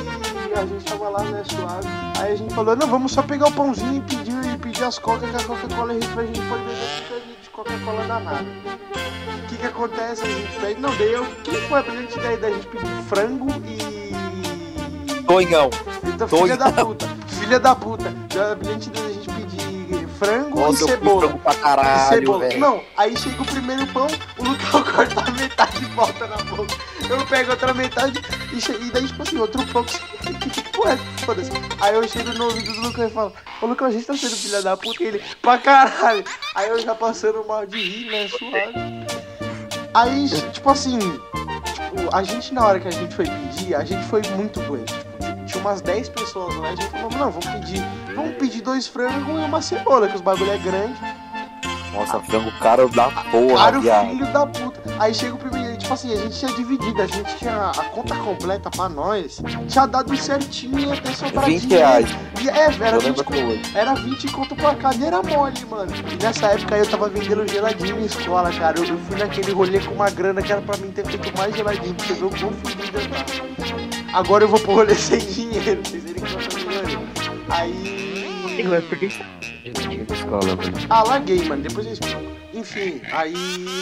a 0.57 0.67
gente 0.67 0.85
tava 0.85 1.09
lá, 1.09 1.23
né, 1.23 1.45
suave. 1.45 1.87
Aí 2.19 2.33
a 2.33 2.37
gente 2.37 2.53
falou, 2.53 2.75
não, 2.75 2.89
vamos 2.89 3.13
só 3.13 3.23
pegar 3.23 3.47
o 3.49 3.53
pãozinho 3.53 3.99
e 3.99 4.01
pedir, 4.01 4.35
pedir 4.61 4.85
as 4.85 4.99
coca, 4.99 5.27
que 5.27 5.37
a 5.37 5.43
Coca-Cola 5.45 5.93
refrigerante, 5.93 6.21
a 6.21 6.27
gente 6.35 6.49
pode 6.49 6.63
beber 6.65 7.07
30 7.09 7.15
litros 7.15 7.43
de 7.43 7.51
Coca-Cola 7.51 8.05
danada. 8.07 8.45
O 8.45 9.47
que 9.49 9.57
que 9.57 9.67
acontece? 9.67 10.23
A 10.23 10.27
gente 10.27 10.61
pede. 10.61 10.81
Não, 10.81 10.95
daí 10.97 11.13
eu. 11.13 11.27
Quem 11.43 11.55
foi 11.63 11.79
a 11.79 11.83
brilhante 11.83 12.19
ideia 12.19 12.37
da 12.37 12.51
gente 12.51 12.67
pedir 12.69 13.03
frango 13.09 13.49
e. 13.67 15.23
Tonhão. 15.25 15.71
Então, 16.05 16.29
filha 16.29 16.57
da 16.57 16.73
puta. 16.73 17.09
Filha 17.29 17.61
da 17.61 17.75
puta. 17.75 18.11
Da 18.35 18.55
brilhante 18.55 18.89
ideia 18.89 19.07
da 19.09 19.13
gente 19.13 19.29
pedir 19.31 20.09
frango 20.19 20.61
Nossa, 20.61 20.85
e 20.85 20.89
cebola. 20.89 21.21
frango 21.21 21.39
pra 21.39 21.53
E 21.53 21.57
caralho, 21.57 22.09
cebola. 22.09 22.49
Não, 22.59 22.81
aí 22.97 23.17
chega 23.17 23.43
o 23.43 23.47
primeiro 23.47 23.87
pão, 23.89 24.07
o 24.39 24.45
Lucão 24.45 24.83
corta 24.93 25.21
a 25.21 25.31
metade 25.31 25.83
e 25.83 25.87
volta 25.87 26.27
na 26.27 26.37
boca. 26.37 26.75
Eu 27.11 27.27
pego 27.27 27.51
outra 27.51 27.75
metade 27.75 28.21
e, 28.53 28.57
e 28.87 28.91
daí, 28.91 29.07
tipo 29.07 29.23
assim, 29.23 29.39
outro. 29.39 29.65
Que 29.65 30.51
que 30.51 30.63
porra 30.71 30.93
é? 30.93 30.97
Foda-se. 31.25 31.51
Aí 31.81 31.95
eu 31.95 32.07
chego 32.09 32.33
no 32.35 32.45
ouvido 32.45 32.73
do 32.73 32.81
Lucão 32.83 33.07
e 33.07 33.11
falo: 33.11 33.33
Ô 33.61 33.67
Lucão, 33.67 33.89
a 33.89 33.91
gente 33.91 34.07
tá 34.07 34.17
sendo 34.17 34.37
filha 34.37 34.63
da 34.63 34.77
puta. 34.77 35.03
E 35.03 35.07
ele, 35.07 35.23
pra 35.43 35.59
caralho. 35.59 36.25
Aí 36.55 36.69
eu 36.69 36.79
já 36.81 36.95
passando 36.95 37.45
mal 37.47 37.67
de 37.67 37.77
rir, 37.83 38.11
né? 38.11 38.29
Suave. 38.29 38.75
Aí, 39.93 40.29
tipo 40.53 40.71
assim, 40.71 40.99
tipo, 41.01 42.15
a 42.15 42.23
gente 42.23 42.55
na 42.55 42.65
hora 42.65 42.79
que 42.79 42.87
a 42.89 42.93
gente 42.93 43.13
foi 43.15 43.27
pedir, 43.27 43.75
a 43.75 43.85
gente 43.85 44.05
foi 44.07 44.23
muito 44.37 44.61
doente. 44.61 44.95
Tipo, 44.95 45.47
tinha 45.47 45.61
umas 45.63 45.81
10 45.81 46.09
pessoas 46.11 46.55
lá, 46.57 46.69
a 46.69 46.75
gente 46.77 46.89
falou, 46.91 47.11
não, 47.11 47.31
vamos 47.33 47.47
pedir, 47.47 47.83
vamos 48.15 48.37
pedir 48.37 48.61
dois 48.63 48.87
frangos 48.87 49.29
e 49.41 49.45
uma 49.45 49.61
cebola, 49.61 50.07
que 50.09 50.15
os 50.15 50.21
bagulho 50.21 50.53
é 50.53 50.59
grande. 50.59 50.95
Nossa, 51.93 52.21
frango 52.21 52.53
caro 52.61 52.89
da 52.89 53.11
porra, 53.11 53.65
Para 53.65 53.79
o 53.79 53.83
viado. 53.83 54.11
filho 54.11 54.33
da 54.33 54.47
puta. 54.47 54.81
Aí 55.01 55.13
chega 55.13 55.35
o 55.35 55.39
primeiro, 55.39 55.70
tipo 55.91 55.95
assim, 55.95 56.13
a 56.13 56.17
gente 56.17 56.39
tinha 56.39 56.53
dividido, 56.53 57.03
a 57.03 57.07
gente 57.07 57.37
tinha 57.37 57.71
a 57.71 57.85
conta 57.87 58.15
completa 58.17 58.71
pra 58.71 58.89
nós, 58.89 59.41
tinha 59.69 59.87
dado 59.87 60.17
certinho 60.17 60.79
e 60.79 60.93
até 60.93 61.13
sobrar 61.13 61.47
20 61.47 61.61
dinheiro. 61.63 61.85
reais. 61.85 62.09
E, 62.41 62.49
é, 62.49 62.87
era 62.87 62.97
Eu 62.97 63.01
20 63.01 63.05
lembro 63.07 63.25
conto, 63.25 63.37
até 63.37 63.45
hoje. 63.47 63.63
era 63.75 63.95
20 63.95 64.29
conto 64.29 64.57
pra 64.57 64.75
cada, 64.77 65.05
era 65.05 65.23
mole, 65.23 65.65
mano. 65.69 65.93
E 66.13 66.23
nessa 66.23 66.47
época 66.47 66.77
eu 66.77 66.87
tava 66.89 67.09
vendendo 67.09 67.49
geladinho 67.51 67.97
na 67.97 68.07
escola, 68.07 68.53
cara. 68.53 68.79
Eu, 68.79 68.85
eu 68.85 68.99
fui 68.99 69.19
naquele 69.19 69.53
rolê 69.53 69.81
com 69.81 69.95
uma 69.95 70.11
grana 70.11 70.41
que 70.41 70.53
era 70.53 70.63
pra 70.63 70.77
mim 70.77 70.93
ter 70.93 71.05
feito 71.07 71.37
mais 71.37 71.55
geladinho, 71.57 71.95
pra 71.95 72.07
você 72.07 72.15
ver 72.15 72.25
o 72.25 72.31
quão 72.31 72.51
eu 72.51 72.57
tava. 72.63 74.19
Agora 74.19 74.45
eu 74.45 74.49
vou 74.49 74.61
pro 74.61 74.73
rolê 74.75 74.95
sem 74.97 75.19
dinheiro, 75.19 75.81
vocês 75.85 76.05
verem 76.05 76.23
que 76.23 76.33
eu 76.33 76.49
tô 76.49 76.59
dinheiro. 76.59 77.01
Aí. 77.49 78.65
Mas 78.69 78.85
por 78.85 78.99
que 78.99 79.09
você 79.09 79.19
tá 80.05 80.15
escola, 80.15 80.57
mano? 80.57 80.73
Ah, 80.89 81.03
larguei, 81.03 81.43
mano, 81.49 81.63
depois 81.63 81.87
eu 81.87 81.93
explico. 81.95 82.30
Enfim, 82.61 83.01
aí 83.13 83.35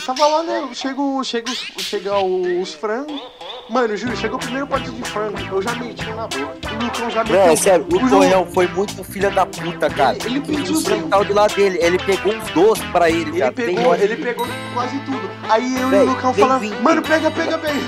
tava 0.06 0.26
lá, 0.26 0.42
né? 0.42 0.68
Chega, 0.72 1.00
o- 1.00 1.22
chega, 1.24 1.50
os- 1.50 1.72
chega 1.78 2.18
os 2.18 2.74
frangos. 2.74 3.20
Mano, 3.68 3.96
juro, 3.96 4.16
chegou 4.16 4.36
o 4.38 4.40
primeiro 4.40 4.66
pote 4.66 4.90
de 4.90 5.02
frango. 5.10 5.36
Eu 5.50 5.60
já 5.60 5.74
meti 5.74 6.04
na 6.10 6.26
boca. 6.26 6.38
O 6.46 6.84
Lucão 6.84 7.10
já 7.10 7.24
meteu. 7.24 7.40
É, 7.40 7.56
sério, 7.56 7.86
o 7.92 7.98
João- 8.08 8.20
Tonhão 8.22 8.46
foi 8.46 8.66
muito 8.68 9.02
filho 9.04 9.30
da 9.30 9.44
puta, 9.44 9.90
cara. 9.90 10.16
Ele, 10.24 10.38
ele 10.38 10.40
pediu 10.40 10.74
O 10.76 10.80
frango 10.80 11.08
tava 11.08 11.24
do 11.24 11.34
lado 11.34 11.54
dele, 11.54 11.78
ele 11.82 11.98
pegou 11.98 12.32
uns 12.34 12.50
doces 12.52 12.84
pra 12.86 13.10
ele, 13.10 13.22
Ele 13.22 13.30
viado. 13.32 13.54
pegou, 13.54 13.94
Tem 13.94 14.04
ele 14.04 14.16
pegou 14.16 14.46
quase 14.72 14.98
tudo. 15.00 15.30
Aí 15.50 15.74
eu 15.80 15.88
e 15.88 15.90
Véi, 15.90 16.00
o 16.02 16.06
Lucão 16.06 16.32
falando, 16.34 16.82
mano, 16.82 17.02
pega, 17.02 17.30
pega, 17.30 17.58
pega. 17.58 17.78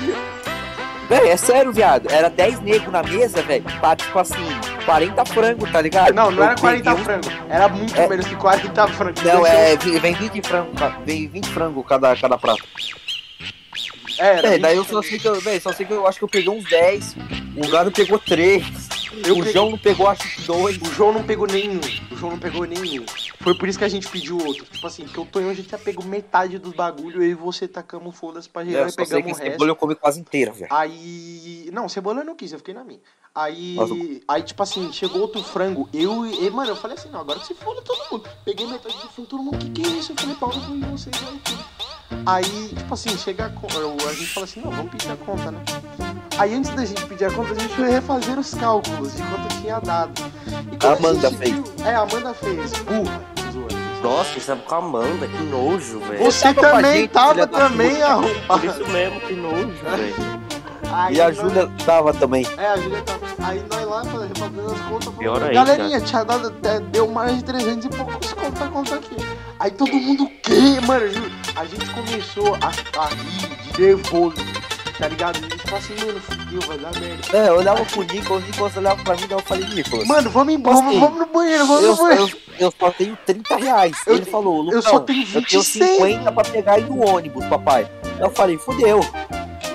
Véi, 1.09 1.29
é 1.29 1.37
sério, 1.37 1.71
viado. 1.73 2.07
Era 2.11 2.29
10 2.29 2.59
negros 2.61 2.91
na 2.91 3.03
mesa, 3.03 3.41
velho. 3.41 3.63
Pra, 3.79 3.95
tipo 3.95 4.17
assim, 4.19 4.45
40 4.91 5.25
frangos, 5.25 5.71
tá 5.71 5.81
ligado? 5.81 6.13
Não, 6.13 6.29
não 6.31 6.37
Eu 6.39 6.43
era 6.43 6.55
40 6.55 6.83
peguei 6.83 6.99
uns- 7.01 7.05
frangos. 7.05 7.27
Era 7.49 7.67
muito 7.69 7.95
É. 8.01 8.07
menos 8.09 8.27
que 8.27 8.35
40 8.35 8.87
frangos. 8.89 9.23
Não, 9.23 9.45
é, 9.47 9.77
vi- 9.77 9.99
vem 9.99 10.13
20 10.13 10.45
frango, 10.45 10.71
vem 11.05 11.27
20 11.29 11.47
frango 11.47 11.81
cada, 11.83 12.13
cada 12.17 12.37
prato. 12.37 12.63
É, 14.19 14.27
era 14.37 14.47
É, 14.55 14.57
daí 14.57 14.75
eu 14.75 14.83
20 14.83 14.91
só 14.91 15.01
sei 15.01 15.17
que 15.19 15.27
eu, 15.27 15.39
véi, 15.39 15.59
só 15.61 15.71
sei 15.71 15.85
que 15.85 15.93
eu 15.93 16.05
acho 16.05 16.17
que 16.19 16.25
eu 16.25 16.29
peguei 16.29 16.49
uns 16.49 16.65
10. 16.65 17.15
O 17.55 17.67
Gado 17.69 17.89
pegou 17.91 18.19
3. 18.19 18.65
Eu 19.25 19.35
o 19.35 19.37
peguei- 19.39 19.53
João 19.53 19.71
não 19.71 19.77
pegou, 19.77 20.07
acho 20.07 20.35
que 20.35 20.41
2. 20.43 20.77
O 20.77 20.85
João 20.93 21.11
não 21.13 21.23
pegou 21.23 21.45
nenhum. 21.47 21.79
O 22.11 22.15
João 22.15 22.31
não 22.33 22.39
pegou 22.39 22.65
nenhum. 22.65 23.05
Foi 23.41 23.53
por 23.55 23.67
isso 23.67 23.77
que 23.77 23.85
a 23.85 23.89
gente 23.89 24.07
pediu 24.07 24.37
outro. 24.37 24.65
Tipo 24.65 24.87
assim, 24.87 25.03
porque 25.03 25.19
o 25.19 25.25
Tonhão 25.25 25.49
a 25.49 25.53
gente 25.53 25.69
já 25.69 25.77
pegou 25.77 26.05
metade 26.05 26.57
dos 26.57 26.73
bagulho, 26.73 27.21
eu 27.23 27.29
e 27.31 27.33
você 27.33 27.67
tacamos 27.67 28.15
foda-se 28.15 28.47
pra 28.49 28.63
gerar 28.63 28.83
Eu 28.83 28.87
e 28.89 28.91
pegamos 28.93 29.25
que 29.25 29.31
o 29.31 29.35
resto. 29.35 29.51
cebola 29.51 29.71
eu 29.71 29.75
comi 29.75 29.95
quase 29.95 30.19
inteira, 30.19 30.51
velho. 30.51 30.71
Aí. 30.73 31.69
Não, 31.73 31.89
cebola 31.89 32.21
eu 32.21 32.25
não 32.25 32.35
quis, 32.35 32.51
eu 32.51 32.59
fiquei 32.59 32.73
na 32.73 32.83
minha. 32.83 32.99
Aí. 33.33 33.75
Nossa. 33.75 33.93
Aí, 34.27 34.43
tipo 34.43 34.61
assim, 34.61 34.91
chegou 34.91 35.21
outro 35.21 35.41
frango. 35.43 35.89
Eu 35.93 36.25
e. 36.25 36.49
Mano, 36.51 36.71
eu 36.71 36.75
falei 36.75 36.97
assim, 36.97 37.09
não, 37.09 37.21
agora 37.21 37.39
que 37.39 37.47
se 37.47 37.53
foda 37.55 37.81
todo 37.81 37.97
mundo. 38.11 38.29
Peguei 38.45 38.65
metade 38.67 38.95
do 38.97 39.07
frango, 39.09 39.29
todo 39.29 39.41
mundo, 39.43 39.57
que 39.57 39.69
que 39.69 39.81
é 39.81 39.87
isso? 39.87 40.11
Eu 40.11 40.15
falei, 40.17 40.35
Paulo, 40.35 40.61
foi 40.61 40.79
vocês 40.91 41.15
aí. 41.15 41.57
Aí, 42.25 42.69
tipo 42.75 42.93
assim, 42.93 43.17
chega 43.17 43.45
a, 43.45 43.49
co- 43.49 43.67
eu- 43.79 43.95
a 44.07 44.13
gente 44.13 44.33
fala 44.33 44.45
assim, 44.45 44.61
não, 44.61 44.71
vamos 44.71 44.91
pedir 44.91 45.11
a 45.11 45.15
conta, 45.17 45.51
né? 45.51 45.59
Aí 46.37 46.53
antes 46.53 46.71
da 46.71 46.85
gente 46.85 47.05
pedir 47.05 47.25
a 47.25 47.31
conta, 47.31 47.51
a 47.53 47.55
gente 47.55 47.73
foi 47.75 47.89
refazer 47.89 48.37
os 48.39 48.53
cálculos 48.53 49.15
de 49.15 49.21
quanto 49.23 49.61
tinha 49.61 49.79
dado. 49.79 50.21
E 50.47 50.85
A 50.85 50.91
Amanda 50.93 51.29
gente 51.29 51.37
fez. 51.39 51.51
viu- 51.53 51.63
É, 51.85 51.95
a 51.95 52.01
Amanda 52.01 52.33
fez. 52.33 52.71
Burra. 52.83 53.21
Nossa, 54.01 54.33
você 54.39 54.47
tava 54.47 54.61
com 54.61 54.75
a 54.75 54.77
Amanda, 54.79 55.27
que 55.27 55.43
nojo, 55.43 55.99
velho. 55.99 56.23
Você 56.23 56.53
tava 56.55 56.67
a 56.67 56.71
também 56.71 57.01
gente, 57.01 57.09
tava 57.11 57.45
também 57.47 57.95
Por 57.95 58.03
arrombado. 58.03 58.65
isso 58.65 58.87
mesmo, 58.89 59.21
que 59.21 59.33
nojo, 59.33 59.67
velho. 59.83 60.41
Aí 60.91 61.15
E 61.15 61.21
a 61.21 61.25
nós- 61.27 61.37
Júlia 61.37 61.71
tava 61.85 62.13
também. 62.13 62.45
É, 62.57 62.65
a 62.65 62.77
Júlia 62.77 63.01
tá. 63.03 63.13
Aí 63.43 63.63
nós 63.69 63.85
lá 63.87 64.03
fazendo 64.03 64.71
as 64.71 64.81
contas. 64.81 65.13
Pior 65.15 65.33
falando, 65.39 65.47
aí, 65.49 65.53
Galerinha, 65.53 66.01
tinha 66.01 66.23
dado, 66.23 66.53
é, 66.63 66.79
deu 66.79 67.07
mais 67.07 67.37
de 67.37 67.43
300 67.43 67.85
e 67.85 67.89
poucos 67.89 68.33
conta, 68.33 68.67
conta 68.67 68.95
aqui. 68.95 69.15
Aí 69.59 69.69
todo 69.71 69.93
mundo, 69.93 70.23
o 70.23 70.29
quê, 70.41 70.81
mano? 70.85 71.07
Juro, 71.07 71.31
A 71.55 71.65
gente 71.65 71.85
começou 71.93 72.55
a, 72.55 72.67
a 73.01 73.07
rir 73.07 73.71
de 73.73 73.81
nervoso, 73.81 74.35
tá 74.97 75.07
ligado? 75.07 75.37
A 75.37 75.41
gente 75.41 75.57
falou 75.63 75.79
assim, 75.79 76.05
mano, 76.05 76.19
fudeu, 76.21 76.61
vai 76.61 76.77
dar 76.77 76.99
merda. 76.99 77.37
É, 77.37 77.49
eu 77.49 77.55
olhava 77.57 77.85
pro 77.85 78.03
Nicolas, 78.03 78.43
o 78.43 78.47
Nicolas 78.47 78.77
olhava 78.77 79.03
pra 79.03 79.15
mim, 79.15 79.21
daí 79.27 79.37
eu 79.37 79.43
falei, 79.43 79.67
Nicolas, 79.69 80.07
Mano, 80.07 80.29
vamos 80.29 80.53
embora, 80.53 80.75
Assim, 80.75 80.85
vamos, 80.85 80.99
vamos 81.01 81.19
no 81.19 81.25
banheiro, 81.27 81.65
vamos 81.67 81.83
eu, 81.83 81.89
no 81.91 81.97
banheiro. 81.97 82.23
eu, 82.57 82.67
eu 82.67 82.73
só 82.79 82.91
tenho 82.91 83.17
30 83.25 83.55
reais. 83.57 83.97
Eu 84.07 84.15
Ele 84.15 84.25
te- 84.25 84.31
falou, 84.31 84.57
eu 84.57 84.61
Lucão, 84.63 84.81
só 84.81 84.99
tenho 85.01 85.21
eu 85.23 85.25
tenho 85.43 85.43
26. 85.61 85.89
50 85.97 86.31
pra 86.31 86.43
pegar 86.43 86.73
aí 86.73 86.83
no 86.83 87.05
ônibus, 87.07 87.45
papai. 87.45 87.89
Eu 88.19 88.29
falei, 88.31 88.57
fudeu. 88.57 89.01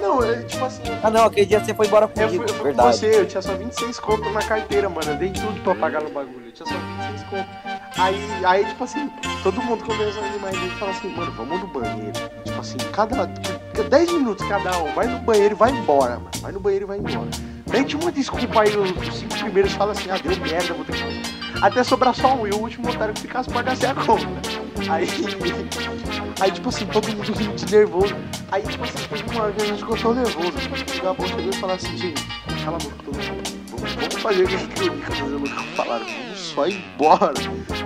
Não, 0.00 0.22
eu, 0.22 0.46
tipo 0.46 0.64
assim, 0.64 0.82
Ah 1.02 1.10
não, 1.10 1.24
aquele 1.24 1.46
dia 1.46 1.58
você 1.64 1.74
foi 1.74 1.86
embora 1.86 2.04
eu 2.04 2.08
fui, 2.08 2.24
comigo, 2.24 2.44
eu 2.44 2.48
fui 2.48 2.58
com 2.58 2.64
verdade. 2.64 2.96
você, 2.96 3.20
eu 3.20 3.26
tinha 3.26 3.42
só 3.42 3.54
26 3.54 3.98
conto 4.00 4.30
na 4.30 4.40
carteira, 4.42 4.88
mano. 4.88 5.10
Eu 5.10 5.16
dei 5.16 5.30
tudo 5.30 5.60
pra 5.62 5.74
pagar 5.74 6.02
no 6.02 6.10
bagulho. 6.10 6.46
Eu 6.46 6.52
tinha 6.52 6.66
só 6.66 6.74
26 6.74 7.22
conto. 7.30 7.75
Aí, 7.98 8.44
aí, 8.44 8.64
tipo 8.66 8.84
assim, 8.84 9.10
todo 9.42 9.60
mundo 9.62 9.82
começou 9.82 10.22
a 10.22 10.26
animar 10.26 10.52
e 10.52 10.56
a 10.56 10.60
gente 10.60 10.74
fala 10.76 10.90
assim, 10.90 11.08
mano, 11.16 11.32
vamos 11.32 11.60
no 11.60 11.66
banheiro. 11.68 12.12
Tipo 12.44 12.60
assim, 12.60 12.76
cada 12.92 13.24
10 13.26 14.12
minutos 14.12 14.46
cada 14.46 14.78
um, 14.78 14.92
vai 14.92 15.06
no 15.06 15.18
banheiro 15.20 15.54
e 15.54 15.56
vai 15.56 15.70
embora, 15.70 16.16
mano. 16.16 16.30
Vai 16.40 16.52
no 16.52 16.60
banheiro 16.60 16.84
e 16.84 16.88
vai 16.88 16.98
embora. 16.98 17.30
Mete 17.70 17.96
uma 17.96 18.12
desculpa 18.12 18.62
aí, 18.62 18.76
os 18.76 18.90
cinco 19.16 19.34
primeiros 19.38 19.72
falam 19.72 19.92
assim, 19.92 20.10
ah, 20.10 20.18
deu 20.18 20.36
merda, 20.40 20.74
vou 20.74 20.84
ter 20.84 20.92
que 20.92 21.02
fazer. 21.02 21.22
Até 21.62 21.82
sobrar 21.82 22.14
só 22.14 22.34
um, 22.34 22.46
e 22.46 22.50
o 22.50 22.58
último 22.58 22.90
otário 22.90 23.14
que 23.14 23.22
fica 23.22 23.40
as 23.40 23.46
portas 23.46 23.78
sem 23.78 23.88
a 23.88 23.94
conta. 23.94 24.26
Aí, 24.90 25.08
aí, 26.40 26.52
tipo 26.52 26.68
assim, 26.68 26.86
todo 26.86 27.08
mundo 27.08 27.32
rindo 27.32 27.70
nervoso. 27.70 28.14
Aí, 28.52 28.62
tipo 28.62 28.84
assim, 28.84 29.08
teve 29.08 29.30
uma 29.30 29.44
hora 29.44 29.52
que 29.52 29.62
a 29.62 29.66
gente 29.66 29.78
ficou 29.78 29.96
tão 29.96 30.14
nervoso. 30.14 30.48
O 30.48 31.02
Gabão 31.02 31.26
chegou 31.26 31.50
e 31.50 31.56
falou 31.56 31.76
assim, 31.76 31.96
gente, 31.96 32.24
cala 32.62 32.76
a 32.76 32.80
boca 32.80 32.96
todo 33.04 33.16
mundo. 33.16 33.55
Vamos, 33.76 33.94
vamos 33.94 34.14
fazer 34.22 34.44
o 34.44 34.48
que 34.48 34.56
que 34.56 34.88
o 34.88 34.94
Nicolas 34.94 35.18
e 35.18 35.22
o 35.22 35.38
Lucas 35.38 35.64
falaram. 35.76 36.06
Vamos 36.06 36.38
só 36.38 36.66
ir 36.66 36.84
embora. 36.94 37.34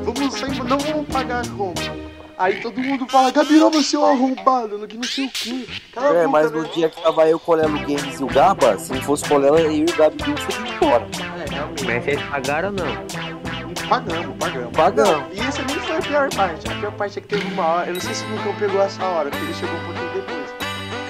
Vamos 0.05 0.35
só 0.35 0.47
ir 0.47 0.53
embora. 0.53 0.69
Não 0.69 0.79
vamos 0.79 1.09
pagar 1.09 1.45
a 1.45 1.49
conta. 1.49 2.11
Aí 2.39 2.59
todo 2.63 2.81
mundo 2.81 3.07
fala, 3.07 3.31
Gabiroba, 3.31 3.83
seu 3.83 4.03
arrombado, 4.03 4.89
que 4.89 4.97
não 4.97 5.05
sei 5.05 5.27
o 5.27 5.31
que. 5.31 5.69
É, 5.95 6.27
mas 6.27 6.51
no 6.51 6.65
dia 6.71 6.89
que 6.89 7.03
tava 7.03 7.29
eu, 7.29 7.37
o 7.37 7.41
Colelo 7.41 7.79
Games 7.81 8.19
e 8.19 8.25
o 8.25 8.27
Gaba, 8.27 8.79
se 8.79 8.91
não 8.95 9.03
fosse 9.03 9.25
o 9.25 9.29
Colelo, 9.29 9.59
eu 9.59 9.71
e 9.71 9.83
o 9.83 9.95
Gabi 9.95 10.17
Games 10.23 10.41
seria 10.45 10.73
embora. 10.73 11.07
É, 11.39 11.51
realmente. 11.51 11.85
Mas 11.85 12.05
vocês 12.05 12.23
pagaram 12.23 12.69
ou 12.69 12.75
não? 12.75 13.91
Pagamos, 13.91 14.37
pagamos. 14.39 14.73
Pagamos. 14.75 15.37
E 15.37 15.41
essa 15.41 15.63
nem 15.65 15.77
foi 15.81 15.97
a 15.97 16.01
pior 16.01 16.35
parte. 16.35 16.67
A 16.67 16.75
pior 16.77 16.93
parte 16.93 17.19
é 17.19 17.21
que 17.21 17.29
teve 17.29 17.53
uma 17.53 17.67
hora, 17.67 17.89
eu 17.89 17.95
não 17.95 18.01
sei 18.01 18.15
se 18.15 18.25
o 18.25 18.29
Lucão 18.31 18.55
pegou 18.55 18.81
essa 18.81 19.05
hora, 19.05 19.29
porque 19.29 19.45
ele 19.45 19.55
chegou 19.55 19.77
um 19.77 19.85
pouquinho 19.85 20.11
depois. 20.15 20.51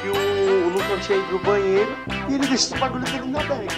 Que 0.03 0.09
o, 0.09 0.67
o 0.67 0.69
Lucão 0.71 0.99
tinha 0.99 1.19
ido 1.19 1.33
no 1.33 1.39
banheiro 1.39 1.97
e 2.29 2.35
ele 2.35 2.47
deixou 2.49 2.77
o 2.77 2.81
bagulho 2.81 3.05
dele 3.05 3.27
na 3.27 3.43
bag. 3.45 3.69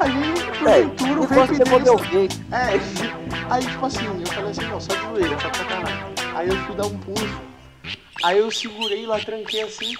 Aí, 0.00 0.12
por 0.58 0.68
É, 0.68 0.80
ventura, 0.80 1.20
o 1.20 1.26
vape 1.26 1.90
ouvir, 1.90 2.28
É, 2.50 3.52
aí 3.52 3.66
tipo 3.66 3.84
assim, 3.84 4.06
eu 4.06 4.26
falei 4.28 4.50
assim, 4.50 4.62
não, 4.62 4.80
só 4.80 4.94
de 4.94 5.00
zoeira, 5.00 5.38
só 5.38 5.50
pra 5.50 5.64
caralho. 5.66 6.14
Aí 6.34 6.48
eu 6.48 6.56
fui 6.64 6.74
dar 6.74 6.86
um 6.86 6.98
puxo, 6.98 7.40
aí 8.24 8.38
eu 8.38 8.50
segurei 8.50 9.04
lá, 9.04 9.20
tranquei 9.20 9.60
assim, 9.62 9.94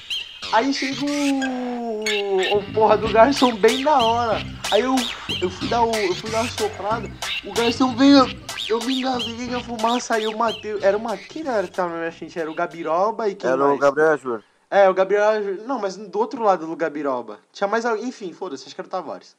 aí 0.55 0.72
chega 0.72 1.05
o, 1.05 2.59
o 2.59 2.72
porra 2.72 2.96
do 2.96 3.11
garçom 3.11 3.55
bem 3.57 3.84
na 3.84 4.03
hora. 4.03 4.42
Aí 4.70 4.80
eu, 4.80 4.96
eu 5.42 5.51
fui 5.51 5.68
dar 5.68 5.82
o, 5.82 5.94
eu 5.94 6.14
fui 6.14 6.30
dar 6.30 6.40
uma 6.40 6.51
soprada, 6.51 7.11
o 7.44 7.53
garçom 7.53 7.94
veio, 7.94 8.26
eu 8.70 8.78
me 8.78 9.01
engasguei 9.01 9.48
com 9.48 9.57
a 9.57 9.61
fumaça, 9.61 10.14
aí 10.14 10.24
eu 10.24 10.34
matei, 10.34 10.78
era 10.80 10.96
uma, 10.96 11.14
quem 11.14 11.46
era 11.46 11.64
que 11.64 11.74
tava 11.74 11.90
na 11.90 11.98
minha 11.98 12.12
frente? 12.12 12.38
Era 12.38 12.51
o 12.51 12.55
Gabiroba 12.55 13.28
e 13.28 13.34
quem 13.34 13.51
era 13.51 13.59
mais? 13.59 13.76
o 13.76 13.78
Gabriel 13.78 14.12
Ajur. 14.12 14.42
É, 14.70 14.88
o 14.88 14.94
Gabriel. 14.94 15.24
Não, 15.66 15.78
mas 15.80 15.96
do 15.96 16.16
outro 16.18 16.42
lado 16.44 16.64
do 16.64 16.76
Gabiroba. 16.76 17.40
Tinha 17.53 17.66
mais 17.66 17.84
alguém. 17.84 18.07
Enfim, 18.07 18.32
foda-se, 18.32 18.66
acho 18.66 18.74
que 18.74 18.80
era 18.80 18.86
o 18.86 18.90
Tavares. 18.90 19.34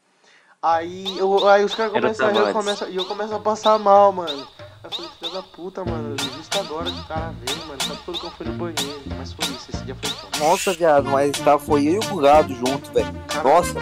Aí, 0.63 1.17
eu, 1.17 1.47
aí 1.49 1.65
os 1.65 1.73
caras 1.73 1.91
começam 1.91 2.27
a 2.27 2.31
rir, 2.31 2.37
eu 2.37 2.53
começo, 2.53 2.85
e 2.87 2.95
eu 2.95 3.05
começo 3.05 3.33
a 3.33 3.39
passar 3.39 3.79
mal, 3.79 4.11
mano. 4.11 4.47
Aí 4.59 4.83
eu 4.83 4.91
falei, 4.91 5.09
filha 5.19 5.31
da 5.31 5.41
puta, 5.41 5.83
mano. 5.83 6.15
Justo 6.19 6.59
agora 6.59 6.91
que 6.91 6.99
o 6.99 7.03
cara 7.05 7.33
veio, 7.43 7.65
mano. 7.65 7.81
Sabe 7.81 7.99
tudo 8.05 8.19
que 8.19 8.25
eu 8.27 8.29
fui 8.29 8.45
no 8.45 8.53
banheiro. 8.53 9.01
Mas 9.17 9.33
foi 9.33 9.45
isso, 9.55 9.71
esse 9.73 9.83
dia 9.83 9.95
foi 9.99 10.11
foda. 10.11 10.37
Nossa, 10.37 10.71
viado, 10.73 11.09
mas 11.09 11.31
tá, 11.31 11.57
foi 11.57 11.87
eu 11.87 11.93
e 11.93 11.97
o 11.97 12.01
Bugado 12.01 12.53
junto, 12.53 12.93
velho. 12.93 13.11
Nossa, 13.43 13.73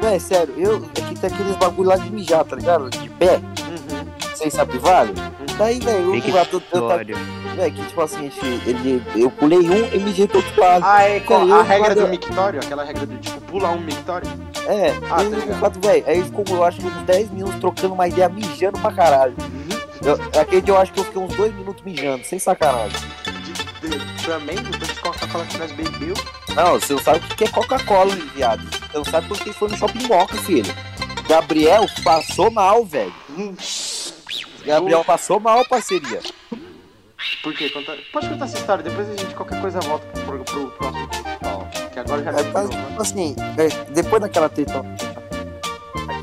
não, 0.00 0.08
é 0.08 0.18
sério, 0.20 0.54
eu 0.56 0.76
aqui 0.76 1.18
tem 1.18 1.28
aqueles 1.28 1.56
bagulho 1.56 1.88
lá 1.88 1.96
de 1.96 2.08
mijar, 2.08 2.44
tá 2.44 2.54
ligado? 2.54 2.88
De 2.88 3.10
pé, 3.10 3.38
Uhum, 3.38 4.36
sem 4.36 4.48
sabe 4.48 4.78
vale. 4.78 5.10
uhum. 5.10 5.56
Daí, 5.58 5.80
velho, 5.80 5.98
eu, 5.98 6.14
eu, 6.14 6.14
eu, 6.14 6.60
Victório. 6.60 7.16
velho, 7.56 7.74
que 7.74 7.84
tipo 7.84 8.00
assim, 8.00 8.30
ele, 8.64 9.02
eu 9.16 9.28
pulei 9.28 9.58
um 9.58 9.86
e 9.92 9.98
me 9.98 10.12
do 10.12 10.36
outro 10.36 10.60
lado. 10.60 10.84
Ah, 10.86 11.02
é 11.02 11.20
a 11.52 11.62
regra 11.64 11.96
do 11.96 12.06
mictório? 12.06 12.60
Aquela 12.60 12.84
regra 12.84 13.06
do 13.06 13.18
tipo, 13.18 13.40
pula 13.40 13.70
um 13.70 13.80
mictório? 13.80 14.30
É, 14.68 14.90
Ah, 15.10 15.16
tá 15.16 15.22
ligado. 15.22 15.60
fato, 15.60 15.80
velho, 15.80 16.04
aí 16.06 16.22
ficou, 16.22 16.44
eu 16.48 16.62
acho, 16.62 16.86
uns 16.86 17.02
10 17.04 17.30
minutos 17.30 17.58
trocando 17.58 17.94
uma 17.94 18.06
ideia, 18.06 18.28
mijando 18.28 18.78
pra 18.78 18.92
caralho. 18.92 19.34
Eu, 20.04 20.40
aquele 20.40 20.60
dia 20.60 20.74
eu 20.74 20.78
acho 20.78 20.92
que 20.92 21.00
eu 21.00 21.04
fiquei 21.04 21.22
uns 21.22 21.34
2 21.34 21.54
minutos 21.54 21.82
mijando, 21.82 22.22
sem 22.24 22.38
sacanagem. 22.38 22.98
De, 23.80 23.88
de, 23.88 24.24
também, 24.26 24.56
tanto 24.56 24.78
de 24.78 25.00
Coca-Cola 25.00 25.46
que 25.46 25.56
nós 25.56 25.72
bebeu. 25.72 26.14
Não, 26.54 26.72
você 26.78 26.92
não 26.92 27.00
sabe 27.00 27.18
o 27.18 27.36
que 27.36 27.44
é 27.44 27.48
Coca-Cola, 27.48 28.14
viado. 28.34 28.62
Você 28.62 28.98
não 28.98 29.04
sabe 29.04 29.26
porque 29.28 29.52
foi 29.54 29.68
no 29.70 29.76
Shopping 29.76 30.06
Moca, 30.06 30.36
filho. 30.36 30.74
Gabriel 31.26 31.86
passou 32.04 32.50
mal, 32.50 32.84
velho. 32.84 33.14
Hum, 33.30 33.54
Gabriel 34.66 35.02
passou 35.02 35.40
mal, 35.40 35.64
parceria. 35.66 36.20
Por 37.42 37.54
quê? 37.54 37.70
Conta... 37.70 37.96
Pode 38.12 38.28
contar 38.28 38.44
essa 38.44 38.58
história, 38.58 38.84
depois 38.84 39.08
a 39.08 39.16
gente 39.16 39.34
qualquer 39.34 39.60
coisa 39.60 39.80
volta 39.80 40.06
pro, 40.06 40.44
pro, 40.44 40.44
pro 40.44 40.70
próximo. 40.72 41.08
Que 41.98 42.12
agora 42.12 42.22
já 42.22 42.30
É, 42.30 42.52
mas, 42.52 42.70
tipo 42.70 43.02
assim, 43.02 43.36
é, 43.56 43.92
depois 43.92 44.22
daquela 44.22 44.48
treta 44.48 44.84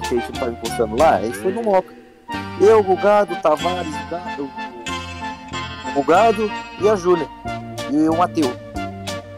que 0.07 0.15
a 0.15 0.19
gente 0.19 0.39
tava 0.39 0.51
postando 0.53 0.95
lá, 0.97 1.15
a 1.15 1.21
gente 1.21 1.38
foi 1.38 1.51
no 1.51 1.63
Moca. 1.63 1.93
Eu, 2.61 2.80
o 2.80 2.95
Gado, 2.95 3.34
o 3.34 3.41
Tavares, 3.41 3.93
o 3.93 4.09
Gado, 4.09 4.49
o 5.97 6.03
Gado 6.03 6.51
e 6.80 6.88
a 6.88 6.95
Júlia. 6.95 7.28
E 7.91 8.07
o 8.07 8.15
Matheus. 8.15 8.53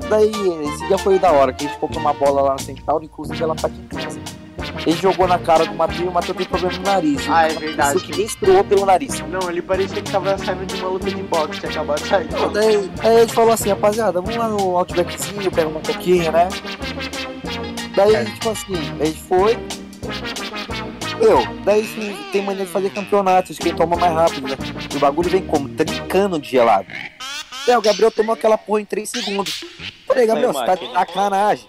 Daí, 0.10 0.30
esse 0.30 0.88
dia 0.88 0.98
foi 0.98 1.18
da 1.18 1.32
hora, 1.32 1.52
que 1.52 1.66
a 1.66 1.70
gente 1.70 1.80
comprou 1.80 2.00
uma 2.00 2.14
bola 2.14 2.42
lá 2.42 2.54
no 2.54 2.60
Centauro, 2.60 3.04
inclusive 3.04 3.42
ela 3.42 3.56
tá 3.56 3.68
aqui 3.68 3.80
em 3.80 3.88
casa. 3.88 4.20
Ele 4.86 4.96
jogou 4.98 5.28
na 5.28 5.38
cara 5.40 5.66
do 5.66 5.74
Matheus 5.76 6.00
e 6.02 6.04
o 6.04 6.12
Matheus 6.12 6.38
tem 6.38 6.46
problema 6.48 6.78
no 6.78 6.84
nariz. 6.84 7.22
Ah, 7.30 7.46
é 7.46 7.52
Isso 7.52 7.60
verdade. 7.60 8.00
que 8.02 8.18
menstruou 8.18 8.64
pelo 8.64 8.86
nariz. 8.86 9.20
Não, 9.28 9.50
ele 9.50 9.62
parecia 9.62 10.02
que 10.02 10.12
tava 10.12 10.38
saindo 10.38 10.66
de 10.66 10.76
uma 10.76 10.90
luta 10.90 11.10
de 11.10 11.24
boxe, 11.24 11.60
tinha 11.60 11.72
acabado 11.72 12.02
de 12.02 12.08
sair. 12.08 12.26
Então, 12.26 12.52
Daí, 12.54 12.92
aí 13.04 13.18
ele 13.22 13.32
falou 13.32 13.54
assim, 13.54 13.70
rapaziada, 13.70 14.22
vamos 14.22 14.36
lá 14.38 14.48
no 14.48 14.78
Outbackzinho, 14.78 15.52
pega 15.52 15.68
uma 15.68 15.82
coquinha, 15.82 16.32
né? 16.32 16.48
Daí, 17.96 18.16
É. 18.16 18.26
tipo 18.26 18.50
assim, 18.50 18.76
a 19.00 19.06
gente 19.06 19.20
foi. 19.24 19.58
Eu, 21.20 21.40
daí 21.66 21.82
assim, 21.82 22.16
tem 22.32 22.44
mania 22.44 22.64
de 22.66 22.72
fazer 22.72 22.92
campeonatos, 22.92 23.58
quem 23.58 23.74
toma 23.74 23.96
mais 23.96 24.14
rápido, 24.14 24.48
né? 24.48 24.56
E 24.94 24.96
o 24.96 25.00
bagulho 25.00 25.30
vem 25.30 25.42
como? 25.42 25.68
Trincando 25.70 26.40
de 26.40 26.48
gelado. 26.50 26.88
Daí 27.66 27.76
o 27.76 27.82
Gabriel 27.82 28.12
tomou 28.12 28.34
aquela 28.34 28.58
porra 28.58 28.82
em 28.82 28.86
3 28.86 29.10
segundos. 29.10 29.66
Falei, 30.06 30.28
Gabriel, 30.28 30.54
você 30.54 30.64
tá 30.66 30.76
de 30.76 30.90
sacanagem. 30.94 31.68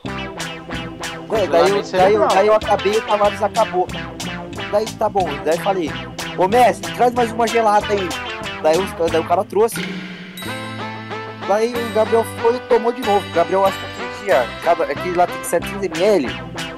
Daí, 1.28 1.46
daí, 1.48 1.70
eu, 1.70 1.82
daí, 1.82 2.14
eu, 2.14 2.28
daí 2.28 2.46
eu 2.46 2.54
acabei 2.54 2.92
e 2.94 2.98
o 2.98 3.02
Tavares 3.02 3.42
acabou. 3.42 3.86
Daí 4.72 4.86
tá 4.98 5.08
bom, 5.08 5.28
daí 5.44 5.58
falei, 5.58 5.90
ô 6.36 6.46
mestre, 6.48 6.92
traz 6.94 7.12
mais 7.14 7.32
uma 7.32 7.46
gelada 7.46 7.86
aí. 7.90 8.08
Daí, 8.62 8.76
os- 8.78 8.92
daí 9.10 9.20
o 9.20 9.24
cara 9.24 9.44
trouxe. 9.44 9.80
Daí 11.46 11.72
o 11.72 11.94
Gabriel 11.94 12.24
foi 12.42 12.56
e 12.56 12.58
tomou 12.60 12.92
de 12.92 13.00
novo. 13.02 13.26
O 13.26 13.32
Gabriel 13.32 13.64
acho 13.64 13.78
que 13.78 13.84
aquele 13.86 14.24
dia, 14.24 14.46
cada, 14.62 14.84
aquele 14.84 15.14
lá 15.16 15.26
tem 15.26 15.40
700ml. 15.42 16.28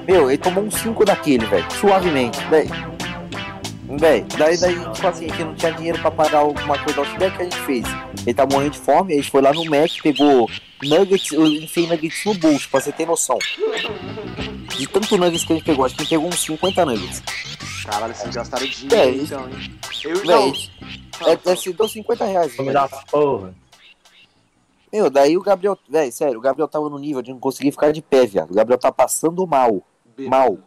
Meu, 0.07 0.31
ele 0.31 0.39
tomou 0.39 0.65
uns 0.65 0.75
5 0.77 1.05
daquele, 1.05 1.45
velho. 1.47 1.67
Suavemente. 1.73 2.39
Daí, 2.51 2.69
daí, 3.99 4.25
daí, 4.39 4.57
daí, 4.57 4.91
tipo 4.93 5.07
assim, 5.09 5.29
gente 5.29 5.45
não 5.45 5.55
tinha 5.55 5.73
dinheiro 5.73 5.99
pra 5.99 6.11
pagar 6.11 6.39
alguma 6.39 6.79
coisa 6.79 7.01
ao 7.01 7.07
Outback, 7.07 7.37
que 7.37 7.43
a 7.43 7.45
gente 7.45 7.61
fez? 7.61 7.85
Ele 8.27 8.35
tá 8.35 8.47
morrendo 8.47 8.73
de 8.73 8.79
fome, 8.79 9.15
a 9.15 9.17
gente 9.17 9.31
foi 9.31 9.41
lá 9.41 9.53
no 9.53 9.65
Mac, 9.65 9.91
pegou 10.03 10.49
nuggets, 10.83 11.33
eu 11.33 11.47
enfiei 11.47 11.87
nuggets 11.87 12.25
no 12.25 12.35
bolso, 12.35 12.69
pra 12.69 12.81
você 12.81 12.93
ter 12.93 13.07
noção. 13.07 13.39
De 14.77 14.87
tanto 14.87 15.17
nuggets 15.17 15.45
que 15.45 15.53
a 15.53 15.57
gente 15.57 15.65
pegou, 15.65 15.85
acho 15.85 15.95
que 15.95 16.03
a 16.03 16.05
gente 16.05 16.11
pegou 16.15 16.29
uns 16.29 16.41
50 16.43 16.85
nuggets. 16.87 17.23
Caralho, 17.85 18.15
vocês 18.15 18.35
gastaram 18.35 18.65
É, 18.65 18.69
dinheiro 18.69 19.11
isso- 19.23 19.35
então, 19.35 19.49
hein? 19.49 19.79
Eu 20.05 20.25
não. 20.25 20.53
Véi, 20.53 20.71
é, 21.27 21.51
é, 21.51 21.57
se 21.57 21.73
deu 21.73 21.89
50 21.89 22.25
reais. 22.25 22.55
Vamos 22.57 22.73
velho. 22.73 22.89
dar 22.89 23.05
porra. 23.07 23.55
Meu, 24.93 25.09
daí 25.09 25.37
o 25.37 25.43
Gabriel, 25.43 25.79
velho, 25.89 26.13
sério, 26.13 26.39
o 26.39 26.43
Gabriel 26.43 26.69
tava 26.69 26.89
no 26.91 26.99
nível 26.99 27.23
de 27.23 27.31
não 27.31 27.39
conseguir 27.39 27.71
ficar 27.71 27.93
de 27.93 28.03
pé, 28.03 28.27
viado. 28.27 28.51
O 28.51 28.55
Gabriel 28.55 28.79
tá 28.79 28.91
passando 28.93 29.47
mal. 29.47 29.83
Mal. 30.19 30.59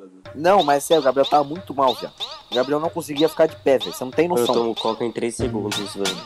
Bêbado. 0.00 0.30
Não, 0.34 0.62
mas 0.62 0.84
sério, 0.84 1.00
o 1.02 1.04
Gabriel 1.04 1.26
tava 1.26 1.44
muito 1.44 1.74
mal, 1.74 1.94
viado. 1.94 2.12
O 2.50 2.54
Gabriel 2.54 2.80
não 2.80 2.88
conseguia 2.90 3.28
ficar 3.28 3.46
de 3.46 3.56
pé, 3.56 3.78
velho. 3.78 3.92
Você 3.92 4.04
não 4.04 4.10
tem 4.10 4.26
Eu 4.26 4.30
noção. 4.36 4.54
tomo 4.54 4.74
coca 4.74 5.04
em 5.04 5.12
3 5.12 5.34
segundos, 5.34 5.94
velho. 5.94 6.16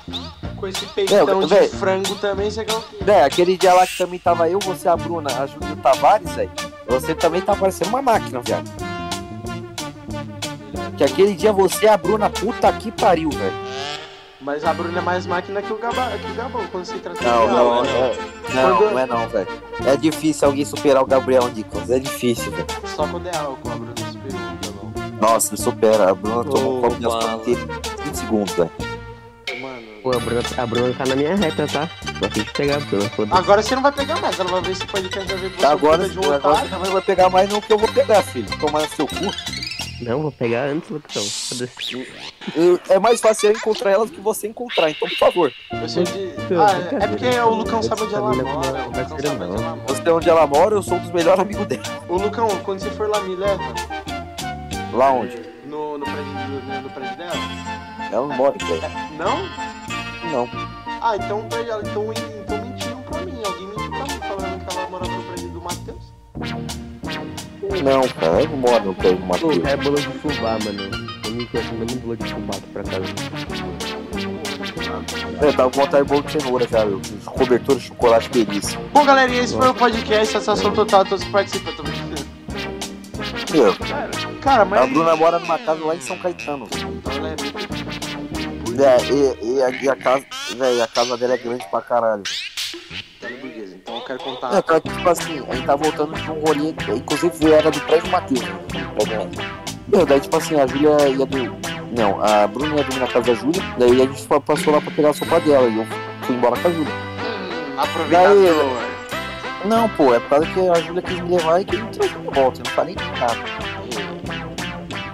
Com 0.56 0.66
esse 0.66 0.86
peitão 0.86 1.40
de 1.40 1.46
véi. 1.46 1.68
frango 1.68 2.14
também, 2.16 2.50
você? 2.50 2.64
Véi, 3.00 3.22
aquele 3.22 3.56
dia 3.56 3.74
lá 3.74 3.86
que 3.86 3.96
também 3.98 4.18
tava 4.18 4.48
eu, 4.48 4.58
você, 4.60 4.88
a 4.88 4.96
Bruna, 4.96 5.30
a 5.42 5.46
Júlia 5.46 5.76
Tavares, 5.82 6.30
velho. 6.34 6.50
Você 6.88 7.14
também 7.14 7.40
tá 7.40 7.54
parecendo 7.56 7.90
uma 7.90 8.02
máquina, 8.02 8.40
viado. 8.40 8.70
Que 10.96 11.04
aquele 11.04 11.34
dia 11.34 11.52
você 11.52 11.86
e 11.86 11.88
a 11.88 11.96
Bruna, 11.96 12.30
puta 12.30 12.72
que 12.72 12.90
pariu, 12.92 13.30
velho. 13.30 13.64
Mas 14.40 14.62
a 14.64 14.74
Bruna 14.74 14.98
é 14.98 15.02
mais 15.02 15.26
máquina 15.26 15.62
que 15.62 15.72
o, 15.72 15.78
Gaba, 15.78 16.10
que 16.18 16.30
o 16.30 16.34
Gabão, 16.34 16.66
quando 16.70 16.84
se 16.84 16.98
trata 16.98 17.24
Não, 17.24 17.46
de 17.46 17.52
não, 17.52 17.74
ela. 17.78 17.86
é, 17.88 18.16
não, 18.54 18.76
Quando- 18.76 18.90
não 18.92 18.98
é 18.98 19.06
não, 19.06 19.28
velho. 19.28 19.48
É 19.86 19.96
difícil 19.96 20.46
alguém 20.46 20.64
superar 20.66 21.02
o 21.02 21.06
Gabriel 21.06 21.48
Nicolas. 21.48 21.90
É 21.90 21.98
difícil, 21.98 22.52
velho. 22.52 22.66
Só 22.94 23.06
quando 23.08 23.26
é 23.26 23.36
álcool, 23.36 23.70
a 23.70 23.74
Bruna 23.74 23.94
superou 24.12 24.40
o 24.40 24.92
Gabão. 24.94 25.20
Nossa, 25.20 25.56
supera. 25.56 26.10
A 26.10 26.14
Bruna 26.14 26.44
tomou 26.44 26.78
Ô, 26.78 26.82
copo 26.82 26.96
de 27.44 27.50
em 27.50 27.54
20 28.04 28.14
segundos, 28.14 28.54
velho. 28.54 28.70
Mano. 29.60 29.86
Pô, 30.02 30.12
a 30.12 30.18
Bruna, 30.20 30.42
a 30.56 30.66
Bruna 30.66 30.94
tá 30.94 31.06
na 31.06 31.16
minha 31.16 31.34
reta, 31.34 31.66
tá? 31.66 31.90
Tô 32.20 32.26
aqui 32.26 32.44
de 32.44 32.52
pegar 32.52 32.76
a 32.76 32.80
Bruna. 32.80 33.08
foda-se. 33.10 33.38
Agora 33.38 33.62
você 33.62 33.74
não 33.74 33.82
vai 33.82 33.92
pegar 33.92 34.20
mais, 34.20 34.38
ela 34.38 34.50
vai 34.50 34.62
ver 34.62 34.72
esse 34.72 34.86
podcast 34.86 35.28
vai 35.32 35.36
ver 35.38 35.50
que 35.50 35.56
você 35.60 35.66
um 35.66 35.70
Agora, 35.70 36.08
de 36.08 36.18
um 36.18 36.32
agora 36.32 36.68
você 36.68 36.74
não 36.74 36.92
vai 36.92 37.02
pegar 37.02 37.30
mais 37.30 37.50
não 37.50 37.60
que 37.60 37.72
eu 37.72 37.78
vou 37.78 37.92
pegar, 37.92 38.22
filho. 38.22 38.58
Tomar 38.58 38.82
no 38.82 38.88
seu 38.88 39.06
cu. 39.08 39.53
Não, 40.04 40.22
vou 40.22 40.32
pegar 40.32 40.64
antes, 40.64 40.88
Lucão. 40.90 41.22
É 42.88 42.98
mais 42.98 43.20
fácil 43.20 43.50
eu 43.50 43.56
encontrar 43.56 43.90
elas 43.90 44.10
do 44.10 44.16
que 44.16 44.20
você 44.20 44.46
encontrar, 44.48 44.90
então 44.90 45.08
por 45.08 45.18
favor. 45.18 45.52
Eu 45.72 45.88
sei 45.88 46.04
de... 46.04 46.18
Eu- 46.52 46.62
Ah, 46.62 46.72
é, 47.00 47.04
é 47.04 47.08
porque 47.08 47.26
o 47.40 47.50
Lucão 47.50 47.82
sabe 47.82 48.02
onde 48.02 48.14
ela 48.14 48.34
mora. 48.34 48.82
O 48.82 48.86
Lucão 48.86 49.04
sabe 49.08 49.14
onde 49.14 49.26
ela 49.26 49.76
mora. 49.76 49.82
Eu 49.88 49.94
sei 49.96 50.12
onde 50.12 50.28
ela 50.30 50.46
mora, 50.46 50.74
eu 50.76 50.82
sou 50.82 50.96
um 50.96 51.00
dos 51.00 51.10
melhores 51.12 51.40
amigos 51.40 51.66
dela. 51.66 51.82
Ô 52.08 52.16
Lucão, 52.16 52.48
quando 52.64 52.80
você 52.80 52.90
for 52.90 53.08
lá, 53.08 53.20
me 53.20 53.34
leva 53.34 53.62
Lá 54.92 55.10
onde? 55.12 55.40
no, 55.66 55.98
no, 55.98 56.04
prédio, 56.04 56.32
né, 56.66 56.80
no 56.82 56.90
prédio 56.90 57.16
dela. 57.16 57.32
Ela 58.12 58.26
não 58.28 58.36
mora, 58.36 58.54
velho. 58.58 58.82
Não? 59.18 59.38
Não. 60.30 60.48
Ah, 61.00 61.16
então, 61.16 61.42
pra 61.48 61.58
ela- 61.60 61.82
então, 61.82 62.12
então 62.12 62.58
mentiram 62.64 63.02
pra 63.02 63.20
mim. 63.22 63.42
Alguém 63.44 63.66
mentiu 63.68 63.90
pra 63.90 64.02
mim 64.02 64.20
falando 64.20 64.64
que 64.66 64.76
ela 64.76 64.88
morava 64.90 65.12
no 65.12 65.22
prédio 65.24 65.48
do 65.48 65.60
Matheus. 65.60 66.83
Não, 67.82 68.08
cara, 68.08 68.42
eu 68.42 68.48
não 68.50 68.56
moro 68.56 68.84
no 68.84 68.94
prédio 68.94 69.18
do 69.18 69.22
Pô, 69.22 69.26
Matheus. 69.26 69.64
é 69.66 69.76
bolo 69.76 69.96
de 70.00 70.08
fubá, 70.08 70.58
mano. 70.64 70.90
Eu 71.24 71.30
me 71.32 71.46
conheço 71.46 71.74
mesmo 71.74 72.00
bolo 72.00 72.16
de 72.16 72.26
fubá 72.32 72.56
aqui 72.56 72.66
pra 72.72 72.82
casa. 72.84 73.04
Eu 75.42 75.52
tava 75.52 75.70
com 75.70 75.80
vontade 75.80 76.04
de 76.04 76.08
bolo 76.08 76.22
de 76.22 76.32
cenoura, 76.32 76.66
cara. 76.66 76.88
Cobertura 77.24 77.78
de 77.78 77.86
chocolate 77.86 78.28
delícia. 78.30 78.78
Bom, 78.92 79.04
galerinha, 79.04 79.42
esse 79.42 79.56
foi 79.56 79.68
o 79.68 79.74
podcast. 79.74 80.32
Satisfação 80.32 80.72
total 80.72 81.00
a 81.00 81.04
todos 81.04 81.24
que 81.24 81.30
participam. 81.30 81.72
Tô 81.72 81.82
brincando. 81.82 82.24
Meu, 83.52 83.74
Cara, 83.76 84.10
cara, 84.40 84.64
mas. 84.64 84.80
a 84.82 84.86
Bruna 84.86 85.16
mora 85.16 85.38
numa 85.38 85.58
casa 85.58 85.84
lá 85.84 85.94
em 85.94 86.00
São 86.00 86.18
Caetano. 86.18 86.66
Então, 86.72 87.12
ela 87.12 87.28
é 87.28 87.34
É, 88.96 88.96
e, 89.04 89.54
e, 89.58 89.62
a, 89.62 89.70
e 89.70 89.88
a 89.88 89.94
casa, 89.96 90.24
velho, 90.56 90.82
a 90.82 90.88
casa 90.88 91.16
dela 91.16 91.34
é 91.34 91.38
grande 91.38 91.64
pra 91.70 91.80
caralho. 91.80 92.22
Então 93.84 93.96
eu 93.96 94.00
quero 94.00 94.18
contar. 94.20 94.54
É, 94.56 94.62
cara, 94.62 94.80
tipo 94.80 95.08
assim, 95.10 95.44
a 95.46 95.54
gente 95.54 95.66
tá 95.66 95.76
voltando 95.76 96.14
de 96.14 96.30
um 96.30 96.40
rolê, 96.40 96.74
inclusive 96.96 97.52
era 97.52 97.70
do 97.70 97.80
prédio 97.80 98.10
Matheus. 98.10 98.40
né? 98.40 99.30
Meu, 99.86 100.06
daí 100.06 100.20
tipo 100.20 100.36
assim, 100.38 100.58
a 100.58 100.66
Júlia 100.66 101.08
ia 101.10 101.26
do. 101.26 101.54
Não, 101.94 102.24
a 102.24 102.46
Bruna 102.46 102.76
ia 102.76 102.82
dormir 102.82 103.00
na 103.00 103.06
casa 103.06 103.26
da 103.26 103.34
Júlia, 103.34 103.62
daí 103.78 104.00
a 104.00 104.06
gente 104.06 104.26
passou 104.26 104.72
lá 104.72 104.80
pra 104.80 104.90
pegar 104.90 105.10
a 105.10 105.12
sopa 105.12 105.38
dela 105.40 105.68
e 105.68 105.78
eu 105.78 105.86
fui 106.22 106.34
embora 106.34 106.56
com 106.56 106.68
a 106.68 106.70
Júlia. 106.70 106.92
Hum, 106.94 107.78
aproveitador. 107.78 108.94
Não, 109.66 109.88
pô, 109.90 110.14
é 110.14 110.20
por 110.20 110.30
causa 110.30 110.46
que 110.46 110.60
a 110.60 110.74
Júlia 110.80 111.02
quis 111.02 111.20
me 111.20 111.36
levar 111.36 111.60
e 111.60 111.64
quis 111.66 111.80
me 111.80 111.90
trazer 111.90 112.18
de 112.18 112.34
volta, 112.34 112.60
eu 112.60 112.64
não 112.64 112.72
falei 112.72 112.96
nem 112.96 113.20
nada. 113.20 113.36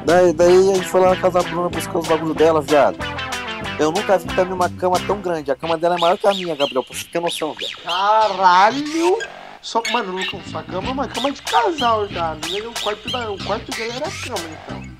Daí, 0.06 0.32
daí 0.32 0.70
a 0.70 0.74
gente 0.76 0.88
foi 0.88 1.00
lá 1.00 1.10
na 1.10 1.16
casa 1.16 1.42
da 1.42 1.48
Bruna 1.48 1.68
buscar 1.68 1.98
os 1.98 2.06
bagulhos 2.06 2.36
dela, 2.36 2.60
viado. 2.60 2.96
Eu 3.80 3.90
nunca 3.90 4.18
vi 4.18 4.26
também 4.36 4.52
uma 4.52 4.68
cama 4.68 4.96
tão 5.06 5.20
grande. 5.22 5.50
A 5.50 5.56
cama 5.56 5.78
dela 5.78 5.96
é 5.96 5.98
maior 5.98 6.18
que 6.18 6.26
a 6.26 6.34
minha, 6.34 6.54
Gabriel, 6.54 6.82
pra 6.84 6.94
você 6.94 7.04
ter 7.06 7.18
noção, 7.18 7.54
viado. 7.54 7.76
Caralho! 7.82 9.18
Só, 9.62 9.82
mano, 9.90 10.18
sua 10.50 10.62
cama 10.62 10.88
é 10.88 10.92
uma 10.92 11.08
cama 11.08 11.32
de 11.32 11.40
casal 11.42 12.06
já. 12.08 12.34
O 12.34 12.82
quarto, 12.82 13.10
da, 13.10 13.30
o 13.30 13.42
quarto 13.44 13.70
dele 13.70 13.92
era 13.96 14.06
a 14.06 14.10
cama, 14.10 14.58
então. 14.64 14.90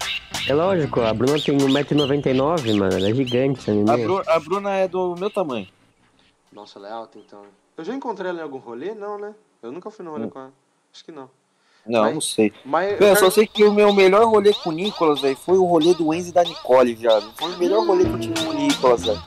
É 0.49 0.55
lógico, 0.55 1.03
a 1.03 1.13
Bruna 1.13 1.39
tem 1.39 1.57
1,99m, 1.59 2.79
mano. 2.79 2.95
Ela 2.97 3.11
é 3.11 3.15
gigante, 3.15 3.61
essa 3.61 3.71
A, 3.71 3.75
menina. 3.75 3.97
Bru- 3.99 4.23
a 4.27 4.41
Bruna 4.41 4.71
é 4.75 4.89
do 4.89 5.15
meu 5.17 5.31
tamanho. 5.31 5.69
Nossa, 6.51 6.79
ela 6.79 6.89
é 6.89 6.93
alta, 6.93 7.19
então. 7.19 7.43
Eu 7.77 7.85
já 7.85 7.95
encontrei 7.95 8.31
ela 8.31 8.41
em 8.41 8.43
algum 8.43 8.59
rolê? 8.59 8.95
Não, 8.95 9.19
né? 9.19 9.35
Eu 9.63 9.71
nunca 9.71 9.91
fui 9.91 10.05
no 10.05 10.11
rolê 10.13 10.25
Hum. 10.25 10.31
com 10.31 10.39
ela. 10.41 10.53
Acho 10.93 11.05
que 11.05 11.13
não. 11.13 11.29
Não, 11.87 12.03
mas, 12.03 12.15
não 12.15 12.21
sei. 12.21 12.53
Mas, 12.65 13.01
eu 13.01 13.17
só 13.17 13.31
sei 13.31 13.47
que 13.47 13.65
o 13.65 13.73
meu 13.73 13.93
melhor 13.93 14.25
rolê 14.27 14.53
com 14.53 14.71
o 14.71 14.73
Nicolas, 14.73 15.21
velho, 15.21 15.37
foi 15.37 15.59
o 15.59 15.65
rolê 15.65 15.95
do 15.95 16.13
Enzo 16.13 16.29
e 16.29 16.33
da 16.33 16.45
Nicole, 16.45 16.95
viado. 16.95 17.31
Foi 17.37 17.53
o 17.53 17.59
melhor 17.59 17.87
rolê 17.87 18.05
que 18.05 18.11
eu 18.11 18.21
tive 18.21 18.45
com 18.45 18.51
o 18.51 18.55
Nicolas, 18.55 19.03
velho. 19.03 19.23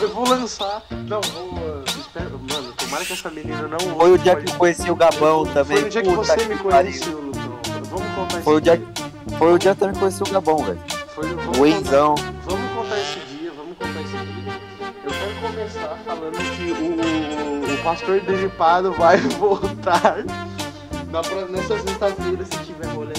Eu 0.00 0.08
vou 0.08 0.28
lançar. 0.28 0.82
Não, 0.90 1.20
vou. 1.20 1.44
Uh, 1.44 1.84
espero, 2.00 2.38
mano, 2.38 2.72
tomara 2.72 3.04
que 3.04 3.12
essa 3.12 3.30
menina 3.30 3.68
não. 3.68 3.78
Foi 3.78 4.12
o 4.12 4.18
dia 4.18 4.36
que 4.36 4.50
eu 4.50 4.54
conheci 4.56 4.90
o 4.90 4.96
Gabão 4.96 5.44
também. 5.46 5.76
Foi 5.76 5.86
o 5.86 5.90
dia 5.90 6.02
que 6.02 6.08
Puta 6.08 6.24
você 6.24 6.36
que 6.36 6.44
me 6.46 6.58
conheceu, 6.58 7.20
Lutão. 7.20 7.58
Vamos 7.90 8.14
contar 8.14 8.42
foi. 8.42 8.54
O 8.56 8.60
dia, 8.60 8.76
que... 8.76 9.36
foi 9.36 9.52
o 9.52 9.58
dia 9.58 9.74
que 9.74 9.80
também 9.80 10.00
conheci 10.00 10.22
o 10.22 10.30
Gabão, 10.30 10.58
velho. 10.58 10.80
O 11.58 11.66
Enzão. 11.66 12.14
Vamos 12.44 12.70
contar 12.72 12.98
esse 13.00 13.18
dia, 13.20 13.52
vamos 13.56 13.76
contar 13.76 14.00
esse 14.00 14.12
dia. 14.12 14.52
Eu 15.04 15.10
quero 15.10 15.40
começar 15.40 15.98
falando 16.04 16.38
que 16.56 16.72
o, 16.72 17.74
o 17.74 17.82
pastor 17.82 18.20
do 18.20 18.92
vai 18.92 19.16
voltar 19.38 20.47
na, 21.10 21.22
nessa 21.48 21.78
sexta-feira 21.78 22.44
se 22.44 22.58
tiver 22.64 22.86
rolê. 22.88 23.12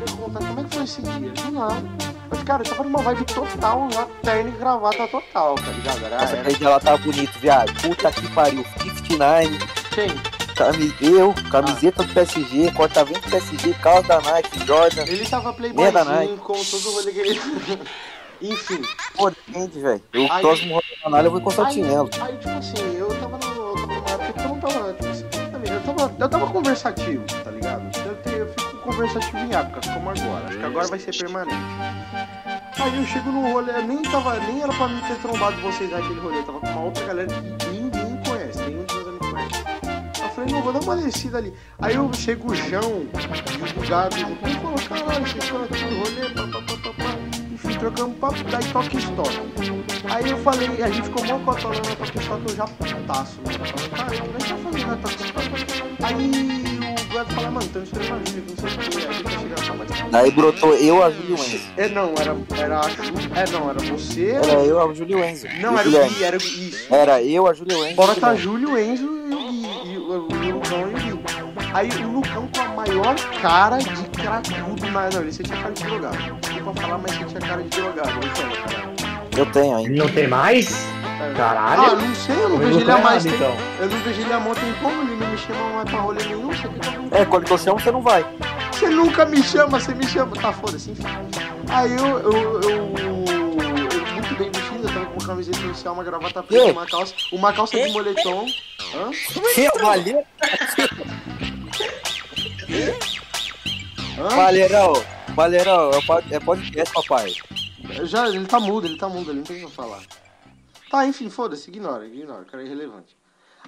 Eu 0.00 0.16
vou 0.16 0.26
contar 0.28 0.46
como 0.46 0.60
é 0.60 0.64
que 0.64 0.74
foi 0.74 0.84
esse 0.84 1.02
dia. 1.02 1.32
Nada. 1.52 1.82
Mas, 2.30 2.42
cara, 2.42 2.62
eu 2.62 2.68
tava 2.70 2.84
numa 2.84 3.02
vibe 3.02 3.24
total, 3.26 3.88
lá, 3.94 4.08
terno 4.22 4.48
e 4.48 4.52
gravata 4.52 5.06
total, 5.08 5.54
tá 5.56 5.70
ligado? 5.70 6.04
Era, 6.04 6.20
Nossa, 6.20 6.36
era... 6.36 6.68
lá 6.70 6.80
tava 6.80 6.98
bonito, 6.98 7.38
viado. 7.38 7.72
Puta 7.80 8.10
que 8.12 8.28
pariu. 8.32 8.64
59, 8.82 9.58
Quem? 9.94 10.08
cami- 10.56 10.94
eu, 11.00 11.34
camiseta 11.50 12.02
do 12.02 12.12
PSG, 12.14 12.70
corta-vento 12.72 13.20
do 13.22 13.30
PSG, 13.30 13.74
calça 13.74 14.08
da 14.08 14.20
Nike, 14.20 14.66
Jordan. 14.66 15.02
Ele 15.02 15.26
tava 15.26 15.44
da 15.50 15.52
playboyzinho 15.52 16.38
com 16.38 16.52
todo 16.64 16.88
o 16.88 16.92
rolê 16.94 17.12
que 17.12 17.18
ele... 17.20 17.40
Enfim. 18.42 18.82
Pô, 19.16 19.30
velho. 19.50 20.02
Eu 20.12 20.32
Aí- 20.32 20.42
próximo 20.42 20.80
rodada 21.02 21.26
eu 21.26 21.30
vou 21.30 21.40
encostar 21.40 21.64
o 21.66 21.68
Aí, 21.68 21.74
chinelo. 21.74 22.10
aí, 22.20 22.36
tipo 22.36 22.50
assim, 22.50 22.96
eu 22.96 23.08
eu 26.24 26.28
tava, 26.28 26.44
eu 26.44 26.50
conversativo, 26.50 27.24
tá 27.44 27.50
ligado? 27.50 27.82
Eu, 28.06 28.16
te- 28.22 28.38
eu 28.38 28.48
fico 28.48 28.76
conversativo 28.78 29.38
em 29.38 29.54
épocas 29.54 29.86
como 29.90 30.10
agora, 30.10 30.46
acho 30.48 30.58
que 30.58 30.64
agora 30.64 30.86
vai 30.88 30.98
ser 30.98 31.16
permanente. 31.16 31.56
Aí 32.82 32.96
eu 32.98 33.04
chego 33.06 33.30
no 33.30 33.52
rolê, 33.52 33.72
eu 33.72 33.82
nem 33.82 34.02
tava, 34.02 34.38
nem 34.40 34.62
era 34.62 34.72
pra 34.72 34.88
mim 34.88 35.00
ter 35.06 35.16
trombado 35.16 35.56
vocês 35.62 35.90
naquele 35.90 36.20
rolê, 36.20 36.38
eu 36.38 36.42
tava 36.44 36.60
com 36.60 36.66
uma 36.66 36.80
outra 36.82 37.04
galera 37.06 37.28
que 37.28 37.66
ninguém 37.68 38.16
conhece, 38.26 38.58
nenhum 38.62 38.84
dos 38.84 38.94
meus 38.96 39.08
amigos 39.08 39.30
conhece. 39.30 39.64
Eu 40.22 40.28
falei, 40.30 40.52
não, 40.52 40.62
vou 40.62 40.72
dar 40.72 40.80
uma 40.80 40.96
descida 40.96 41.38
ali. 41.38 41.54
Aí 41.80 41.94
eu 41.94 42.12
chego 42.12 42.50
o 42.50 42.54
João 42.54 43.06
o 43.76 43.88
Gabi 43.88 44.20
junto 44.20 44.48
e 44.48 44.54
falou, 44.54 44.74
caralho, 44.88 45.26
vocês 45.26 45.44
foram 45.44 45.64
aqui 45.64 45.84
no 45.84 45.98
rolê, 45.98 46.30
pá, 46.30 46.73
trocamos 47.84 48.16
papo, 48.16 48.44
daí 48.50 48.64
toque 48.72 48.96
história. 48.96 49.42
Aí 50.08 50.30
eu 50.30 50.38
falei, 50.38 50.68
a 50.82 50.88
gente 50.88 51.02
ficou 51.02 51.24
mó 51.26 51.38
cotolando 51.40 51.88
na 51.88 51.96
Toque 51.96 52.18
Stock, 52.18 52.42
eu 52.48 52.56
já 52.56 52.64
putaço, 52.66 53.40
né? 53.44 53.52
Falei, 53.52 53.88
cara, 53.90 54.14
é 54.14 54.18
que 54.18 54.48
tá 54.48 54.56
fazendo 54.56 54.86
na 54.86 54.96
Toque 54.96 55.24
Stock? 55.24 55.94
Aí 56.02 56.94
o 57.12 57.16
Web 57.16 57.34
fala, 57.34 57.50
mano, 57.50 57.68
tô 57.68 57.80
escrevendo 57.80 58.14
a 58.14 58.30
Júlia, 58.30 58.44
não 58.48 58.56
sei 58.56 58.68
o 58.68 58.90
que, 58.90 58.98
aí 58.98 59.06
a 59.06 59.12
gente 59.12 59.30
chegar 59.30 59.68
lá, 59.68 59.74
mas... 59.76 60.10
Daí 60.10 60.30
brotou 60.30 60.74
eu, 60.74 61.02
a 61.02 61.10
Júlio 61.10 61.34
Enzo. 61.34 61.60
É, 61.76 61.88
não, 61.90 62.14
era, 62.18 62.36
era 62.56 62.80
a 62.80 62.88
Ju, 62.88 63.02
é, 63.34 63.50
não, 63.50 63.70
era 63.70 63.80
você... 63.80 64.30
Era 64.30 64.52
eu, 64.64 64.80
a 64.80 64.94
Júlio 64.94 65.24
Enzo. 65.24 65.46
Não, 65.60 65.78
era 65.78 65.88
o. 65.88 65.92
Gui, 65.92 66.24
era 66.24 66.36
o 66.36 66.40
Gui. 66.40 66.74
Era 66.90 67.22
eu, 67.22 67.46
a 67.46 67.52
Júlio 67.52 67.84
Enzo. 67.84 67.96
Bora 67.96 68.14
tá. 68.14 68.34
Júlio, 68.34 68.78
Enzo 68.78 69.23
Aí 71.74 71.88
o 72.04 72.12
Lucão 72.12 72.48
com 72.54 72.60
a 72.62 72.68
maior 72.68 73.16
cara 73.42 73.78
de 73.78 74.04
cracudo, 74.10 74.86
mas 74.92 75.12
não, 75.12 75.22
ele 75.22 75.32
você 75.32 75.42
tinha 75.42 75.60
cara 75.60 75.74
de 75.74 75.82
drogado. 75.82 76.16
Desculpa 76.40 76.80
falar, 76.80 76.98
mas 76.98 77.10
você 77.16 77.24
tinha 77.24 77.40
cara 77.40 77.62
de 77.64 77.68
drogado. 77.68 78.10
Eu 79.36 79.46
tenho 79.46 79.76
ainda. 79.76 80.04
Não 80.04 80.08
tem 80.08 80.28
mais? 80.28 80.72
Ah, 81.20 81.34
Caralho. 81.36 81.96
não 82.00 82.14
sei, 82.14 82.36
eu 82.36 82.48
não 82.48 82.58
vejo 82.58 82.78
ele 82.78 82.90
há 82.90 82.96
tô 82.96 83.02
mais 83.02 83.22
tempo. 83.24 83.34
então. 83.36 83.56
Eu 83.80 83.88
não 83.88 83.98
vejo 83.98 84.20
ele 84.20 84.32
há 84.32 84.38
muito 84.40 84.60
tempo, 84.60 84.88
ele 84.88 85.16
não 85.16 85.26
me 85.28 85.38
chama 85.38 85.68
mais 85.74 85.90
pra 85.90 85.98
rolê 86.00 86.24
nenhum, 86.24 86.46
você 86.46 86.68
tá 86.68 87.18
É, 87.18 87.24
quando 87.24 87.48
eu 87.50 87.58
chamo, 87.58 87.80
você 87.80 87.90
não 87.90 88.00
vai. 88.02 88.24
Você 88.72 88.88
nunca 88.88 89.24
me 89.24 89.42
chama, 89.42 89.80
você 89.80 89.94
me 89.94 90.06
chama. 90.06 90.36
Tá, 90.36 90.52
foda-se, 90.52 90.92
enfim. 90.92 91.02
Aí 91.70 91.90
eu, 91.96 92.06
eu, 92.06 92.60
eu, 92.60 92.94
eu 92.98 93.14
muito 94.14 94.34
bem 94.38 94.50
vestido, 94.50 94.86
eu 94.88 94.94
tava 94.94 95.06
com 95.06 95.18
uma 95.18 95.26
camiseta 95.26 95.58
inicial, 95.58 95.94
uma 95.94 96.04
gravata 96.04 96.40
preta, 96.42 96.70
uma 96.70 96.86
calça, 96.86 97.14
uma 97.32 97.52
calça 97.52 97.76
de 97.76 97.92
moletom. 97.92 98.46
Hã? 98.94 99.10
Que 99.54 99.68
valeu? 99.80 100.24
Hã? 104.18 104.28
Valerão, 104.28 104.92
Valerão, 105.34 105.90
é 105.92 106.34
é 106.34 106.40
podcast, 106.40 106.92
papai. 106.92 107.32
Já, 108.04 108.28
ele 108.28 108.46
tá 108.46 108.58
mudo, 108.58 108.86
ele 108.86 108.96
tá 108.96 109.08
mudo, 109.08 109.30
ele 109.30 109.38
não 109.38 109.44
tem 109.44 109.64
o 109.64 109.68
que 109.68 109.74
falar. 109.74 110.02
Tá, 110.90 111.06
enfim, 111.06 111.30
foda-se, 111.30 111.70
ignora, 111.70 112.06
ignora, 112.06 112.44
cara 112.44 112.62
é 112.62 112.66
irrelevante. 112.66 113.16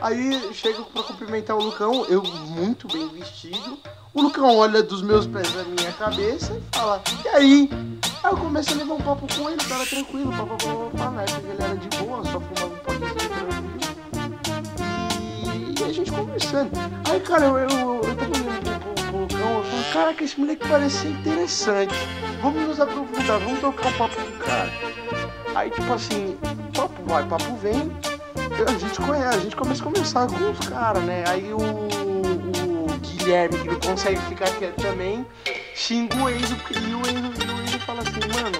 Aí 0.00 0.52
chego 0.54 0.84
pra 0.86 1.02
cumprimentar 1.04 1.56
o 1.56 1.62
Lucão, 1.62 2.04
eu 2.06 2.22
muito 2.22 2.88
bem 2.88 3.08
vestido. 3.08 3.78
O 4.12 4.22
Lucão 4.22 4.56
olha 4.56 4.82
dos 4.82 5.02
meus 5.02 5.26
pés 5.26 5.54
na 5.54 5.64
minha 5.64 5.92
cabeça 5.92 6.52
e 6.54 6.62
fala, 6.76 7.02
e 7.24 7.28
aí? 7.28 7.70
Aí 8.22 8.32
eu 8.32 8.36
começo 8.36 8.72
a 8.72 8.76
levar 8.76 8.94
um 8.94 9.00
papo 9.00 9.26
com 9.34 9.50
ele, 9.50 9.62
cara 9.64 9.86
tranquilo, 9.86 10.30
pá, 10.32 10.46
pá, 10.46 10.56
pá, 10.56 10.56
pá, 10.56 10.90
pá, 10.96 11.10
na 11.10 11.22
época 11.22 11.46
ele 11.48 11.62
era 11.62 11.76
de 11.76 11.88
boa, 11.98 12.24
só 12.24 12.40
fumava 12.40 12.66
um 12.66 12.78
potezinho 12.78 13.43
gente 16.04 16.12
conversando. 16.12 16.70
Aí, 17.10 17.20
cara, 17.20 17.46
eu, 17.46 17.58
eu, 17.58 17.68
eu 18.04 18.16
tava 18.16 18.30
olhando 18.30 18.80
pro, 19.10 19.18
Lucão, 19.18 19.56
eu 19.56 19.64
falei, 19.64 19.84
caraca, 19.92 20.24
esse 20.24 20.38
moleque 20.38 20.68
parece 20.68 21.06
interessante. 21.08 21.94
Vamos 22.42 22.68
nos 22.68 22.80
aprofundar, 22.80 23.40
vamos 23.40 23.58
trocar 23.60 23.88
um 23.88 23.92
papo 23.92 24.16
com 24.16 24.28
o 24.28 24.38
cara. 24.38 24.70
Aí, 25.54 25.70
tipo 25.70 25.92
assim, 25.92 26.36
papo 26.74 27.02
vai, 27.06 27.24
papo 27.26 27.56
vem. 27.56 27.90
A 28.66 28.78
gente 28.78 29.00
conhece, 29.00 29.36
a 29.36 29.40
gente 29.40 29.56
começa 29.56 29.82
a 29.82 29.84
conversar 29.84 30.26
com 30.26 30.50
os 30.50 30.68
caras, 30.68 31.02
né? 31.04 31.24
Aí 31.26 31.52
o, 31.52 31.58
o 31.58 32.86
Guilherme, 33.00 33.58
que 33.58 33.68
não 33.68 33.80
consegue 33.80 34.20
ficar 34.22 34.50
quieto 34.58 34.80
também, 34.80 35.26
xinga 35.74 36.16
o 36.16 36.30
Enzo 36.30 36.56
e 36.70 36.94
o 36.94 37.00
Enzo, 37.00 37.42
e 37.42 37.50
o 37.50 37.62
Enzo 37.64 37.78
fala 37.80 38.02
assim, 38.02 38.20
mano, 38.34 38.58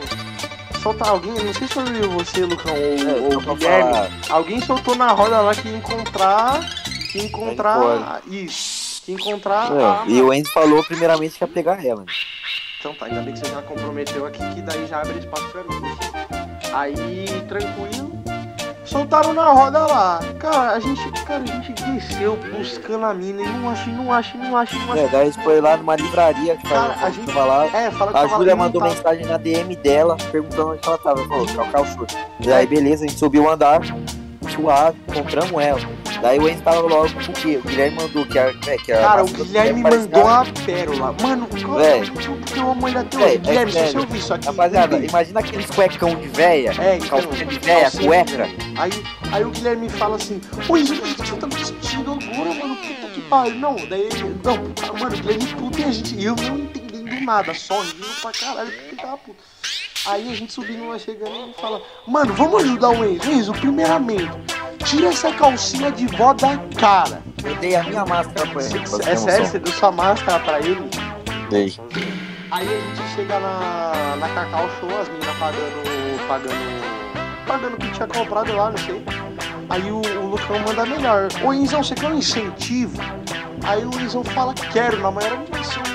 solta 0.82 1.09
alguém, 1.09 1.32
não 1.32 1.53
sei 1.53 1.66
se 1.66 1.74
foi 1.74 1.84
você, 2.09 2.40
Lucão, 2.45 2.74
ou, 2.74 3.32
É, 3.32 3.51
ou 3.51 3.57
Guilherme, 3.57 4.11
alguém 4.30 4.61
soltou 4.61 4.95
na 4.97 5.09
roda 5.09 5.40
lá 5.40 5.55
que 5.55 5.68
ia 5.68 5.76
encontrar. 5.76 6.84
Que 7.19 7.27
encontrar. 7.27 8.23
Isso. 8.27 9.03
Que 9.05 9.12
encontrar. 9.12 9.71
a- 9.73 10.05
É, 10.07 10.11
e 10.11 10.21
o 10.21 10.33
Enzo 10.35 10.51
falou 10.53 10.83
primeiramente 10.83 11.39
que 11.39 11.45
ia 11.45 11.49
pegar 11.49 11.85
ela. 11.85 12.05
então 12.81 12.93
tá, 12.95 13.07
ainda 13.07 13.21
bem 13.23 13.33
que 13.35 13.39
você 13.39 13.47
já 13.53 13.62
comprometeu 13.62 14.27
aqui, 14.27 14.41
que 14.55 14.61
daí 14.62 14.85
já 14.87 15.01
abre 15.01 15.19
espaço 15.21 15.49
pra 15.51 15.62
mim. 15.62 15.97
Aí, 16.73 17.27
tranquilo. 17.49 18.12
Soltaram 18.85 19.33
na 19.33 19.49
roda 19.51 19.87
lá. 19.87 20.21
Cara, 20.39 20.73
a 20.73 20.81
gente, 20.81 21.01
cara, 21.25 21.43
a 21.43 21.47
gente 21.47 21.73
desceu 21.73 22.37
buscando 22.37 23.07
a 23.07 23.15
mina 23.15 23.43
e 23.43 23.49
não 23.49 23.71
acha, 23.71 23.91
não 23.91 24.12
acha, 24.12 24.37
não 24.37 24.57
acha, 24.57 24.77
não 24.79 24.93
acha. 24.93 25.01
É, 25.03 25.09
daí 25.09 25.29
a 25.29 25.33
foi 25.33 25.61
lá 25.61 25.77
numa 25.77 25.97
livraria 25.97 26.57
que 26.57 26.69
Cara, 26.69 26.93
tava, 26.95 27.07
a 27.07 27.11
gente- 27.11 27.27
tava 27.27 27.45
lá. 27.45 27.67
É, 27.67 27.91
fala 27.93 28.12
que 28.12 28.19
A 28.19 28.27
Júlia 28.27 28.55
mandou 28.57 28.81
tava. 28.83 28.93
mensagem 28.95 29.25
na 29.27 29.37
DM 29.39 29.75
dela, 29.77 30.17
perguntando 30.31 30.73
onde 30.73 30.81
ela 30.87 30.99
tava. 30.99 31.27
Falou, 31.27 31.47
Cacau 31.47 31.87
Show. 31.87 32.07
Daí 32.41 32.67
beleza, 32.67 33.05
a 33.05 33.09
gente 33.09 33.19
subiu 33.19 33.45
o 33.45 33.49
andar, 33.51 33.81
suave, 34.51 34.99
compramos 35.12 35.62
ela. 35.62 35.80
Daí 36.22 36.38
o 36.38 36.49
Enzo 36.49 36.62
tava 36.62 36.80
logo 36.80 37.12
com 37.12 37.32
o 37.32 37.34
quê? 37.34 37.61
O 37.62 37.68
Guilherme 37.68 37.97
mandou 37.99 38.24
que 38.26 38.38
a. 38.38 38.47
É, 38.66 38.76
que 38.78 38.92
a 38.92 39.01
Cara, 39.01 39.24
o 39.24 39.28
Guilherme 39.28 39.82
mandou 39.82 40.26
a 40.26 40.45
pérola. 40.64 41.14
Mano, 41.20 41.47
qual 41.66 41.80
é 41.80 42.01
Véi. 42.01 42.11
porque 42.11 42.59
eu 42.59 42.70
amo 42.70 42.88
ele 42.88 42.99
até 42.99 43.16
Véi, 43.18 43.26
hoje. 43.26 43.34
é 43.34 43.38
Guilherme, 43.38 43.72
se 43.72 43.78
você 43.78 43.84
sério. 43.86 44.01
ouvir 44.01 44.18
isso 44.18 44.34
aqui. 44.34 44.47
Rapaziada, 44.47 44.97
imagina 44.99 45.40
aqueles 45.40 45.66
cuecão 45.70 46.14
de 46.16 46.28
véia, 46.28 46.72
É, 46.80 46.97
então, 46.97 47.09
calcinha 47.20 47.47
de 47.47 47.59
véia, 47.59 47.80
calcinha 47.82 48.07
cueca. 48.07 48.49
Aí, 48.78 48.90
aí 49.32 49.45
o 49.45 49.51
Guilherme 49.51 49.88
fala 49.90 50.16
assim, 50.16 50.40
ô 50.68 50.76
isso 50.76 50.95
que 50.95 51.16
você 51.16 51.36
tá 51.36 51.47
vestindo 51.47 52.12
agora, 52.12 52.55
mano, 52.55 52.76
puta 52.76 53.09
que 53.12 53.20
pariu. 53.22 53.55
Não, 53.57 53.76
daí 53.88 54.03
ele, 54.03 54.36
não, 54.42 54.57
mano, 54.99 55.14
o 55.16 55.20
Guilherme 55.20 55.47
puto 55.55 55.80
e 55.80 55.84
a 55.84 55.90
gente, 55.90 56.24
eu 56.24 56.36
não 56.36 56.59
entendendo 56.59 57.24
nada, 57.24 57.53
só 57.55 57.80
rindo 57.82 58.07
pra 58.22 58.32
caralho, 58.32 58.70
porque 58.72 58.97
tava 58.97 59.18
puto. 59.18 59.36
Aí 60.07 60.31
a 60.31 60.35
gente 60.35 60.53
subindo 60.53 60.87
lá, 60.89 60.99
chegando, 60.99 61.35
ele 61.35 61.55
fala, 61.55 61.81
mano, 62.07 62.35
vamos 62.35 62.63
ajudar 62.63 62.91
o 62.91 63.05
Enzo. 63.05 63.31
Enzo, 63.31 63.53
primeiramente, 63.55 64.31
tira 64.85 65.09
essa 65.09 65.33
calcinha 65.33 65.91
de 65.91 66.07
vó 66.09 66.35
da 66.35 66.59
cara. 66.79 67.23
Eu 67.43 67.55
dei 67.57 67.75
a 67.75 67.83
minha 67.85 68.05
máscara 68.05 68.47
pra 68.51 68.63
ele. 68.63 68.81
pra 68.81 68.99
ter 68.99 69.09
É 69.09 69.17
sério, 69.17 69.47
você 69.47 69.59
deu 69.59 69.73
sua 69.73 69.91
máscara 69.91 70.39
pra 70.41 70.61
ele? 70.61 70.91
Dei. 71.49 71.75
Aí 72.51 72.69
a 72.69 72.81
gente 72.81 73.15
chega 73.15 73.41
na, 73.41 74.17
na 74.17 74.29
Cacau 74.29 74.69
Show, 74.79 74.91
as 75.01 75.09
meninas 75.09 75.37
pagando. 75.39 76.29
pagando. 76.29 77.47
pagando 77.47 77.75
o 77.75 77.79
que 77.79 77.91
tinha 77.91 78.07
comprado 78.07 78.55
lá, 78.55 78.71
não 78.71 78.79
sei. 78.79 79.03
Aí 79.71 79.91
o, 79.91 80.03
o 80.03 80.27
Lucão 80.29 80.59
manda 80.59 80.85
melhor. 80.85 81.29
Ô 81.43 81.53
Inzão, 81.55 81.83
você 81.83 81.95
quer 81.95 82.09
um 82.09 82.19
incentivo? 82.19 83.01
Aí 83.67 83.85
o 83.85 84.01
Inzão 84.01 84.23
fala, 84.23 84.53
quero, 84.71 84.99
na 85.01 85.11
maior 85.11 85.33
animação. 85.33 85.93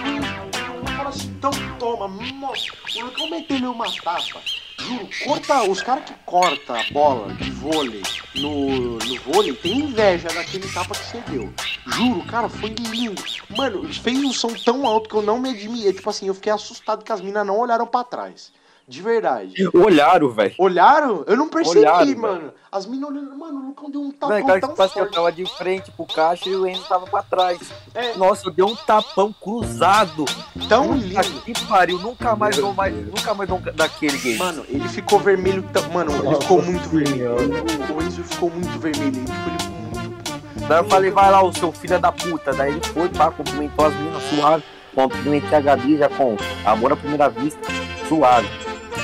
Então 1.40 1.52
toma. 1.80 2.08
Nossa, 2.08 2.66
o 2.98 3.06
Lucão 3.06 3.30
meteu 3.30 3.72
uma 3.72 3.86
tapa. 4.04 4.42
Juro, 4.78 5.10
corta, 5.26 5.64
os 5.70 5.82
caras 5.82 6.04
que 6.06 6.14
cortam 6.26 6.76
a 6.76 6.84
bola 6.92 7.34
de 7.34 7.50
vôlei 7.52 8.02
no, 8.36 8.98
no 8.98 9.22
vôlei 9.22 9.54
tem 9.54 9.80
inveja 9.80 10.28
daquele 10.28 10.68
tapa 10.70 10.94
que 10.94 11.06
você 11.06 11.22
deu. 11.30 11.54
Juro, 11.88 12.26
cara, 12.26 12.50
foi 12.50 12.70
lindo. 12.70 13.24
Mano, 13.56 13.92
fez 13.94 14.18
um 14.18 14.34
som 14.34 14.54
tão 14.54 14.86
alto 14.86 15.10
que 15.10 15.16
eu 15.16 15.22
não 15.22 15.40
me 15.40 15.50
admirei. 15.50 15.94
Tipo 15.94 16.10
assim, 16.10 16.28
eu 16.28 16.34
fiquei 16.34 16.52
assustado 16.52 17.04
que 17.06 17.12
as 17.12 17.22
minas 17.22 17.48
não 17.48 17.58
olharam 17.58 17.88
pra 17.88 18.04
trás. 18.04 18.52
De 18.90 19.04
verdade. 19.04 19.54
Olharam, 19.72 20.32
velho. 20.32 20.56
Olharam? 20.58 21.24
Eu 21.28 21.38
não 21.38 21.48
percebi, 21.48 21.82
Olharam, 21.82 22.18
mano. 22.18 22.54
As 22.72 22.88
minas 22.88 23.08
olhando, 23.12 23.38
mano, 23.38 23.60
o 23.60 23.68
Lucão 23.68 23.88
deu 23.92 24.02
um 24.02 24.06
Não, 24.06 24.12
tapão 24.14 24.36
é 24.38 24.42
cara, 24.42 24.60
tão 24.60 24.70
tipo 24.70 24.82
assim, 24.82 25.00
eu 25.00 25.12
tava 25.12 25.32
de 25.32 25.46
frente 25.46 25.92
pro 25.92 26.06
caixa 26.08 26.50
e 26.50 26.56
o 26.56 26.68
Enzo 26.68 26.84
tava 26.90 27.06
pra 27.06 27.22
trás. 27.22 27.60
É, 27.94 28.16
Nossa, 28.18 28.48
eu 28.48 28.52
dei 28.52 28.66
um 28.66 28.76
tapão 28.76 29.32
cruzado. 29.40 30.26
tão 30.68 30.88
Puta 30.88 31.22
lindo. 31.22 31.42
que 31.42 31.66
pariu, 31.68 32.00
nunca 32.00 32.36
mais 32.36 32.58
dou 32.58 32.74
mais, 32.74 32.96
nunca 32.96 33.34
mais 33.36 33.50
um 33.52 33.60
daquele 33.76 34.18
game. 34.18 34.40
Mano, 34.40 34.66
ele 34.68 34.88
ficou 34.90 35.20
vermelho. 35.20 35.64
Mano, 35.94 36.12
ele 36.12 36.36
ficou 36.42 36.58
Nossa 36.58 36.72
muito 36.72 36.90
vermelho. 36.90 37.38
Senhora. 37.38 37.94
O, 37.94 37.96
o 37.96 38.02
Enzo 38.02 38.24
ficou 38.24 38.50
muito 38.50 38.80
vermelho. 38.80 39.08
Ele, 39.08 39.26
tipo, 39.26 39.50
ele 39.50 39.60
ficou 39.60 39.80
muito. 39.80 40.68
Daí 40.68 40.80
eu 40.80 40.84
falei, 40.86 41.12
vai 41.12 41.30
lá, 41.32 41.44
o 41.44 41.54
seu 41.54 41.72
filho 41.72 42.00
da 42.00 42.12
puta. 42.12 42.54
Daí 42.54 42.72
ele 42.72 42.82
foi, 42.88 43.08
pá, 43.10 43.30
cumprimentou 43.30 43.86
as 43.86 43.94
meninas 43.94 44.24
suave. 44.24 44.64
Cumprimentei 44.96 45.58
a 45.58 45.62
Gabi 45.62 45.98
já 45.98 46.10
com 46.10 46.36
amor 46.66 46.92
à 46.94 46.96
primeira 46.96 47.30
vista, 47.30 47.60
suave. 48.08 48.50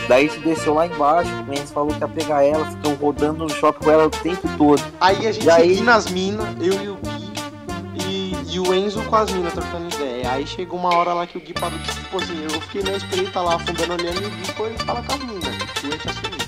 Daí 0.08 0.28
a 0.28 0.30
gente 0.30 0.44
desceu 0.44 0.74
lá 0.76 0.86
embaixo, 0.86 1.30
o 1.48 1.54
Enzo 1.54 1.74
falou 1.74 1.94
que 1.94 2.00
ia 2.00 2.08
pegar 2.08 2.44
ela, 2.44 2.66
ficou 2.66 2.94
rodando 2.94 3.44
no 3.44 3.50
shopping 3.50 3.86
com 3.86 3.92
ela 3.92 4.06
o 4.06 4.10
tempo 4.10 4.48
todo. 4.58 4.84
Aí 5.02 5.28
a 5.28 5.32
gente 5.32 5.46
E 5.46 5.50
aí? 5.50 5.82
nas 5.82 6.10
minas, 6.12 6.48
eu 6.62 6.74
e 6.84 6.90
o 6.90 6.96
Gui, 6.96 8.06
e, 8.06 8.56
e 8.56 8.60
o 8.60 8.74
Enzo 8.74 9.04
com 9.04 9.16
as 9.16 9.32
minas 9.32 9.54
trocando 9.54 9.94
ideia. 9.96 10.32
Aí 10.32 10.46
chegou 10.46 10.80
uma 10.80 10.96
hora 10.96 11.14
lá 11.14 11.26
que 11.26 11.38
o 11.38 11.42
Gui 11.42 11.54
parou, 11.54 11.78
tipo 11.80 12.18
assim, 12.18 12.44
eu 12.44 12.50
fiquei 12.62 12.84
na 12.84 12.92
espreita 12.98 13.42
lá, 13.42 13.56
afundando 13.56 13.94
olhando, 13.94 14.22
e 14.22 14.26
o 14.26 14.30
Gui 14.30 14.52
foi 14.54 14.72
falar 14.86 15.02
com 15.04 15.14
as 15.14 15.20
minas, 15.20 15.56
que 15.74 15.88
eu 15.88 15.92
ia 15.92 15.98
te 15.98 16.10
assumir. 16.10 16.46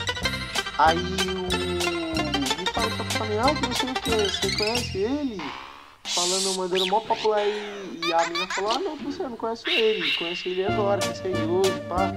Aí 0.78 0.98
o 0.98 2.56
Gui 2.56 2.66
falou 2.74 2.92
pra 2.92 3.26
mim, 3.26 3.38
ah, 3.40 3.56
que 3.56 3.62
não 3.68 3.74
sei 3.74 3.90
o 3.90 3.94
que, 3.96 4.12
você 4.12 4.56
conhece 4.56 4.98
ele? 5.00 5.42
Falando, 6.04 6.56
mandando 6.58 6.88
mó 6.88 7.00
papo 7.02 7.28
lá 7.30 7.44
e, 7.44 8.00
e 8.06 8.14
a 8.14 8.28
mina 8.30 8.48
falou, 8.48 8.72
ah 8.72 8.80
não, 8.80 8.96
você 8.98 9.24
não 9.24 9.36
conhece 9.36 9.70
ele, 9.70 10.12
conhece 10.14 10.50
ele 10.50 10.66
agora, 10.66 11.02
conhece 11.02 11.22
ele 11.28 11.52
hoje, 11.52 11.82
pá. 11.90 12.14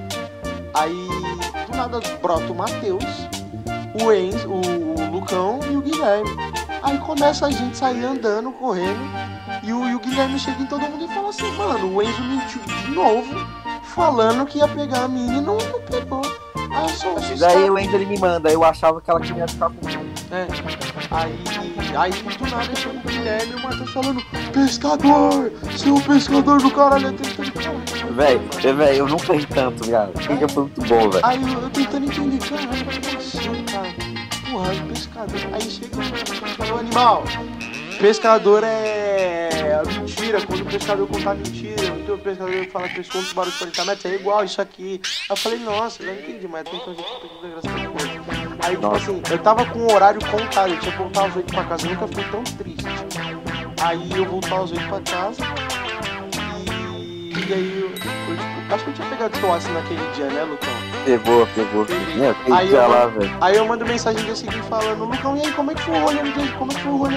Aí 0.73 0.95
do 1.71 1.77
nada 1.77 2.01
brota 2.21 2.53
o 2.53 2.55
Matheus, 2.55 3.05
o 4.03 4.13
Enzo, 4.13 4.49
o, 4.49 5.01
o 5.01 5.11
Lucão 5.11 5.61
e 5.71 5.77
o 5.77 5.81
Guilherme. 5.81 6.31
Aí 6.83 6.99
começa 6.99 7.47
a 7.47 7.51
gente 7.51 7.77
sair 7.77 8.05
andando, 8.05 8.51
correndo, 8.53 9.01
e 9.63 9.73
o, 9.73 9.89
e 9.89 9.95
o 9.95 10.01
Guilherme 10.01 10.39
chega 10.39 10.63
em 10.63 10.67
todo 10.67 10.81
mundo 10.83 11.05
e 11.05 11.09
fala 11.09 11.29
assim, 11.29 11.51
mano, 11.53 11.95
o 11.95 12.03
Enzo 12.03 12.23
mentiu 12.23 12.61
de 12.63 12.91
novo, 12.91 13.35
falando 13.83 14.47
que 14.47 14.59
ia 14.59 14.69
pegar 14.69 15.05
a 15.05 15.09
mina 15.09 15.39
e 15.39 15.41
não, 15.41 15.59
não 15.59 15.81
pegou. 15.83 16.23
Aí 16.73 16.83
eu 16.83 16.89
sou 16.89 17.17
Daí 17.39 17.71
o 17.71 17.79
Enzo 17.79 17.97
ele 17.97 18.07
me 18.07 18.19
manda, 18.19 18.51
eu 18.51 18.65
achava 18.65 19.01
que 19.01 19.11
ela 19.11 19.21
queria 19.21 19.47
ficar 19.47 19.71
comigo. 19.71 20.05
É. 20.31 20.80
Aí, 21.11 21.35
aí 21.97 22.11
do 22.13 22.51
nada 22.51 22.75
chega 22.77 22.97
o 22.97 23.01
Guilherme 23.01 23.53
e 23.53 23.57
o 23.57 23.63
Matheus 23.63 23.91
falando, 23.91 24.23
pescador, 24.53 25.53
seu 25.77 26.01
pescador 26.01 26.63
do 26.63 26.71
caralho, 26.71 27.09
eu 27.09 27.13
tentando 27.15 28.15
Véi, 28.15 28.41
é, 28.65 28.73
véi, 28.73 29.01
eu 29.01 29.09
nunca 29.09 29.33
ri 29.33 29.47
tanto, 29.47 29.85
viado. 29.85 30.13
Isso 30.21 30.29
já 30.29 30.49
foi 30.49 30.63
muito 30.65 30.81
bom, 30.83 31.11
velho. 31.11 31.27
Aí 31.27 31.43
eu, 31.43 31.63
eu 31.63 31.71
tentando 31.71 32.07
entender, 32.07 32.39
caralho, 32.39 32.85
como 32.85 33.19
assim, 33.19 33.65
cara? 33.65 33.89
Porra, 34.51 34.73
é 34.73 34.89
pescador. 34.89 35.41
Aí 35.53 35.71
chega 35.71 36.73
o 36.73 36.79
animal. 36.79 37.25
Pescador 38.01 38.63
é 38.65 39.41
mentira, 39.99 40.41
quando 40.47 40.61
o 40.61 40.65
pescador 40.67 41.07
contar 41.07 41.35
mentira, 41.35 41.93
o 42.09 42.19
pescador 42.19 42.67
fala 42.67 42.89
que 42.89 42.95
pescou 42.97 43.21
um 43.21 43.35
barulho 43.35 43.53
de 43.53 43.59
40 43.59 43.85
metros, 43.85 44.05
é 44.07 44.15
igual 44.15 44.45
isso 44.45 44.61
aqui. 44.61 45.01
Aí 45.05 45.31
eu 45.31 45.37
falei, 45.37 45.59
nossa, 45.59 46.05
já 46.05 46.13
entendi, 46.13 46.49
mas 46.49 46.65
tem 46.65 46.81
que 46.81 46.91
a 46.91 46.95
gente 46.95 47.09
perdeu 47.21 47.49
a 47.49 47.61
graça. 47.61 48.40
Aí, 48.63 48.77
tipo 48.77 48.95
assim, 48.95 49.23
eu 49.31 49.39
tava 49.39 49.65
com 49.67 49.79
o 49.81 49.93
horário 49.93 50.21
contado, 50.27 50.71
eu 50.73 50.79
tinha 50.81 50.93
que 50.93 50.99
voltar 50.99 51.27
às 51.27 51.37
8 51.37 51.53
pra 51.55 51.65
casa, 51.65 51.87
eu 51.87 51.91
nunca 51.95 52.09
fui 52.09 52.25
tão 52.25 52.43
triste. 52.45 52.85
Aí 53.83 54.11
eu 54.17 54.25
voltar 54.27 54.61
às 54.61 54.71
8 54.73 54.89
pra 54.89 55.01
casa, 55.01 55.43
e, 56.67 57.49
e 57.49 57.53
aí 57.53 57.81
eu, 57.81 57.89
eu, 57.89 57.95
tipo, 57.95 58.75
acho 58.75 58.85
que 58.85 58.91
eu 58.91 58.95
tinha 58.95 59.09
pegado 59.09 59.53
aço 59.53 59.69
naquele 59.71 60.07
dia, 60.15 60.27
né, 60.27 60.43
Lucão? 60.43 60.69
Pegou, 61.05 61.47
pegou. 61.55 61.87
Meu, 62.17 62.31
aquele 62.31 62.57
Aí 62.57 62.71
eu- 62.71 62.89
lá, 62.89 63.07
velho. 63.07 63.37
Aí 63.41 63.57
eu 63.57 63.67
mando 63.67 63.87
mensagem 63.87 64.23
desse 64.25 64.45
seguinte 64.45 64.63
falando, 64.69 65.05
Lucão, 65.05 65.37
e 65.37 65.41
aí, 65.47 65.53
como 65.53 65.71
é 65.71 65.75
que 65.75 65.83
foi 65.83 65.95
o 65.95 66.01
rolê? 66.01 66.19
Como 66.59 66.71
é 66.71 66.75
que 66.75 66.81
foi 66.83 66.93
o 66.93 66.97
rolê? 66.97 67.17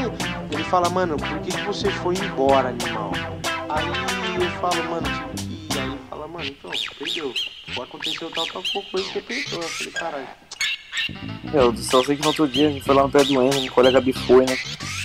Ele 0.51 0.63
fala, 0.63 0.89
mano, 0.89 1.17
por 1.17 1.39
que, 1.39 1.51
que 1.51 1.61
você 1.63 1.89
foi 1.91 2.15
embora, 2.15 2.69
animal? 2.69 3.11
Aí 3.69 3.85
eu 4.41 4.49
falo, 4.61 4.83
mano, 4.89 5.07
que 5.35 5.43
ir. 5.43 5.79
Aí 5.79 5.87
ele 5.89 5.99
fala, 6.09 6.27
mano, 6.27 6.45
então, 6.45 6.71
perdeu. 6.97 7.33
Aconteceu 7.81 8.31
tal, 8.31 8.45
tal, 8.47 8.63
coisa 8.63 9.07
que 9.07 9.13
você 9.13 9.21
perdeu. 9.21 9.61
Eu 9.61 9.67
falei, 9.67 9.93
caralho. 9.93 10.27
Meu, 11.53 11.75
só 11.77 12.03
sei 12.03 12.15
que 12.15 12.21
no 12.23 12.29
outro 12.29 12.47
dia 12.47 12.67
a 12.67 12.71
gente 12.71 12.83
foi 12.83 12.95
lá 12.95 13.03
no 13.03 13.09
pé 13.11 13.23
do 13.23 13.41
Enzo, 13.41 13.59
um 13.59 13.67
colega 13.69 14.01
Bi 14.01 14.11
foi, 14.11 14.45
né? 14.45 14.57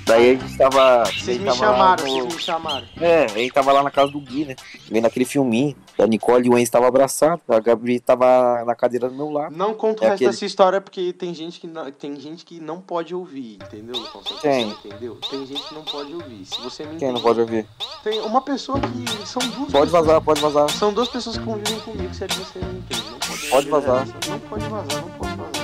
Daí 0.06 0.30
a 0.30 0.34
gente 0.38 0.56
tava. 0.56 1.04
Vocês 1.04 1.38
me 1.38 1.44
tava 1.44 1.56
chamaram, 1.58 2.04
no- 2.06 2.10
vocês 2.22 2.34
me 2.34 2.40
chamaram. 2.40 2.86
É, 2.98 3.24
a 3.26 3.28
gente 3.28 3.52
tava 3.52 3.70
lá 3.72 3.82
na 3.82 3.90
casa 3.90 4.10
do 4.10 4.18
Gui, 4.18 4.46
né? 4.46 4.56
Vendo 4.90 5.04
aquele 5.06 5.26
filminho. 5.26 5.76
A 5.98 6.06
Nicole 6.06 6.46
e 6.46 6.50
o 6.50 6.56
Enzo 6.56 6.70
tava 6.72 6.86
abraçado, 6.88 7.42
a 7.48 7.58
Gabi 7.60 7.98
tava 8.00 8.64
na 8.64 8.74
cadeira 8.74 9.08
do 9.10 9.14
meu 9.16 9.28
lado. 9.30 9.54
Não 9.54 9.74
conto 9.74 10.00
o 10.00 10.04
É 10.04 10.10
resto 10.10 10.14
aquele- 10.14 10.30
dessa 10.30 10.46
história 10.46 10.80
porque 10.80 11.12
tem 11.12 11.34
gente 11.34 11.60
que 11.60 11.66
não, 11.66 11.90
tem 11.90 12.18
gente 12.18 12.44
que 12.46 12.58
não 12.60 12.80
pode 12.80 13.14
ouvir, 13.14 13.56
entendeu? 13.62 13.96
Você 14.14 14.34
Quem? 14.40 14.68
Entendeu? 14.70 15.18
Tem 15.28 15.44
gente 15.44 15.62
que 15.62 15.74
não 15.74 15.82
pode 15.84 16.14
ouvir. 16.14 16.46
Se 16.46 16.58
você 16.62 16.84
me 16.84 16.96
Quem 16.98 17.12
não 17.12 17.20
pode 17.20 17.40
ouvir? 17.40 17.66
Tem 18.02 18.20
uma 18.20 18.40
pessoa 18.40 18.78
que 18.80 19.26
são 19.26 19.42
duas 19.42 19.52
Pode 19.56 19.70
pessoas- 19.72 19.90
vazar, 19.90 20.20
pode 20.22 20.40
vazar. 20.40 20.70
São 20.70 20.92
duas 20.94 21.08
pessoas 21.08 21.36
que 21.36 21.44
convivem 21.44 21.80
comigo, 21.80 22.14
se 22.14 22.24
é 22.24 22.28
que 22.28 22.36
você 22.38 22.60
não 22.60 22.70
entende. 22.78 23.02
Não 23.10 23.18
pode, 23.18 23.48
Pode 23.50 23.68
vazar. 23.68 24.06
Não 24.28 24.38
pode 24.38 24.64
vazar, 24.66 25.02
não 25.02 25.10
pode 25.10 25.34
vazar. 25.36 25.57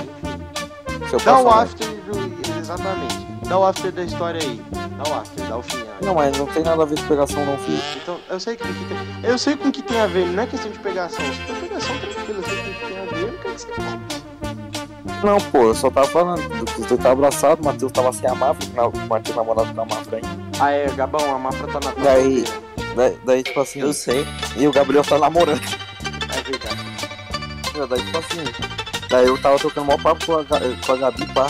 Se 1.09 1.13
eu 1.15 1.19
Dá 1.19 1.39
o 1.39 1.49
after 1.49 1.87
do. 1.87 2.59
Exatamente. 2.59 3.25
Dá 3.47 3.59
o 3.59 3.65
after 3.65 3.91
da 3.91 4.03
história 4.03 4.41
aí. 4.41 4.61
Dá 4.71 5.09
o 5.11 5.13
after, 5.19 5.45
dá 5.47 5.57
o 5.57 5.61
fim. 5.61 5.77
aí. 5.77 5.87
Não, 6.01 6.15
mas 6.15 6.37
não 6.37 6.45
tem 6.47 6.63
nada 6.63 6.81
a 6.81 6.85
ver 6.85 6.99
com 6.99 7.07
pegação 7.07 7.45
não, 7.45 7.57
filho. 7.59 7.79
Então, 8.01 8.19
eu 8.29 8.39
sei 8.39 8.55
com 8.57 8.65
o 8.67 8.73
que 8.73 8.85
tem. 8.85 8.97
Eu 9.31 9.37
sei 9.37 9.55
com 9.55 9.67
o 9.67 9.71
que 9.71 9.81
tem 9.83 9.99
a 10.01 10.07
ver, 10.07 10.25
não 10.27 10.43
é 10.43 10.47
questão 10.47 10.71
de 10.71 10.79
pegação. 10.79 11.23
Se 11.25 11.41
for 11.41 11.55
pegação, 11.57 11.97
tranquilo, 11.99 12.39
eu 12.39 12.43
sei 12.43 12.57
com 12.57 12.69
o 12.69 12.73
que 12.73 12.85
tem 12.87 12.99
a 12.99 13.05
ver, 13.05 13.21
eu 13.21 13.27
não 13.31 13.37
quero 13.37 13.55
que 13.55 13.61
você. 13.61 15.25
Não, 15.25 15.37
pô, 15.51 15.63
eu 15.63 15.75
só 15.75 15.89
tava 15.89 16.07
falando 16.07 16.41
do 16.59 16.65
que 16.65 16.81
os 16.81 16.87
dois 16.87 16.91
estavam 16.91 17.11
abraçados, 17.13 17.63
o 17.65 17.67
Matheus 17.69 17.91
tava 17.91 18.13
sem 18.13 18.29
a 18.29 18.35
Mafra, 18.35 18.65
o 18.87 19.07
Matheus 19.07 19.35
namorado 19.35 19.73
da 19.73 19.85
Mafra 19.85 20.17
ainda. 20.17 20.29
Ah, 20.59 20.71
é, 20.71 20.87
Gabão, 20.89 21.35
a 21.35 21.39
Mafra 21.39 21.67
tá 21.67 21.73
na 21.73 21.91
tua 21.91 22.03
Daí-. 22.03 22.43
Daí, 22.95 23.17
daí, 23.25 23.43
tipo 23.43 23.59
assim, 23.59 23.79
Eu 23.81 23.93
sei. 23.93 24.25
e 24.55 24.67
o 24.67 24.71
Gabriel 24.71 25.03
tá 25.03 25.17
namorando. 25.19 25.61
É 26.33 26.41
verdade. 26.41 27.89
Daí, 27.89 28.01
tipo 28.03 28.17
assim, 28.17 28.84
daí 29.09 29.25
eu 29.25 29.41
tava 29.41 29.57
trocando 29.57 29.87
maior 29.87 30.01
papo 30.01 30.25
com 30.25 30.33
a, 30.33 30.45
com 30.45 30.91
a 30.91 30.95
Gabi, 30.95 31.25
pá, 31.33 31.47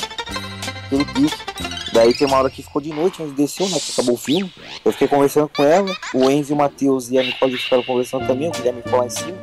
aquele 0.86 1.06
pique. 1.06 1.56
Daí 1.94 2.14
tem 2.14 2.28
uma 2.28 2.38
hora 2.38 2.50
que 2.50 2.62
ficou 2.62 2.82
de 2.82 2.92
noite, 2.92 3.22
a 3.22 3.26
gente 3.26 3.38
desceu, 3.38 3.70
né, 3.70 3.80
que 3.80 3.94
acabou 3.94 4.16
o 4.16 4.18
filme. 4.18 4.54
Eu 4.84 4.92
fiquei 4.92 5.08
conversando 5.08 5.50
com 5.50 5.64
ela, 5.64 5.96
o 6.14 6.30
Enzo, 6.30 6.54
o 6.54 6.58
Matheus 6.58 7.10
e 7.10 7.18
a 7.18 7.24
Nicole 7.24 7.58
ficaram 7.58 7.84
conversando 7.84 8.28
também, 8.28 8.50
o 8.50 8.52
Guilherme 8.52 8.82
ficou 8.82 9.00
lá 9.00 9.06
em 9.06 9.10
cima. 9.10 9.38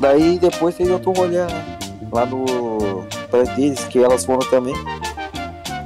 Daí 0.00 0.38
depois 0.38 0.76
fez 0.76 0.90
outro 0.90 1.12
rolê 1.12 1.38
né, 1.38 1.78
lá 2.10 2.26
no 2.26 3.06
prédio 3.30 3.54
deles, 3.54 3.84
que 3.84 4.02
elas 4.02 4.24
foram 4.24 4.40
também. 4.50 4.74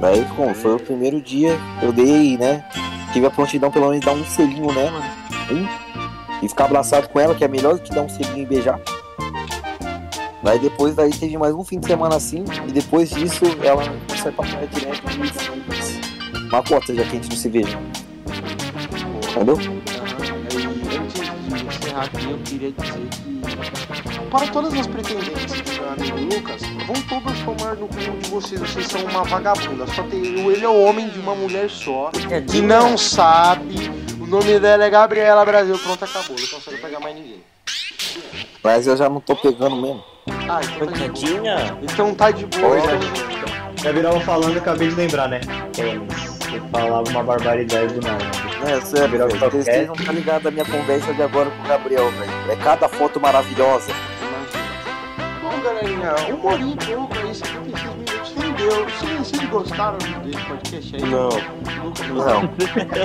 Daí, 0.01 0.25
como 0.35 0.55
foi 0.55 0.75
o 0.75 0.79
primeiro 0.79 1.21
dia, 1.21 1.55
eu 1.83 1.91
dei, 1.91 2.35
né, 2.37 2.65
tive 3.13 3.27
a 3.27 3.29
prontidão 3.29 3.69
pelo 3.69 3.89
menos 3.89 3.99
de 3.99 4.05
dar 4.07 4.13
um 4.13 4.25
selinho 4.25 4.73
nela, 4.73 4.99
né, 4.99 5.69
e 6.41 6.49
ficar 6.49 6.65
abraçado 6.65 7.09
com 7.09 7.19
ela, 7.19 7.35
que 7.35 7.43
é 7.43 7.47
melhor 7.47 7.75
do 7.75 7.81
que 7.81 7.93
dar 7.93 8.01
um 8.01 8.09
selinho 8.09 8.43
e 8.43 8.45
beijar. 8.45 8.79
Daí 10.41 10.59
depois 10.59 10.95
daí 10.95 11.11
teve 11.11 11.37
mais 11.37 11.53
um 11.53 11.63
fim 11.63 11.79
de 11.79 11.87
semana 11.87 12.15
assim, 12.15 12.43
e 12.67 12.71
depois 12.71 13.09
disso 13.09 13.45
ela 13.61 13.83
sai 14.15 14.31
pra 14.31 14.45
praia 14.45 14.67
direto 14.67 15.03
e 15.11 16.47
uma 16.47 16.63
cota, 16.63 16.95
já 16.95 17.03
que 17.03 17.09
a 17.09 17.11
gente 17.11 17.29
não 17.29 17.37
se 17.37 17.49
veja. 17.49 17.79
Entendeu? 19.31 19.57
E 19.59 20.97
antes 20.97 21.61
de 21.61 21.67
encerrar 21.67 22.03
aqui, 22.03 22.29
eu 22.29 22.37
queria 22.39 22.71
dizer 22.71 23.09
que 23.09 24.19
para 24.29 24.47
todas 24.47 24.73
as 24.73 24.87
pretendentes 24.87 25.61
do 25.61 25.73
meu 25.73 25.89
amigo 25.91 26.35
Lucas, 26.35 26.61
vão 26.85 26.95
todas 27.07 27.39
tomar 27.39 27.75
no 27.75 27.87
cu 27.87 27.95
de 27.97 28.29
vocês. 28.29 28.61
Vocês 28.61 28.87
são 28.87 29.03
uma 29.05 29.23
vagabunda. 29.23 29.87
Só 29.87 30.03
tem 30.03 30.19
ele 30.23 30.63
é 30.63 30.69
o 30.69 30.83
homem 30.83 31.09
de 31.09 31.19
uma 31.19 31.35
mulher 31.35 31.69
só 31.69 32.11
que 32.49 32.61
não 32.61 32.97
sabe. 32.97 33.89
O 34.19 34.27
nome 34.27 34.59
dela 34.59 34.85
é 34.85 34.89
Gabriela 34.89 35.43
Brasil. 35.43 35.77
Pronto, 35.79 36.05
acabou. 36.05 36.35
Não 36.39 36.47
consegue 36.47 36.77
pegar 36.77 36.99
mais 36.99 37.15
ninguém. 37.15 37.43
Mas 38.63 38.87
eu 38.87 38.97
já 38.97 39.09
não 39.09 39.21
tô 39.21 39.35
pegando 39.35 39.75
mesmo. 39.75 40.03
Ah, 40.47 40.59
então 40.63 40.87
tá 40.87 40.91
boa. 40.91 40.91
Coitadinha. 40.91 41.77
Então 41.81 42.15
tá 42.15 42.31
de 42.31 42.45
boa. 42.45 42.73
Oi, 42.73 42.79
Então... 42.79 43.59
Gabriel 43.81 44.19
falando, 44.21 44.55
eu 44.55 44.61
acabei 44.61 44.89
de 44.89 44.95
lembrar, 44.95 45.29
né? 45.29 45.39
Tênis. 45.71 46.39
Ele 46.49 46.61
falava 46.69 47.09
uma 47.09 47.23
barbaridade 47.23 47.93
do 47.93 48.01
nada. 48.01 48.25
É, 48.67 48.81
sério, 48.81 49.17
Gabriel 49.17 49.49
velho. 49.49 49.63
Vocês 49.63 49.87
não 49.87 49.95
tá 49.95 50.11
ligado 50.11 50.47
a 50.47 50.51
minha 50.51 50.65
conversa 50.65 51.13
de 51.13 51.21
agora 51.21 51.49
com 51.49 51.63
o 51.63 51.67
Gabriel, 51.67 52.11
velho. 52.11 52.51
É 52.51 52.55
cada 52.57 52.89
foto 52.89 53.19
maravilhosa. 53.21 53.93
Bom, 55.41 55.61
galerinha, 55.63 56.13
uma 56.33 56.51
hora 56.51 56.61
e 56.61 56.75
pouco 56.75 57.13
aí, 57.17 58.08
56 58.59 58.59
minutos. 58.59 58.59
Rendeu. 58.59 58.89
Se 58.89 59.05
vocês 59.17 59.49
gostaram 59.49 59.97
desse 59.97 60.45
podcast 60.45 60.95
aí, 60.95 61.01
Não, 61.01 61.29
não. 61.29 62.43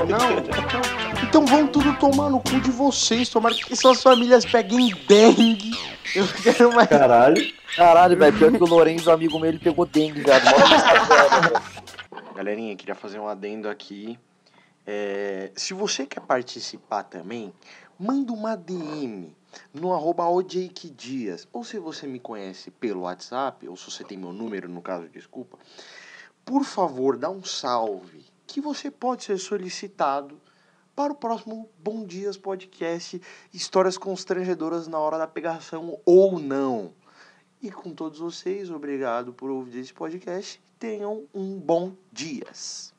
Não? 0.06 0.38
Então, 0.38 0.82
então 1.22 1.46
vão 1.46 1.66
tudo 1.66 1.96
tomar 1.98 2.30
no 2.30 2.40
cu 2.40 2.60
de 2.60 2.70
vocês. 2.70 3.28
Tomara 3.28 3.54
que 3.54 3.76
suas 3.76 4.02
famílias 4.02 4.44
peguem 4.44 4.94
dengue. 5.08 5.72
Eu 6.14 6.26
quero 6.42 6.74
mais. 6.74 6.88
Caralho. 6.88 7.54
Caralho, 7.76 8.16
velho. 8.16 8.36
Pior 8.36 8.52
que 8.52 8.62
o 8.62 8.66
Lourenço, 8.66 9.10
amigo 9.10 9.38
meu, 9.38 9.48
ele 9.48 9.58
pegou 9.58 9.86
dengue, 9.86 10.22
viado. 10.22 10.44
Mó 10.44 10.58
brincadeira, 10.58 11.40
velho. 11.40 12.34
Galerinha, 12.34 12.76
queria 12.76 12.94
fazer 12.94 13.18
um 13.18 13.28
adendo 13.28 13.68
aqui. 13.68 14.18
É, 14.86 15.50
se 15.56 15.72
você 15.72 16.04
quer 16.04 16.20
participar 16.20 17.04
também, 17.04 17.52
manda 17.98 18.32
uma 18.32 18.56
DM 18.56 19.34
no 19.72 19.92
arroba 19.92 20.24
Dias. 20.96 21.48
Ou 21.52 21.64
se 21.64 21.78
você 21.78 22.06
me 22.06 22.18
conhece 22.18 22.70
pelo 22.70 23.02
WhatsApp, 23.02 23.68
ou 23.68 23.76
se 23.76 23.90
você 23.90 24.04
tem 24.04 24.18
meu 24.18 24.32
número, 24.32 24.68
no 24.68 24.82
caso, 24.82 25.08
desculpa. 25.08 25.58
Por 26.44 26.64
favor, 26.64 27.16
dá 27.16 27.30
um 27.30 27.42
salve, 27.42 28.24
que 28.46 28.60
você 28.60 28.90
pode 28.90 29.24
ser 29.24 29.38
solicitado 29.38 30.40
para 30.94 31.12
o 31.12 31.16
próximo 31.16 31.68
Bom 31.78 32.04
Dias 32.04 32.36
Podcast, 32.36 33.20
histórias 33.52 33.98
constrangedoras 33.98 34.86
na 34.86 34.98
hora 34.98 35.18
da 35.18 35.26
pegação 35.26 35.98
ou 36.04 36.38
não. 36.38 36.92
E 37.60 37.70
com 37.70 37.92
todos 37.92 38.18
vocês, 38.18 38.70
obrigado 38.70 39.32
por 39.32 39.50
ouvir 39.50 39.80
esse 39.80 39.92
podcast. 39.92 40.62
Tenham 40.78 41.26
um 41.34 41.58
bom 41.58 41.96
dias. 42.12 42.93